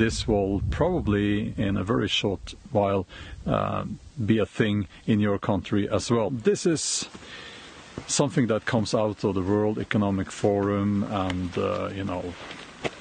this 0.00 0.26
will 0.26 0.62
probably, 0.70 1.52
in 1.58 1.76
a 1.76 1.84
very 1.84 2.08
short 2.08 2.54
while, 2.72 3.06
uh, 3.46 3.84
be 4.24 4.38
a 4.38 4.46
thing 4.46 4.88
in 5.06 5.20
your 5.20 5.38
country 5.38 5.86
as 5.90 6.10
well. 6.10 6.30
This 6.30 6.64
is 6.64 7.06
something 8.06 8.46
that 8.46 8.64
comes 8.64 8.94
out 8.94 9.22
of 9.24 9.34
the 9.34 9.42
World 9.42 9.78
Economic 9.78 10.30
Forum 10.32 11.02
and, 11.02 11.58
uh, 11.58 11.90
you 11.94 12.04
know, 12.04 12.32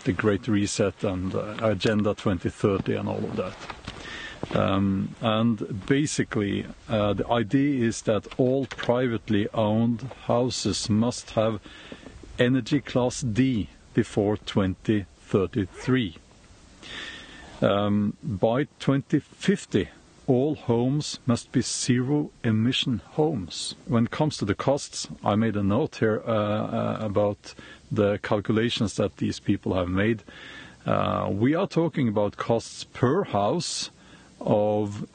the 0.04 0.12
Great 0.12 0.50
Reset 0.50 1.02
and 1.06 1.34
uh, 1.34 1.56
Agenda 1.62 2.14
2030 2.16 2.96
and 2.96 3.08
all 3.08 3.24
of 3.24 3.36
that. 3.38 3.58
Um, 4.60 5.16
and 5.22 5.86
basically, 5.86 6.66
uh, 6.90 7.14
the 7.14 7.28
idea 7.30 7.88
is 7.88 8.02
that 8.02 8.28
all 8.38 8.66
privately 8.66 9.48
owned 9.54 10.02
houses 10.28 10.90
must 10.90 11.32
have 11.32 11.62
energy 12.38 12.82
class 12.82 13.22
D 13.22 13.70
before 13.94 14.36
2033. 14.36 16.18
Um, 17.62 18.16
by 18.24 18.66
2050, 18.80 19.90
all 20.28 20.56
homes 20.56 21.20
must 21.26 21.52
be 21.52 21.62
zero 21.62 22.32
emission 22.44 23.02
homes. 23.12 23.76
When 23.86 24.06
it 24.06 24.12
comes 24.12 24.38
to 24.38 24.46
the 24.46 24.56
costs, 24.56 25.10
I 25.26 25.36
made 25.36 25.58
a 25.58 25.64
note 25.64 25.98
here 25.98 26.22
uh, 26.26 26.32
uh, 26.32 26.98
about 27.02 27.54
the 27.92 28.20
calculations 28.20 28.96
that 28.96 29.18
these 29.18 29.40
people 29.40 29.74
have 29.74 29.90
made. 29.90 30.24
Uh, 30.86 31.30
we 31.32 31.54
are 31.54 31.68
talking 31.68 32.08
about 32.08 32.38
costs 32.38 32.86
per 32.86 33.26
house 33.26 33.90
of, 34.40 35.06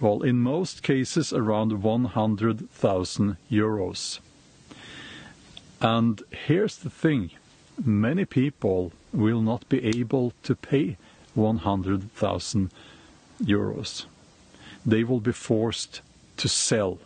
well, 0.00 0.22
in 0.22 0.38
most 0.38 0.82
cases, 0.82 1.32
around 1.32 1.82
100,000 1.82 3.36
euros. 3.50 4.20
And 5.82 6.22
here's 6.30 6.78
the 6.78 6.88
thing 6.88 7.32
many 7.84 8.24
people 8.24 8.92
will 9.12 9.42
not 9.42 9.68
be 9.68 9.84
able 9.84 10.32
to 10.44 10.54
pay 10.54 10.96
100,000 11.36 12.70
euros 13.42 14.06
they 14.86 15.02
will 15.02 15.20
be 15.20 15.32
forced 15.32 16.00
to 16.36 16.48
sell. 16.48 16.98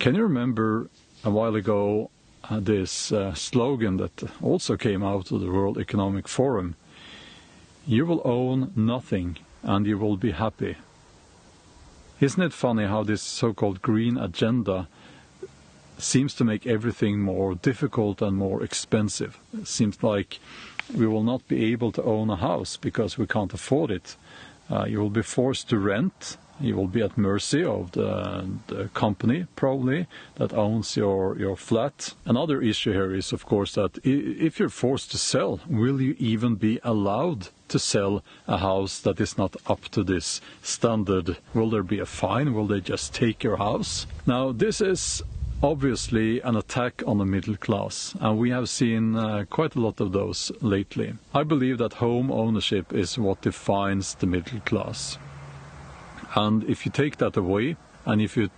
Can 0.00 0.16
you 0.16 0.24
remember 0.24 0.90
a 1.22 1.30
while 1.30 1.54
ago 1.54 2.10
uh, 2.50 2.58
this 2.58 3.12
uh, 3.12 3.32
slogan 3.34 3.98
that 3.98 4.24
also 4.42 4.76
came 4.76 5.04
out 5.04 5.30
of 5.30 5.40
the 5.40 5.50
World 5.50 5.78
Economic 5.78 6.26
Forum? 6.26 6.74
You 7.86 8.04
will 8.04 8.20
own 8.24 8.72
nothing 8.74 9.38
and 9.62 9.86
you 9.86 9.96
will 9.96 10.16
be 10.16 10.32
happy. 10.32 10.76
Isn't 12.20 12.42
it 12.42 12.52
funny 12.52 12.86
how 12.86 13.04
this 13.04 13.22
so 13.22 13.52
called 13.52 13.80
green 13.80 14.16
agenda 14.16 14.88
seems 15.98 16.34
to 16.34 16.44
make 16.44 16.66
everything 16.66 17.20
more 17.20 17.54
difficult 17.54 18.20
and 18.20 18.36
more 18.36 18.62
expensive? 18.62 19.38
It 19.56 19.68
seems 19.68 20.02
like 20.02 20.40
we 20.94 21.06
will 21.06 21.22
not 21.22 21.46
be 21.48 21.72
able 21.72 21.92
to 21.92 22.02
own 22.02 22.30
a 22.30 22.36
house 22.36 22.76
because 22.76 23.18
we 23.18 23.26
can't 23.26 23.52
afford 23.52 23.90
it. 23.90 24.16
Uh, 24.70 24.84
you 24.84 25.00
will 25.00 25.10
be 25.10 25.22
forced 25.22 25.68
to 25.68 25.78
rent 25.78 26.36
You 26.62 26.76
will 26.76 26.86
be 26.86 27.02
at 27.02 27.18
mercy 27.18 27.64
of 27.64 27.90
the, 27.90 28.46
the 28.68 28.88
company, 28.94 29.46
probably, 29.56 30.06
that 30.36 30.52
owns 30.52 30.96
your, 30.96 31.36
your 31.36 31.56
flat. 31.56 32.14
Another 32.24 32.62
issue 32.62 32.92
here 32.92 33.12
is, 33.12 33.32
of 33.32 33.44
course, 33.46 33.74
that 33.74 33.98
if 34.04 34.60
you're 34.60 34.68
forced 34.68 35.10
to 35.10 35.18
sell, 35.18 35.60
will 35.68 36.00
you 36.00 36.14
even 36.18 36.54
be 36.54 36.78
allowed 36.84 37.48
to 37.66 37.80
sell 37.80 38.22
a 38.46 38.58
house 38.58 39.00
that 39.00 39.20
is 39.20 39.36
not 39.36 39.56
up 39.66 39.88
to 39.88 40.04
this 40.04 40.40
standard? 40.62 41.38
Will 41.52 41.70
there 41.70 41.82
be 41.82 41.98
a 41.98 42.06
fine? 42.06 42.54
Will 42.54 42.68
they 42.68 42.80
just 42.80 43.12
take 43.12 43.42
your 43.42 43.56
house? 43.56 44.06
Now, 44.24 44.52
this 44.52 44.80
is 44.80 45.22
obviously 45.62 46.40
an 46.40 46.56
attack 46.56 47.02
on 47.06 47.18
the 47.18 47.24
middle 47.24 47.56
class, 47.56 48.16
and 48.20 48.36
we 48.36 48.50
have 48.50 48.68
seen 48.68 49.14
uh, 49.14 49.44
quite 49.48 49.76
a 49.76 49.80
lot 49.80 50.00
of 50.00 50.12
those 50.12 50.50
lately. 50.60 51.14
I 51.32 51.44
believe 51.44 51.78
that 51.78 51.94
home 51.94 52.32
ownership 52.32 52.92
is 52.92 53.16
what 53.16 53.42
defines 53.42 54.14
the 54.16 54.26
middle 54.26 54.60
class. 54.60 55.18
And 56.34 56.64
if 56.64 56.84
you 56.84 56.90
take 56.90 57.18
that 57.18 57.36
away, 57.36 57.76
and 58.04 58.20
if 58.20 58.36
you 58.36 58.50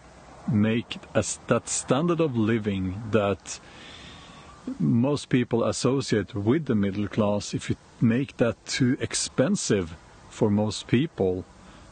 make 0.51 0.97
a, 1.15 1.25
that 1.49 1.69
standard 1.69 2.21
of 2.21 2.37
living 2.37 3.03
that 3.11 3.61
most 4.79 5.29
people 5.29 5.65
associate 5.65 6.35
with 6.35 6.65
the 6.67 6.75
middle 6.75 7.09
class, 7.09 7.53
if 7.53 7.69
you 7.69 7.77
make 8.01 8.39
that 8.39 8.65
too 8.65 8.97
expensive 9.01 9.95
for 10.31 10.51
most 10.51 10.87
people, 10.87 11.45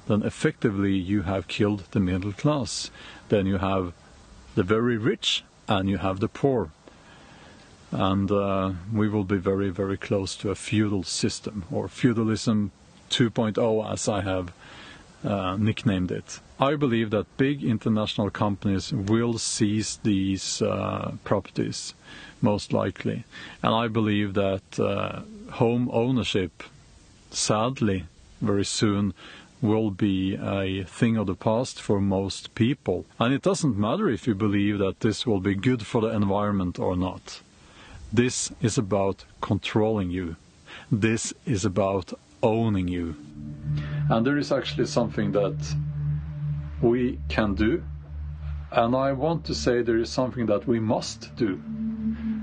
then 0.06 0.22
effectively 0.22 0.94
you 0.94 1.22
have 1.22 1.48
killed 1.48 1.84
the 1.90 2.00
middle 2.00 2.32
class. 2.32 2.90
Then 3.28 3.46
you 3.46 3.58
have 3.58 3.92
the 4.54 4.62
very 4.62 4.96
rich 4.96 5.44
and 5.68 5.88
you 5.88 5.98
have 5.98 6.20
the 6.20 6.28
poor. 6.28 6.70
And 7.90 8.30
uh, 8.30 8.72
we 8.92 9.08
will 9.08 9.24
be 9.24 9.36
very, 9.36 9.68
very 9.68 9.96
close 9.96 10.34
to 10.36 10.50
a 10.50 10.54
feudal 10.54 11.02
system, 11.02 11.64
or 11.70 11.88
feudalism 11.88 12.70
2.0, 13.10 13.92
as 13.92 14.08
I 14.08 14.22
have 14.22 14.52
uh, 15.24 15.56
nicknamed 15.56 16.10
it. 16.10 16.40
I 16.58 16.74
believe 16.76 17.10
that 17.10 17.36
big 17.36 17.62
international 17.62 18.30
companies 18.30 18.92
will 18.92 19.38
seize 19.38 19.98
these 20.02 20.62
uh, 20.62 21.12
properties, 21.24 21.94
most 22.40 22.72
likely. 22.72 23.24
And 23.62 23.74
I 23.74 23.88
believe 23.88 24.34
that 24.34 24.80
uh, 24.80 25.20
home 25.52 25.90
ownership, 25.92 26.62
sadly, 27.30 28.04
very 28.40 28.64
soon 28.64 29.12
will 29.62 29.92
be 29.92 30.34
a 30.34 30.84
thing 30.84 31.16
of 31.16 31.28
the 31.28 31.36
past 31.36 31.80
for 31.80 32.00
most 32.00 32.54
people. 32.54 33.06
And 33.18 33.32
it 33.32 33.42
doesn't 33.42 33.78
matter 33.78 34.10
if 34.10 34.26
you 34.26 34.34
believe 34.34 34.78
that 34.78 35.00
this 35.00 35.24
will 35.24 35.40
be 35.40 35.54
good 35.54 35.86
for 35.86 36.02
the 36.02 36.08
environment 36.08 36.78
or 36.80 36.96
not. 36.96 37.40
This 38.12 38.52
is 38.60 38.76
about 38.76 39.24
controlling 39.40 40.10
you. 40.10 40.36
This 40.90 41.32
is 41.46 41.64
about 41.64 42.12
owning 42.42 42.88
you. 42.88 43.16
And 44.10 44.26
there 44.26 44.36
is 44.36 44.50
actually 44.50 44.86
something 44.86 45.32
that 45.32 45.74
we 46.82 47.20
can 47.28 47.54
do. 47.54 47.84
And 48.72 48.96
I 48.96 49.12
want 49.12 49.44
to 49.44 49.54
say 49.54 49.80
there 49.80 49.98
is 49.98 50.10
something 50.10 50.46
that 50.46 50.66
we 50.66 50.80
must 50.80 51.34
do. 51.36 51.62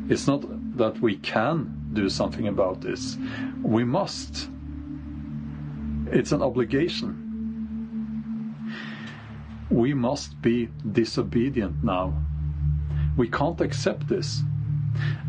It's 0.09 0.25
not 0.25 0.43
that 0.77 0.99
we 1.01 1.17
can 1.17 1.91
do 1.93 2.09
something 2.09 2.47
about 2.47 2.81
this. 2.81 3.17
We 3.61 3.83
must. 3.83 4.47
It's 6.11 6.31
an 6.31 6.41
obligation. 6.41 7.25
We 9.69 9.93
must 9.93 10.41
be 10.41 10.69
disobedient 10.91 11.83
now. 11.83 12.13
We 13.15 13.27
can't 13.29 13.61
accept 13.61 14.07
this. 14.07 14.41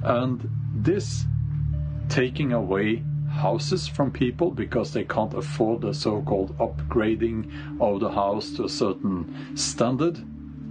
And 0.02 0.48
this 0.74 1.26
taking 2.08 2.52
away 2.52 3.02
houses 3.28 3.86
from 3.86 4.10
people 4.10 4.50
because 4.50 4.92
they 4.92 5.04
can't 5.04 5.34
afford 5.34 5.82
the 5.82 5.94
so 5.94 6.22
called 6.22 6.56
upgrading 6.58 7.80
of 7.80 8.00
the 8.00 8.10
house 8.10 8.50
to 8.52 8.64
a 8.64 8.68
certain 8.68 9.56
standard 9.56 10.18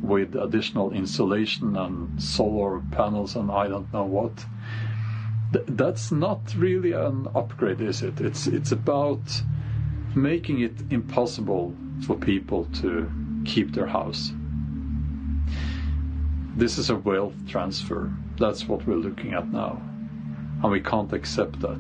with 0.02 0.36
additional 0.36 0.92
insulation 0.92 1.76
and 1.78 2.22
solar 2.22 2.82
panels 2.92 3.36
and 3.36 3.52
I 3.52 3.68
don't 3.68 3.92
know 3.94 4.06
what. 4.06 4.46
Th- 5.54 5.66
that's 5.68 6.12
not 6.12 6.54
really 6.56 6.92
an 6.92 7.28
upgrade, 7.36 7.82
is 7.82 8.02
it? 8.02 8.20
It's, 8.22 8.48
it's 8.48 8.72
about 8.72 9.42
making 10.16 10.62
it 10.62 10.74
impossible 10.90 11.74
for 12.06 12.16
people 12.16 12.66
to 12.82 13.10
keep 13.46 13.74
their 13.74 13.88
house. 13.88 14.32
This 16.56 16.78
is 16.78 16.90
a 16.90 16.96
wealth 16.96 17.36
transfer. 17.48 18.12
That's 18.38 18.68
what 18.68 18.86
we're 18.86 18.96
looking 18.96 19.34
at 19.34 19.52
now. 19.52 19.82
And 20.62 20.72
we 20.72 20.82
can't 20.82 21.14
accept 21.14 21.60
that. 21.62 21.80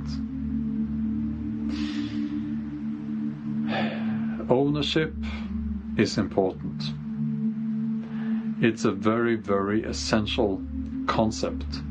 Ownership 4.50 5.14
is 5.98 6.18
important. 6.18 6.84
It's 8.62 8.86
a 8.86 8.92
very, 8.92 9.36
very 9.36 9.84
essential 9.84 10.62
concept. 11.08 11.82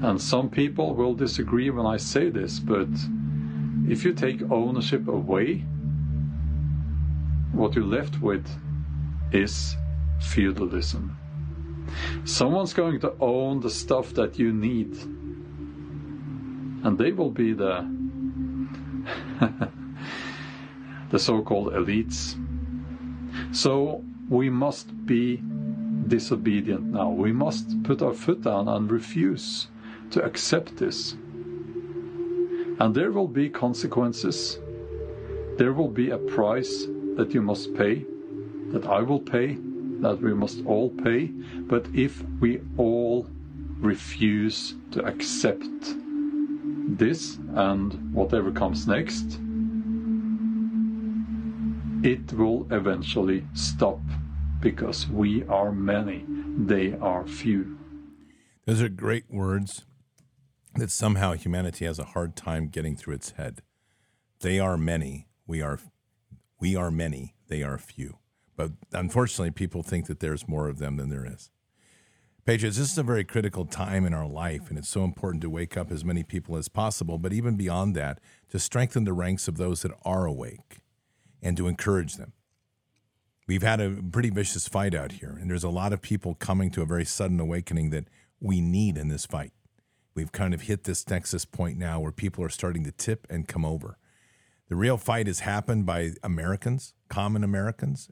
And 0.00 0.20
some 0.20 0.48
people 0.48 0.94
will 0.94 1.14
disagree 1.14 1.70
when 1.70 1.86
I 1.86 1.96
say 1.96 2.30
this, 2.30 2.58
but 2.58 2.88
if 3.90 4.04
you 4.04 4.12
take 4.12 4.50
ownership 4.50 5.08
away, 5.08 5.64
what 7.52 7.74
you're 7.74 7.84
left 7.84 8.20
with 8.20 8.46
is 9.32 9.76
feudalism. 10.20 11.16
Someone's 12.24 12.74
going 12.74 13.00
to 13.00 13.14
own 13.20 13.60
the 13.60 13.70
stuff 13.70 14.12
that 14.14 14.38
you 14.38 14.52
need, 14.52 14.94
and 16.84 16.98
they 16.98 17.12
will 17.12 17.30
be 17.30 17.54
the 17.54 17.88
the 21.10 21.18
so-called 21.18 21.72
elites. 21.72 22.36
So 23.52 24.04
we 24.28 24.50
must 24.50 25.06
be 25.06 25.42
disobedient 26.06 26.84
now. 26.84 27.08
We 27.10 27.32
must 27.32 27.82
put 27.82 28.02
our 28.02 28.12
foot 28.12 28.42
down 28.42 28.68
and 28.68 28.90
refuse 28.90 29.68
to 30.10 30.22
accept 30.22 30.76
this. 30.76 31.16
And 32.80 32.94
there 32.94 33.10
will 33.10 33.26
be 33.26 33.48
consequences. 33.48 34.58
There 35.56 35.72
will 35.72 35.88
be 35.88 36.10
a 36.10 36.18
price 36.18 36.86
that 37.16 37.34
you 37.34 37.42
must 37.42 37.74
pay, 37.74 38.04
that 38.72 38.86
I 38.86 39.00
will 39.00 39.18
pay, 39.18 39.58
that 40.00 40.20
we 40.22 40.32
must 40.32 40.64
all 40.64 40.90
pay. 40.90 41.26
But 41.26 41.86
if 41.92 42.22
we 42.40 42.60
all 42.76 43.26
refuse 43.80 44.74
to 44.92 45.04
accept 45.04 45.96
this 46.96 47.38
and 47.54 48.14
whatever 48.14 48.52
comes 48.52 48.86
next, 48.86 49.40
it 52.04 52.32
will 52.32 52.66
eventually 52.70 53.44
stop 53.54 54.00
because 54.60 55.08
we 55.08 55.44
are 55.46 55.72
many, 55.72 56.24
they 56.56 56.94
are 57.00 57.26
few. 57.26 57.76
Those 58.66 58.82
are 58.82 58.88
great 58.88 59.24
words 59.28 59.84
that 60.78 60.90
somehow 60.90 61.32
humanity 61.32 61.84
has 61.84 61.98
a 61.98 62.04
hard 62.04 62.36
time 62.36 62.68
getting 62.68 62.96
through 62.96 63.14
its 63.14 63.32
head. 63.32 63.62
They 64.40 64.58
are 64.58 64.76
many, 64.76 65.28
we 65.46 65.62
are 65.62 65.78
we 66.60 66.74
are 66.74 66.90
many, 66.90 67.34
they 67.48 67.62
are 67.62 67.78
few. 67.78 68.18
But 68.56 68.72
unfortunately, 68.92 69.52
people 69.52 69.82
think 69.82 70.06
that 70.06 70.20
there's 70.20 70.48
more 70.48 70.68
of 70.68 70.78
them 70.78 70.96
than 70.96 71.08
there 71.08 71.24
is. 71.24 71.50
Patriots, 72.44 72.78
this 72.78 72.90
is 72.90 72.98
a 72.98 73.02
very 73.02 73.24
critical 73.24 73.66
time 73.66 74.06
in 74.06 74.14
our 74.14 74.26
life, 74.26 74.70
and 74.70 74.78
it's 74.78 74.88
so 74.88 75.04
important 75.04 75.42
to 75.42 75.50
wake 75.50 75.76
up 75.76 75.92
as 75.92 76.04
many 76.04 76.22
people 76.22 76.56
as 76.56 76.68
possible, 76.68 77.18
but 77.18 77.32
even 77.32 77.56
beyond 77.56 77.94
that, 77.94 78.20
to 78.48 78.58
strengthen 78.58 79.04
the 79.04 79.12
ranks 79.12 79.48
of 79.48 79.58
those 79.58 79.82
that 79.82 79.92
are 80.02 80.24
awake 80.24 80.78
and 81.42 81.56
to 81.56 81.68
encourage 81.68 82.14
them. 82.14 82.32
We've 83.46 83.62
had 83.62 83.80
a 83.80 83.90
pretty 83.90 84.30
vicious 84.30 84.66
fight 84.66 84.94
out 84.94 85.12
here, 85.12 85.36
and 85.38 85.50
there's 85.50 85.64
a 85.64 85.68
lot 85.68 85.92
of 85.92 86.02
people 86.02 86.34
coming 86.34 86.70
to 86.72 86.82
a 86.82 86.86
very 86.86 87.04
sudden 87.04 87.38
awakening 87.38 87.90
that 87.90 88.08
we 88.40 88.60
need 88.60 88.96
in 88.96 89.08
this 89.08 89.26
fight. 89.26 89.52
We've 90.18 90.32
kind 90.32 90.52
of 90.52 90.62
hit 90.62 90.82
this 90.82 91.08
nexus 91.08 91.44
point 91.44 91.78
now 91.78 92.00
where 92.00 92.10
people 92.10 92.42
are 92.42 92.48
starting 92.48 92.82
to 92.82 92.90
tip 92.90 93.24
and 93.30 93.46
come 93.46 93.64
over. 93.64 93.98
The 94.68 94.74
real 94.74 94.96
fight 94.96 95.28
has 95.28 95.40
happened 95.40 95.86
by 95.86 96.14
Americans, 96.24 96.92
common 97.08 97.44
Americans 97.44 98.10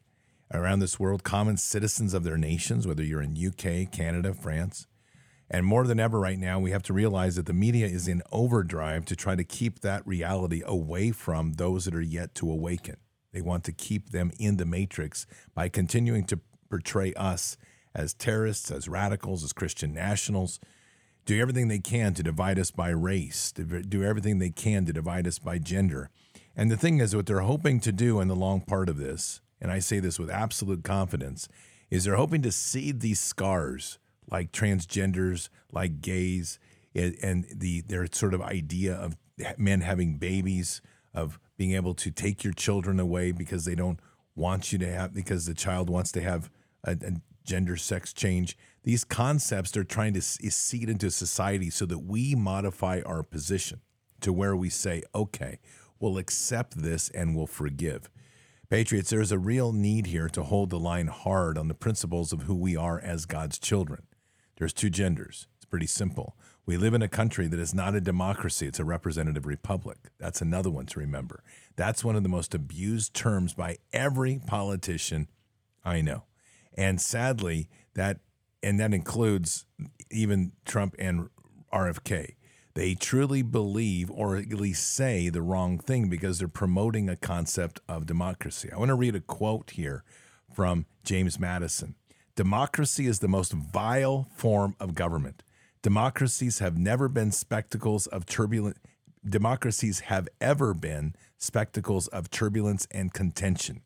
around 0.54 0.78
this 0.78 1.00
world, 1.00 1.24
common 1.24 1.56
citizens 1.56 2.14
of 2.14 2.22
their 2.22 2.38
nations, 2.38 2.86
whether 2.86 3.02
you're 3.02 3.22
in 3.22 3.36
UK, 3.36 3.90
Canada, 3.90 4.34
France. 4.34 4.86
And 5.50 5.66
more 5.66 5.84
than 5.84 5.98
ever 5.98 6.20
right 6.20 6.38
now, 6.38 6.60
we 6.60 6.70
have 6.70 6.84
to 6.84 6.92
realize 6.92 7.34
that 7.34 7.46
the 7.46 7.52
media 7.52 7.88
is 7.88 8.06
in 8.06 8.22
overdrive 8.30 9.04
to 9.06 9.16
try 9.16 9.34
to 9.34 9.42
keep 9.42 9.80
that 9.80 10.06
reality 10.06 10.62
away 10.64 11.10
from 11.10 11.54
those 11.54 11.86
that 11.86 11.94
are 11.96 12.00
yet 12.00 12.36
to 12.36 12.48
awaken. 12.48 12.98
They 13.32 13.40
want 13.40 13.64
to 13.64 13.72
keep 13.72 14.10
them 14.10 14.30
in 14.38 14.58
the 14.58 14.64
matrix 14.64 15.26
by 15.56 15.70
continuing 15.70 16.22
to 16.26 16.38
portray 16.70 17.14
us 17.14 17.56
as 17.96 18.14
terrorists, 18.14 18.70
as 18.70 18.86
radicals, 18.86 19.42
as 19.42 19.52
Christian 19.52 19.92
nationals, 19.92 20.60
do 21.26 21.40
everything 21.40 21.68
they 21.68 21.80
can 21.80 22.14
to 22.14 22.22
divide 22.22 22.58
us 22.58 22.70
by 22.70 22.88
race, 22.88 23.52
do 23.52 24.02
everything 24.02 24.38
they 24.38 24.50
can 24.50 24.86
to 24.86 24.92
divide 24.92 25.26
us 25.26 25.38
by 25.38 25.58
gender. 25.58 26.08
And 26.56 26.70
the 26.70 26.76
thing 26.76 27.00
is, 27.00 27.14
what 27.14 27.26
they're 27.26 27.40
hoping 27.40 27.80
to 27.80 27.92
do 27.92 28.20
in 28.20 28.28
the 28.28 28.36
long 28.36 28.62
part 28.62 28.88
of 28.88 28.96
this, 28.96 29.42
and 29.60 29.70
I 29.70 29.80
say 29.80 29.98
this 29.98 30.18
with 30.18 30.30
absolute 30.30 30.84
confidence, 30.84 31.48
is 31.90 32.04
they're 32.04 32.16
hoping 32.16 32.42
to 32.42 32.52
seed 32.52 33.00
these 33.00 33.20
scars 33.20 33.98
like 34.30 34.52
transgenders, 34.52 35.48
like 35.72 36.00
gays, 36.00 36.58
and 36.94 37.46
the 37.54 37.82
their 37.82 38.06
sort 38.10 38.34
of 38.34 38.40
idea 38.40 38.94
of 38.94 39.16
men 39.58 39.82
having 39.82 40.16
babies, 40.16 40.80
of 41.12 41.38
being 41.56 41.72
able 41.72 41.94
to 41.94 42.10
take 42.10 42.42
your 42.42 42.52
children 42.52 42.98
away 42.98 43.32
because 43.32 43.64
they 43.64 43.74
don't 43.74 44.00
want 44.34 44.72
you 44.72 44.78
to 44.78 44.92
have 44.92 45.14
because 45.14 45.46
the 45.46 45.54
child 45.54 45.88
wants 45.88 46.12
to 46.12 46.20
have 46.20 46.50
a, 46.84 46.92
a 46.92 47.12
gender 47.46 47.76
sex 47.76 48.12
change. 48.12 48.58
These 48.82 49.04
concepts 49.04 49.70
they're 49.70 49.84
trying 49.84 50.14
to 50.14 50.20
seed 50.20 50.90
into 50.90 51.10
society 51.10 51.70
so 51.70 51.86
that 51.86 52.00
we 52.00 52.34
modify 52.34 53.00
our 53.06 53.22
position 53.22 53.80
to 54.20 54.32
where 54.32 54.56
we 54.56 54.68
say, 54.68 55.02
okay, 55.14 55.58
we'll 55.98 56.18
accept 56.18 56.82
this 56.82 57.08
and 57.10 57.34
we'll 57.34 57.46
forgive. 57.46 58.10
Patriots, 58.68 59.10
there's 59.10 59.32
a 59.32 59.38
real 59.38 59.72
need 59.72 60.06
here 60.06 60.28
to 60.28 60.42
hold 60.42 60.70
the 60.70 60.78
line 60.78 61.06
hard 61.06 61.56
on 61.56 61.68
the 61.68 61.74
principles 61.74 62.32
of 62.32 62.42
who 62.42 62.54
we 62.54 62.76
are 62.76 63.00
as 63.00 63.24
God's 63.24 63.58
children. 63.58 64.02
There's 64.58 64.72
two 64.72 64.90
genders. 64.90 65.46
It's 65.56 65.64
pretty 65.64 65.86
simple. 65.86 66.36
We 66.64 66.76
live 66.76 66.94
in 66.94 67.02
a 67.02 67.08
country 67.08 67.46
that 67.46 67.60
is 67.60 67.72
not 67.72 67.94
a 67.94 68.00
democracy, 68.00 68.66
it's 68.66 68.80
a 68.80 68.84
representative 68.84 69.46
republic. 69.46 69.98
That's 70.18 70.40
another 70.40 70.70
one 70.70 70.86
to 70.86 70.98
remember. 70.98 71.44
That's 71.76 72.04
one 72.04 72.16
of 72.16 72.24
the 72.24 72.28
most 72.28 72.56
abused 72.56 73.14
terms 73.14 73.54
by 73.54 73.76
every 73.92 74.40
politician 74.44 75.28
I 75.84 76.00
know. 76.00 76.25
And 76.76 77.00
sadly, 77.00 77.68
that 77.94 78.18
and 78.62 78.80
that 78.80 78.92
includes 78.92 79.66
even 80.10 80.52
Trump 80.64 80.94
and 80.98 81.28
RFK. 81.72 82.34
They 82.74 82.94
truly 82.94 83.42
believe 83.42 84.10
or 84.10 84.36
at 84.36 84.48
least 84.48 84.92
say 84.92 85.28
the 85.28 85.40
wrong 85.40 85.78
thing 85.78 86.08
because 86.10 86.38
they're 86.38 86.48
promoting 86.48 87.08
a 87.08 87.16
concept 87.16 87.80
of 87.88 88.06
democracy. 88.06 88.70
I 88.70 88.78
want 88.78 88.90
to 88.90 88.94
read 88.94 89.14
a 89.14 89.20
quote 89.20 89.70
here 89.70 90.04
from 90.52 90.84
James 91.04 91.38
Madison. 91.38 91.94
Democracy 92.34 93.06
is 93.06 93.20
the 93.20 93.28
most 93.28 93.52
vile 93.52 94.28
form 94.34 94.76
of 94.78 94.94
government. 94.94 95.42
Democracies 95.80 96.58
have 96.58 96.76
never 96.76 97.08
been 97.08 97.32
spectacles 97.32 98.06
of 98.08 98.26
turbulent 98.26 98.76
democracies 99.28 100.00
have 100.00 100.28
ever 100.40 100.72
been 100.72 101.14
spectacles 101.36 102.06
of 102.08 102.30
turbulence 102.30 102.86
and 102.90 103.12
contention, 103.12 103.82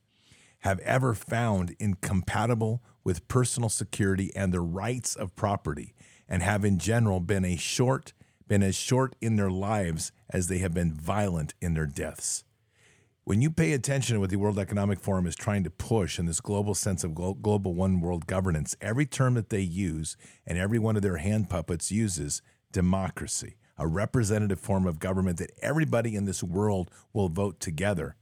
have 0.61 0.79
ever 0.81 1.15
found 1.15 1.75
incompatible 1.79 2.83
with 3.05 3.29
personal 3.29 3.69
security 3.69 4.31
and 4.35 4.53
the 4.53 4.61
rights 4.61 5.15
of 5.15 5.35
property, 5.37 5.95
and 6.29 6.43
have 6.43 6.65
in 6.65 6.79
general 6.79 7.21
been 7.21 7.45
a 7.45 7.57
short 7.57 8.13
been 8.47 8.63
as 8.65 8.75
short 8.75 9.15
in 9.21 9.37
their 9.37 9.51
lives 9.51 10.11
as 10.29 10.49
they 10.49 10.59
have 10.59 10.75
been 10.75 10.93
violent 10.93 11.55
in 11.61 11.73
their 11.75 11.87
deaths. 11.87 12.43
When 13.23 13.41
you 13.41 13.49
pay 13.49 13.73
attention 13.73 14.15
to 14.15 14.21
what 14.21 14.31
the 14.31 14.37
World 14.37 14.59
Economic 14.59 14.99
Forum 14.99 15.25
is 15.29 15.37
trying 15.37 15.63
to 15.63 15.71
push 15.71 16.19
in 16.19 16.27
this 16.27 16.41
global 16.41 16.75
sense 16.75 17.05
of 17.05 17.15
global 17.15 17.75
one 17.75 18.01
world 18.01 18.27
governance, 18.27 18.77
every 18.81 19.07
term 19.07 19.35
that 19.35 19.51
they 19.51 19.61
use 19.61 20.17
and 20.45 20.59
every 20.59 20.81
one 20.81 20.97
of 20.97 21.03
their 21.03 21.19
hand 21.19 21.49
puppets 21.49 21.93
uses 21.93 22.43
democracy, 22.73 23.57
a 23.79 23.87
representative 23.87 24.59
form 24.59 24.85
of 24.85 24.99
government 24.99 25.39
that 25.39 25.53
everybody 25.63 26.17
in 26.17 26.25
this 26.25 26.43
world 26.43 26.91
will 27.13 27.29
vote 27.29 27.61
together 27.61 28.17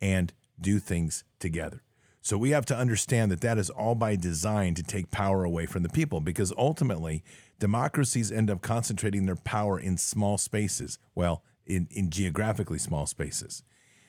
and 0.00 0.32
do 0.58 0.78
things 0.78 1.22
together. 1.38 1.82
So 2.20 2.36
we 2.36 2.50
have 2.50 2.66
to 2.66 2.76
understand 2.76 3.30
that 3.30 3.40
that 3.40 3.58
is 3.58 3.70
all 3.70 3.94
by 3.94 4.16
design 4.16 4.74
to 4.74 4.82
take 4.82 5.10
power 5.10 5.44
away 5.44 5.66
from 5.66 5.82
the 5.82 5.88
people 5.88 6.20
because 6.20 6.52
ultimately 6.58 7.22
democracies 7.58 8.30
end 8.30 8.50
up 8.50 8.60
concentrating 8.60 9.26
their 9.26 9.36
power 9.36 9.78
in 9.78 9.96
small 9.96 10.36
spaces, 10.36 10.98
well, 11.14 11.42
in, 11.66 11.88
in 11.90 12.10
geographically 12.10 12.78
small 12.78 13.06
spaces. 13.06 13.62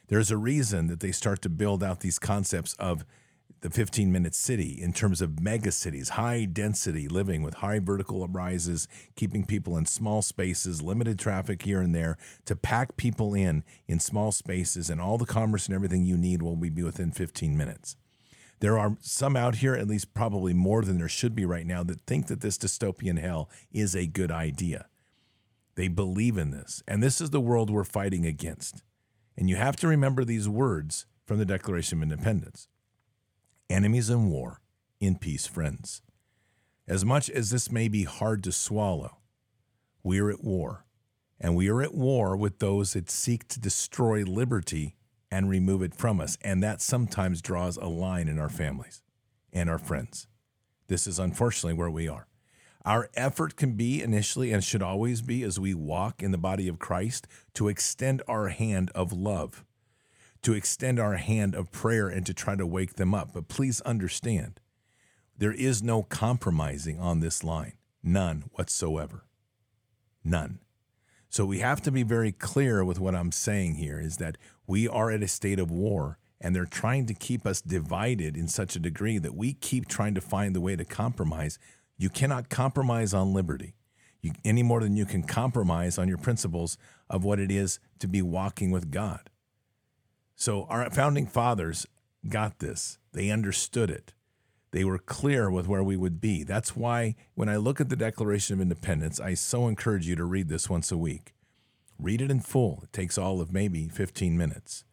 There's 0.08 0.32
a 0.32 0.38
reason 0.38 0.88
that 0.88 1.02
they 1.02 1.12
start 1.12 1.42
to 1.44 1.50
build 1.50 1.84
out 1.84 2.00
these 2.00 2.20
concepts 2.20 2.74
of 2.74 3.06
the 3.62 3.70
15 3.70 4.12
minute 4.12 4.36
city 4.36 4.80
in 4.82 4.94
terms 4.94 5.22
of 5.22 5.42
mega 5.42 5.72
cities, 5.72 6.10
high 6.10 6.46
density 6.46 7.08
living 7.08 7.44
with 7.44 7.56
high 7.56 7.80
vertical 7.80 8.26
rises, 8.28 8.88
keeping 9.16 9.46
people 9.46 9.78
in 9.78 9.86
small 9.86 10.22
spaces, 10.22 10.82
limited 10.82 11.20
traffic 11.20 11.64
here 11.64 11.82
and 11.82 11.94
there 11.94 12.18
to 12.46 12.56
pack 12.56 12.96
people 12.96 13.34
in 13.34 13.64
in 13.88 14.00
small 14.00 14.32
spaces, 14.32 14.90
and 14.90 15.02
all 15.02 15.18
the 15.18 15.26
commerce 15.26 15.66
and 15.66 15.76
everything 15.76 16.06
you 16.06 16.18
need 16.18 16.42
will 16.42 16.56
be 16.56 16.84
within 16.84 17.12
15 17.12 17.58
minutes. 17.58 17.96
There 18.62 18.78
are 18.78 18.98
some 19.00 19.36
out 19.36 19.56
here, 19.56 19.74
at 19.74 19.88
least 19.88 20.14
probably 20.14 20.54
more 20.54 20.84
than 20.84 20.98
there 20.98 21.08
should 21.08 21.36
be 21.36 21.46
right 21.46 21.66
now, 21.66 21.84
that 21.84 22.02
think 22.02 22.28
that 22.28 22.42
this 22.42 22.58
dystopian 22.58 23.20
hell 23.20 23.50
is 23.72 23.96
a 23.96 24.06
good 24.06 24.32
idea. 24.32 24.88
They 25.76 25.88
believe 25.88 26.38
in 26.38 26.52
this, 26.52 26.84
and 26.88 27.02
this 27.02 27.22
is 27.22 27.30
the 27.30 27.40
world 27.40 27.70
we're 27.70 27.86
fighting 27.86 28.26
against. 28.26 28.84
And 29.38 29.50
you 29.50 29.56
have 29.56 29.78
to 29.78 29.88
remember 29.88 30.26
these 30.26 30.50
words 30.50 31.06
from 31.26 31.38
the 31.38 31.46
Declaration 31.46 32.00
of 32.00 32.04
Independence 32.04 32.68
Enemies 33.70 34.10
in 34.10 34.32
war, 34.32 34.62
in 35.00 35.16
peace, 35.18 35.46
friends. 35.46 36.02
As 36.88 37.06
much 37.06 37.30
as 37.30 37.52
this 37.52 37.72
may 37.72 37.88
be 37.88 38.04
hard 38.04 38.44
to 38.46 38.52
swallow, 38.52 39.18
we 40.04 40.20
are 40.20 40.32
at 40.32 40.44
war. 40.44 40.86
And 41.40 41.56
we 41.56 41.70
are 41.70 41.82
at 41.82 41.94
war 41.94 42.36
with 42.36 42.60
those 42.60 42.94
that 42.94 43.12
seek 43.12 43.48
to 43.50 43.60
destroy 43.60 44.24
liberty 44.24 44.96
and 45.32 45.50
remove 45.50 45.84
it 45.84 45.94
from 45.94 46.20
us. 46.20 46.38
And 46.42 46.64
that 46.64 46.82
sometimes 46.82 47.42
draws 47.42 47.78
a 47.78 47.86
line 47.86 48.28
in 48.28 48.40
our 48.40 48.50
families 48.50 49.04
and 49.54 49.70
our 49.70 49.78
friends. 49.78 50.28
This 50.88 51.06
is 51.06 51.20
unfortunately 51.20 51.78
where 51.78 51.92
we 51.92 52.08
are. 52.08 52.28
Our 52.86 53.10
effort 53.14 53.56
can 53.56 53.74
be 53.74 54.02
initially 54.02 54.52
and 54.52 54.64
should 54.64 54.82
always 54.82 55.22
be 55.22 55.44
as 55.44 55.60
we 55.60 55.76
walk 55.76 56.24
in 56.24 56.32
the 56.32 56.38
body 56.38 56.68
of 56.68 56.80
Christ 56.80 57.28
to 57.54 57.68
extend 57.68 58.24
our 58.28 58.48
hand 58.48 58.90
of 58.96 59.14
love, 59.14 59.64
to 60.42 60.54
extend 60.54 61.00
our 61.00 61.16
hand 61.16 61.56
of 61.56 61.72
prayer 61.72 62.08
and 62.08 62.26
to 62.26 62.34
try 62.34 62.56
to 62.56 62.66
wake 62.66 62.96
them 62.96 63.14
up. 63.14 63.34
But 63.34 63.48
please 63.48 63.82
understand, 63.82 64.60
there 65.38 65.52
is 65.52 65.84
no 65.84 66.04
compromising 66.04 67.00
on 67.00 67.20
this 67.20 67.44
line, 67.44 67.74
none 68.04 68.46
whatsoever. 68.54 69.26
None. 70.24 70.60
So 71.30 71.46
we 71.46 71.60
have 71.60 71.82
to 71.84 71.92
be 71.92 72.04
very 72.04 72.32
clear 72.32 72.84
with 72.84 73.00
what 73.00 73.16
I'm 73.16 73.32
saying 73.32 73.76
here 73.76 74.00
is 74.00 74.18
that 74.18 74.38
we 74.66 74.88
are 74.88 75.12
at 75.12 75.24
a 75.24 75.28
state 75.28 75.60
of 75.60 75.72
war 75.72 76.18
and 76.42 76.56
they're 76.56 76.66
trying 76.66 77.06
to 77.08 77.14
keep 77.14 77.46
us 77.46 77.62
divided 77.62 78.36
in 78.36 78.48
such 78.48 78.76
a 78.76 78.80
degree 78.80 79.18
that 79.18 79.36
we 79.36 79.54
keep 79.54 79.88
trying 79.88 80.16
to 80.16 80.22
find 80.22 80.56
the 80.56 80.62
way 80.62 80.76
to 80.76 80.86
compromise 80.86 81.60
you 81.98 82.10
cannot 82.10 82.50
compromise 82.50 83.14
on 83.14 83.34
liberty 83.34 83.76
you, 84.22 84.32
any 84.44 84.64
more 84.64 84.82
than 84.82 84.96
you 84.96 85.06
can 85.06 85.24
compromise 85.24 85.98
on 85.98 86.08
your 86.08 86.18
principles 86.18 86.78
of 87.10 87.24
what 87.24 87.40
it 87.40 87.52
is 87.52 87.80
to 88.00 88.08
be 88.08 88.22
walking 88.22 88.72
with 88.72 88.92
God. 88.92 89.29
So, 90.40 90.64
our 90.70 90.90
founding 90.90 91.28
fathers 91.28 91.86
got 92.30 92.60
this, 92.60 92.98
they 93.12 93.30
understood 93.30 93.90
it. 93.90 94.14
They 94.72 94.86
were 94.86 94.98
clear 94.98 95.52
with 95.52 95.68
where 95.68 95.84
we 95.84 95.98
would 95.98 96.22
be. 96.22 96.46
That's 96.46 96.78
why 96.78 97.16
when 97.36 97.50
I 97.50 97.58
look 97.58 97.82
at 97.82 97.90
the 97.90 97.98
Declaration 97.98 98.54
of 98.54 98.62
Independence, 98.62 99.20
I 99.20 99.34
so 99.34 99.68
encourage 99.68 100.08
you 100.08 100.16
to 100.16 100.24
read 100.24 100.48
this 100.48 100.70
once 100.70 100.94
a 100.94 100.98
week. 100.98 101.34
Read 102.00 102.22
it 102.22 102.32
in 102.32 102.40
full. 102.40 102.80
It 102.84 102.94
takes 102.94 103.18
all 103.18 103.42
of 103.42 103.52
maybe 103.52 103.90
15 103.90 104.38
minutes. 104.38 104.86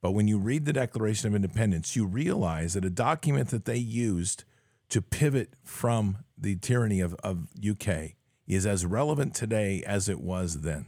But 0.00 0.12
when 0.12 0.26
you 0.26 0.38
read 0.38 0.64
the 0.64 0.72
Declaration 0.72 1.28
of 1.28 1.36
Independence, 1.36 1.94
you 1.94 2.04
realize 2.04 2.74
that 2.74 2.84
a 2.84 2.90
document 2.90 3.50
that 3.50 3.66
they 3.66 3.76
used 3.76 4.42
to 4.88 5.00
pivot 5.00 5.54
from 5.62 6.18
the 6.36 6.56
tyranny 6.56 6.98
of, 6.98 7.14
of 7.22 7.46
UK 7.56 8.14
is 8.48 8.66
as 8.66 8.84
relevant 8.84 9.32
today 9.36 9.84
as 9.86 10.08
it 10.08 10.20
was 10.20 10.62
then. 10.62 10.86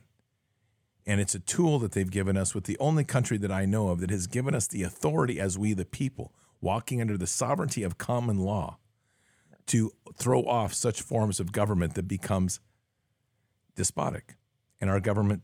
And 1.06 1.20
it's 1.20 1.34
a 1.34 1.40
tool 1.40 1.78
that 1.80 1.92
they've 1.92 2.10
given 2.10 2.36
us 2.36 2.54
with 2.54 2.64
the 2.64 2.78
only 2.78 3.04
country 3.04 3.36
that 3.38 3.52
I 3.52 3.66
know 3.66 3.88
of 3.88 4.00
that 4.00 4.10
has 4.10 4.26
given 4.26 4.54
us 4.54 4.66
the 4.66 4.82
authority 4.82 5.38
as 5.38 5.58
we, 5.58 5.74
the 5.74 5.84
people, 5.84 6.32
walking 6.60 7.00
under 7.00 7.18
the 7.18 7.26
sovereignty 7.26 7.82
of 7.82 7.98
common 7.98 8.38
law, 8.38 8.78
to 9.66 9.92
throw 10.16 10.42
off 10.42 10.74
such 10.74 11.02
forms 11.02 11.40
of 11.40 11.52
government 11.52 11.94
that 11.94 12.08
becomes 12.08 12.60
despotic. 13.76 14.36
And 14.80 14.90
our 14.90 15.00
government 15.00 15.42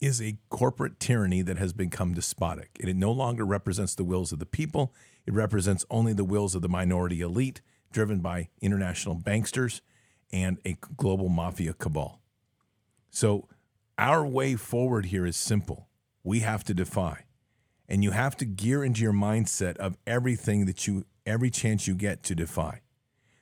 is 0.00 0.20
a 0.20 0.38
corporate 0.48 0.98
tyranny 0.98 1.42
that 1.42 1.58
has 1.58 1.72
become 1.72 2.14
despotic. 2.14 2.70
And 2.80 2.88
it 2.88 2.96
no 2.96 3.12
longer 3.12 3.44
represents 3.44 3.94
the 3.94 4.04
wills 4.04 4.32
of 4.32 4.38
the 4.38 4.46
people, 4.46 4.94
it 5.26 5.34
represents 5.34 5.84
only 5.90 6.12
the 6.12 6.24
wills 6.24 6.54
of 6.54 6.62
the 6.62 6.68
minority 6.68 7.20
elite 7.20 7.60
driven 7.92 8.20
by 8.20 8.48
international 8.60 9.16
banksters 9.16 9.80
and 10.32 10.58
a 10.64 10.76
global 10.96 11.28
mafia 11.28 11.72
cabal. 11.74 12.20
So, 13.10 13.48
our 14.00 14.24
way 14.24 14.56
forward 14.56 15.06
here 15.06 15.26
is 15.26 15.36
simple. 15.36 15.86
We 16.24 16.40
have 16.40 16.64
to 16.64 16.74
defy. 16.74 17.24
And 17.86 18.02
you 18.02 18.12
have 18.12 18.34
to 18.38 18.46
gear 18.46 18.82
into 18.82 19.02
your 19.02 19.12
mindset 19.12 19.76
of 19.76 19.98
everything 20.06 20.64
that 20.64 20.86
you, 20.86 21.04
every 21.26 21.50
chance 21.50 21.86
you 21.86 21.94
get 21.94 22.22
to 22.24 22.34
defy. 22.34 22.80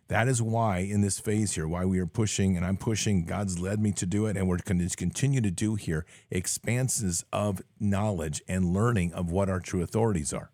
That 0.08 0.26
is 0.26 0.42
why, 0.42 0.78
in 0.78 1.02
this 1.02 1.20
phase 1.20 1.54
here, 1.54 1.68
why 1.68 1.84
we 1.84 2.00
are 2.00 2.06
pushing, 2.06 2.56
and 2.56 2.66
I'm 2.66 2.78
pushing, 2.78 3.24
God's 3.24 3.60
led 3.60 3.78
me 3.78 3.92
to 3.92 4.06
do 4.06 4.26
it, 4.26 4.36
and 4.36 4.48
we're 4.48 4.58
going 4.64 4.78
to 4.86 4.96
continue 4.96 5.40
to 5.42 5.50
do 5.50 5.76
here 5.76 6.06
expanses 6.30 7.24
of 7.32 7.60
knowledge 7.78 8.42
and 8.48 8.72
learning 8.72 9.12
of 9.12 9.30
what 9.30 9.48
our 9.48 9.60
true 9.60 9.82
authorities 9.82 10.32
are. 10.32 10.50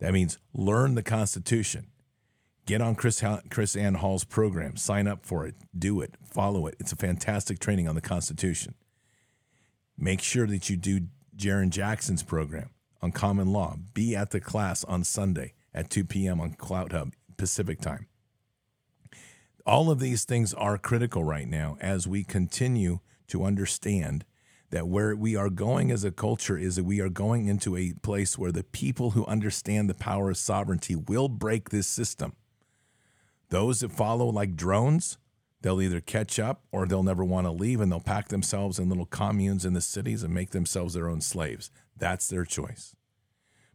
That 0.00 0.12
means 0.12 0.38
learn 0.52 0.94
the 0.94 1.02
Constitution. 1.02 1.86
Get 2.66 2.82
on 2.82 2.96
Chris, 2.96 3.20
KrisAnne 3.20 3.96
Hall's 3.96 4.24
program. 4.24 4.76
Sign 4.76 5.06
up 5.06 5.24
for 5.24 5.46
it. 5.46 5.54
Do 5.76 6.00
it. 6.00 6.16
Follow 6.24 6.66
it. 6.66 6.74
It's 6.78 6.92
a 6.92 6.96
fantastic 6.96 7.60
training 7.60 7.88
on 7.88 7.94
the 7.94 8.00
Constitution. 8.00 8.74
Make 10.02 10.22
sure 10.22 10.46
that 10.46 10.70
you 10.70 10.78
do 10.78 11.02
Jaron 11.36 11.68
Jackson's 11.68 12.22
program 12.22 12.70
on 13.02 13.12
common 13.12 13.52
law. 13.52 13.76
Be 13.92 14.16
at 14.16 14.30
the 14.30 14.40
class 14.40 14.82
on 14.84 15.04
Sunday 15.04 15.52
at 15.74 15.90
2 15.90 16.04
p.m. 16.04 16.40
on 16.40 16.54
CloutHub 16.54 17.12
Pacific 17.36 17.82
time. 17.82 18.06
All 19.66 19.90
of 19.90 20.00
these 20.00 20.24
things 20.24 20.54
are 20.54 20.78
critical 20.78 21.22
right 21.22 21.46
now 21.46 21.76
as 21.82 22.08
we 22.08 22.24
continue 22.24 23.00
to 23.28 23.44
understand 23.44 24.24
that 24.70 24.88
where 24.88 25.14
we 25.14 25.36
are 25.36 25.50
going 25.50 25.90
as 25.90 26.02
a 26.02 26.10
culture 26.10 26.56
is 26.56 26.76
that 26.76 26.84
we 26.84 27.00
are 27.00 27.10
going 27.10 27.46
into 27.46 27.76
a 27.76 27.92
place 28.02 28.38
where 28.38 28.52
the 28.52 28.64
people 28.64 29.10
who 29.10 29.26
understand 29.26 29.90
the 29.90 29.94
power 29.94 30.30
of 30.30 30.38
sovereignty 30.38 30.96
will 30.96 31.28
break 31.28 31.68
this 31.68 31.86
system. 31.86 32.34
Those 33.50 33.80
that 33.80 33.92
follow 33.92 34.28
like 34.28 34.56
drones, 34.56 35.18
they'll 35.62 35.80
either 35.80 36.00
catch 36.00 36.38
up 36.38 36.62
or 36.72 36.86
they'll 36.86 37.02
never 37.02 37.24
want 37.24 37.46
to 37.46 37.50
leave 37.50 37.80
and 37.80 37.90
they'll 37.90 38.00
pack 38.00 38.28
themselves 38.28 38.78
in 38.78 38.88
little 38.88 39.06
communes 39.06 39.64
in 39.64 39.72
the 39.72 39.80
cities 39.80 40.22
and 40.22 40.34
make 40.34 40.50
themselves 40.50 40.94
their 40.94 41.08
own 41.08 41.20
slaves. 41.20 41.70
That's 41.96 42.28
their 42.28 42.44
choice. 42.44 42.94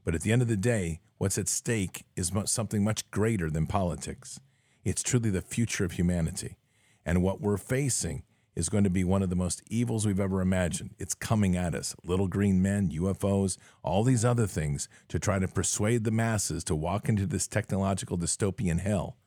But 0.04 0.16
at 0.16 0.22
the 0.22 0.32
end 0.32 0.42
of 0.42 0.48
the 0.48 0.58
day, 0.58 1.02
what's 1.18 1.38
at 1.38 1.48
stake 1.48 2.06
is 2.16 2.32
something 2.46 2.84
much 2.84 3.10
greater 3.12 3.50
than 3.50 3.68
politics. 3.68 4.40
It's 4.84 5.04
truly 5.04 5.30
the 5.30 5.42
future 5.42 5.86
of 5.86 5.94
humanity. 5.94 6.58
And 7.06 7.24
what 7.24 7.42
we're 7.42 7.58
facing 7.58 8.24
is 8.56 8.70
going 8.70 8.84
to 8.84 8.90
be 8.90 9.04
one 9.04 9.22
of 9.22 9.30
the 9.30 9.36
most 9.36 9.62
evils 9.70 10.06
we've 10.06 10.20
ever 10.20 10.42
imagined. 10.42 10.92
It's 10.98 11.14
coming 11.14 11.58
at 11.58 11.76
us. 11.76 11.96
Little 12.04 12.28
green 12.28 12.62
men, 12.62 12.90
UFOs, 12.90 13.58
all 13.84 14.04
these 14.04 14.24
other 14.24 14.48
things 14.48 14.88
to 15.10 15.20
try 15.20 15.40
to 15.40 15.48
persuade 15.48 16.04
the 16.04 16.12
masses 16.12 16.64
to 16.66 16.76
walk 16.76 17.10
into 17.10 17.26
this 17.26 17.48
technological 17.48 18.18
dystopian 18.18 18.80
hell 18.80 19.18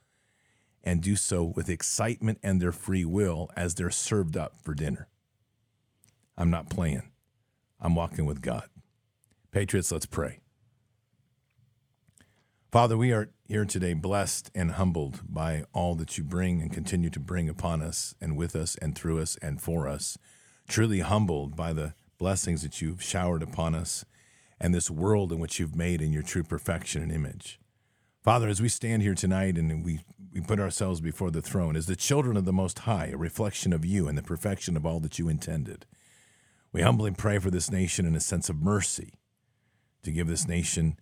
and 0.83 1.03
do 1.03 1.16
so 1.16 1.45
with 1.45 1.68
excitement 1.68 2.39
and 2.43 2.61
their 2.61 2.72
free 2.72 3.05
will 3.05 3.51
as 3.57 3.74
they're 3.74 3.91
served 3.91 4.37
up 4.37 4.55
for 4.62 4.74
dinner. 4.74 5.09
I'm 6.37 6.51
not 6.51 6.70
playing. 6.70 7.11
I'm 7.81 7.95
walking 7.95 8.26
with 8.26 8.41
God. 8.41 8.68
Patriots, 9.51 9.93
let's 9.93 10.07
pray. 10.07 10.41
Father, 12.70 12.99
we 12.99 13.12
are 13.12 13.31
here 13.47 13.64
today 13.64 13.95
blessed 13.95 14.51
and 14.55 14.72
humbled 14.72 15.22
by 15.26 15.64
all 15.72 15.95
that 15.95 16.18
you 16.18 16.24
bring 16.24 16.61
and 16.61 16.70
continue 16.70 17.09
to 17.09 17.18
bring 17.18 17.49
upon 17.49 17.81
us 17.81 18.14
and 18.20 18.37
with 18.37 18.55
us 18.55 18.76
and 18.76 18.95
through 18.95 19.20
us 19.20 19.37
and 19.41 19.61
for 19.61 19.89
us. 19.89 20.18
Truly 20.68 21.01
humbled 21.01 21.57
by 21.57 21.72
the 21.72 21.95
blessings 22.18 22.62
that 22.62 22.83
you've 22.83 23.03
showered 23.03 23.43
upon 23.43 23.74
us 23.74 24.05
and 24.61 24.74
this 24.74 24.91
world 24.91 25.33
in 25.33 25.39
which 25.39 25.59
you've 25.59 25.76
made 25.76 26.03
in 26.03 26.12
your 26.12 26.22
true 26.22 26.43
perfection 26.43 27.03
and 27.03 27.11
image. 27.11 27.59
Father, 28.22 28.49
as 28.49 28.61
we 28.61 28.68
stand 28.68 29.03
here 29.03 29.14
tonight 29.14 29.57
and 29.57 29.85
we, 29.85 30.01
we 30.33 30.41
put 30.41 30.61
ourselves 30.61 31.01
before 31.01 31.31
the 31.31 31.43
throne 31.43 31.76
as 31.76 31.87
the 31.87 31.97
children 31.97 32.37
of 32.37 32.45
the 32.45 32.53
Most 32.53 32.81
High, 32.81 33.11
a 33.12 33.16
reflection 33.16 33.72
of 33.72 33.85
you 33.85 34.09
and 34.09 34.16
the 34.16 34.22
perfection 34.22 34.76
of 34.76 34.85
all 34.85 35.01
that 35.01 35.18
you 35.18 35.29
intended, 35.29 35.87
we 36.72 36.83
humbly 36.83 37.11
pray 37.12 37.39
for 37.39 37.51
this 37.51 37.70
nation 37.70 38.07
in 38.07 38.14
a 38.14 38.20
sense 38.20 38.49
of 38.49 38.62
mercy 38.62 39.14
to 40.03 40.11
give 40.11 40.26
this 40.26 40.47
nation 40.47 40.99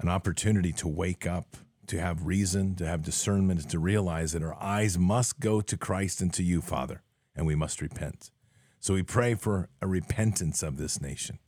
an 0.00 0.08
opportunity 0.08 0.72
to 0.72 0.88
wake 0.88 1.26
up, 1.26 1.56
to 1.86 2.00
have 2.00 2.26
reason, 2.26 2.74
to 2.76 2.86
have 2.86 3.02
discernment, 3.02 3.68
to 3.70 3.78
realize 3.78 4.32
that 4.32 4.42
our 4.42 4.60
eyes 4.60 4.98
must 4.98 5.40
go 5.40 5.60
to 5.60 5.76
Christ 5.76 6.20
and 6.20 6.32
to 6.34 6.42
you, 6.42 6.60
Father, 6.60 7.02
and 7.36 7.46
we 7.46 7.54
must 7.54 7.80
repent. 7.80 8.30
So 8.80 8.94
we 8.94 9.02
pray 9.04 9.34
for 9.34 9.68
a 9.80 9.86
repentance 9.86 10.62
of 10.62 10.76
this 10.76 11.00
nation, 11.00 11.38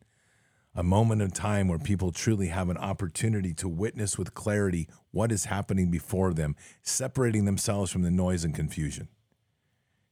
a 0.74 0.82
moment 0.82 1.22
of 1.22 1.32
time 1.32 1.68
where 1.68 1.78
people 1.78 2.10
truly 2.10 2.48
have 2.48 2.68
an 2.68 2.76
opportunity 2.76 3.54
to 3.54 3.68
witness 3.68 4.18
with 4.18 4.34
clarity 4.34 4.88
what 5.10 5.30
is 5.30 5.46
happening 5.46 5.90
before 5.90 6.32
them, 6.32 6.56
separating 6.82 7.44
themselves 7.44 7.90
from 7.90 8.02
the 8.02 8.10
noise 8.10 8.44
and 8.44 8.54
confusion. 8.54 9.08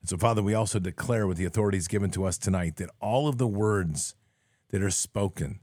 And 0.01 0.09
so, 0.09 0.17
Father, 0.17 0.43
we 0.43 0.55
also 0.55 0.79
declare 0.79 1.27
with 1.27 1.37
the 1.37 1.45
authorities 1.45 1.89
given 1.89 2.11
to 2.13 2.25
us 2.25 2.39
tonight 2.39 2.77
that 2.77 2.91
all 3.01 3.29
of 3.29 3.39
the 3.39 3.47
words 3.47 4.15
that 4.71 4.83
are 4.83 4.91
spoken 4.91 5.61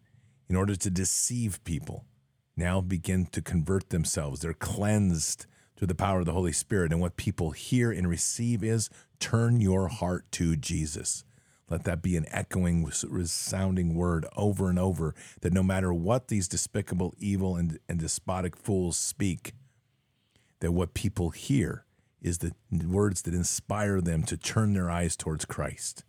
in 0.50 0.56
order 0.56 0.76
to 0.76 0.90
deceive 0.90 1.64
people, 1.64 2.06
now 2.56 2.82
begin 2.82 3.26
to 3.28 3.42
convert 3.42 3.90
themselves. 3.90 4.42
They're 4.42 4.54
cleansed 4.54 5.46
through 5.78 5.88
the 5.88 5.96
power 5.96 6.20
of 6.20 6.26
the 6.26 6.34
Holy 6.34 6.52
Spirit. 6.52 6.92
And 6.92 7.00
what 7.00 7.16
people 7.16 7.52
hear 7.52 7.92
and 7.92 8.08
receive 8.10 8.64
is 8.64 8.90
turn 9.20 9.62
your 9.62 9.88
heart 9.88 10.30
to 10.34 10.56
Jesus. 10.56 11.24
Let 11.70 11.84
that 11.84 12.02
be 12.02 12.18
an 12.18 12.26
echoing, 12.30 12.90
resounding 13.08 13.96
word 13.96 14.26
over 14.36 14.70
and 14.70 14.80
over 14.80 15.14
that 15.42 15.54
no 15.54 15.64
matter 15.64 15.94
what 15.94 16.28
these 16.28 16.48
despicable, 16.48 17.14
evil, 17.20 17.56
and, 17.56 17.80
and 17.88 18.00
despotic 18.00 18.56
fools 18.56 18.98
speak, 18.98 19.54
that 20.60 20.72
what 20.72 20.94
people 20.94 21.30
hear 21.30 21.86
is 22.22 22.40
the 22.40 22.54
words 22.72 23.22
that 23.22 23.34
inspire 23.34 24.02
them 24.02 24.24
to 24.24 24.36
turn 24.36 24.74
their 24.74 24.90
eyes 24.90 25.16
towards 25.16 25.46
Christ. 25.46 26.04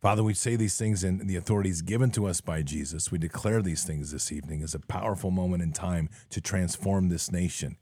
Father, 0.00 0.22
we 0.22 0.34
say 0.34 0.54
these 0.54 0.78
things 0.78 1.02
in 1.02 1.26
the 1.26 1.34
authorities 1.34 1.82
given 1.82 2.12
to 2.12 2.26
us 2.26 2.40
by 2.40 2.62
Jesus. 2.62 3.10
We 3.10 3.18
declare 3.18 3.62
these 3.62 3.82
things 3.82 4.12
this 4.12 4.30
evening 4.30 4.62
as 4.62 4.74
a 4.74 4.78
powerful 4.78 5.32
moment 5.32 5.62
in 5.62 5.72
time 5.72 6.08
to 6.30 6.40
transform 6.40 7.08
this 7.08 7.32
nation. 7.32 7.78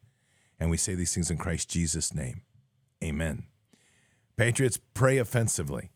And 0.58 0.70
we 0.70 0.78
say 0.78 0.94
these 0.94 1.12
things 1.12 1.30
in 1.30 1.36
Christ 1.36 1.68
Jesus' 1.68 2.14
name. 2.14 2.40
Amen. 3.04 3.44
Patriots, 4.38 4.80
pray 4.94 5.18
offensively. 5.18 5.90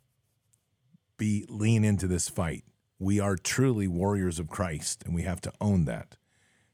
Be 1.21 1.45
lean 1.51 1.85
into 1.85 2.07
this 2.07 2.31
fight. 2.31 2.65
We 2.99 3.21
are 3.21 3.37
truly 3.37 3.87
warriors 3.87 4.39
of 4.39 4.49
Christ, 4.49 5.03
and 5.05 5.15
we 5.15 5.21
have 5.25 5.43
to 5.43 5.53
own 5.61 5.85
that. 5.85 6.17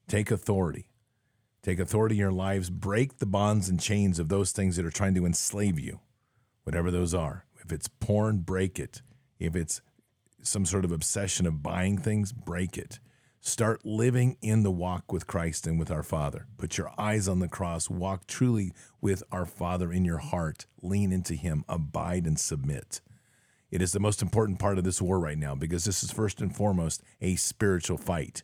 Take 0.06 0.30
authority. 0.30 0.86
Take 1.64 1.80
authority 1.80 2.14
in 2.14 2.20
your 2.20 2.30
lives. 2.30 2.70
Break 2.70 3.18
the 3.18 3.26
bonds 3.26 3.68
and 3.68 3.80
chains 3.80 4.20
of 4.20 4.28
those 4.28 4.52
things 4.52 4.76
that 4.76 4.86
are 4.86 4.90
trying 4.92 5.16
to 5.16 5.26
enslave 5.26 5.80
you, 5.80 5.98
whatever 6.62 6.92
those 6.92 7.12
are. 7.12 7.44
If 7.60 7.72
it's 7.72 7.88
porn, 7.88 8.38
break 8.38 8.78
it. 8.78 9.02
If 9.40 9.56
it's 9.56 9.80
some 10.42 10.64
sort 10.64 10.84
of 10.84 10.92
obsession 10.92 11.44
of 11.48 11.64
buying 11.64 11.98
things, 11.98 12.30
break 12.30 12.78
it. 12.78 13.00
Start 13.40 13.84
living 13.84 14.36
in 14.40 14.62
the 14.62 14.70
walk 14.70 15.12
with 15.12 15.26
Christ 15.26 15.66
and 15.66 15.76
with 15.76 15.90
our 15.90 16.04
Father. 16.04 16.46
Put 16.56 16.78
your 16.78 16.92
eyes 16.96 17.26
on 17.26 17.40
the 17.40 17.48
cross. 17.48 17.90
Walk 17.90 18.28
truly 18.28 18.72
with 19.00 19.24
our 19.32 19.44
Father 19.44 19.92
in 19.92 20.04
your 20.04 20.18
heart. 20.18 20.66
Lean 20.80 21.12
into 21.12 21.34
Him. 21.34 21.64
Abide 21.68 22.26
and 22.26 22.38
submit. 22.38 23.00
It 23.76 23.82
is 23.82 23.92
the 23.92 24.00
most 24.00 24.22
important 24.22 24.58
part 24.58 24.78
of 24.78 24.84
this 24.84 25.02
war 25.02 25.20
right 25.20 25.36
now 25.36 25.54
because 25.54 25.84
this 25.84 26.02
is 26.02 26.10
first 26.10 26.40
and 26.40 26.56
foremost 26.56 27.02
a 27.20 27.36
spiritual 27.36 27.98
fight. 27.98 28.42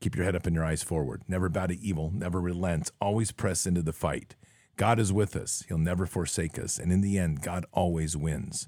Keep 0.00 0.16
your 0.16 0.24
head 0.24 0.34
up 0.34 0.44
and 0.44 0.56
your 0.56 0.64
eyes 0.64 0.82
forward. 0.82 1.22
Never 1.28 1.48
bow 1.48 1.68
to 1.68 1.78
evil. 1.78 2.10
Never 2.12 2.40
relent. 2.40 2.90
Always 3.00 3.30
press 3.30 3.64
into 3.64 3.80
the 3.80 3.92
fight. 3.92 4.34
God 4.76 4.98
is 4.98 5.12
with 5.12 5.36
us. 5.36 5.62
He'll 5.68 5.78
never 5.78 6.04
forsake 6.04 6.58
us. 6.58 6.80
And 6.80 6.90
in 6.90 7.00
the 7.00 7.16
end, 7.16 7.42
God 7.42 7.64
always 7.70 8.16
wins. 8.16 8.66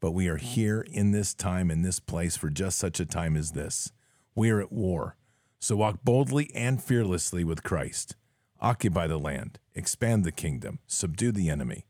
But 0.00 0.12
we 0.12 0.28
are 0.28 0.38
here 0.38 0.80
in 0.90 1.10
this 1.10 1.34
time, 1.34 1.70
in 1.70 1.82
this 1.82 2.00
place, 2.00 2.38
for 2.38 2.48
just 2.48 2.78
such 2.78 3.00
a 3.00 3.04
time 3.04 3.36
as 3.36 3.52
this. 3.52 3.92
We 4.34 4.48
are 4.48 4.62
at 4.62 4.72
war. 4.72 5.18
So 5.58 5.76
walk 5.76 5.98
boldly 6.04 6.50
and 6.54 6.82
fearlessly 6.82 7.44
with 7.44 7.62
Christ. 7.62 8.16
Occupy 8.62 9.08
the 9.08 9.18
land, 9.18 9.58
expand 9.74 10.24
the 10.24 10.32
kingdom, 10.32 10.78
subdue 10.86 11.32
the 11.32 11.50
enemy. 11.50 11.84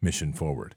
Mission 0.00 0.32
forward. 0.32 0.76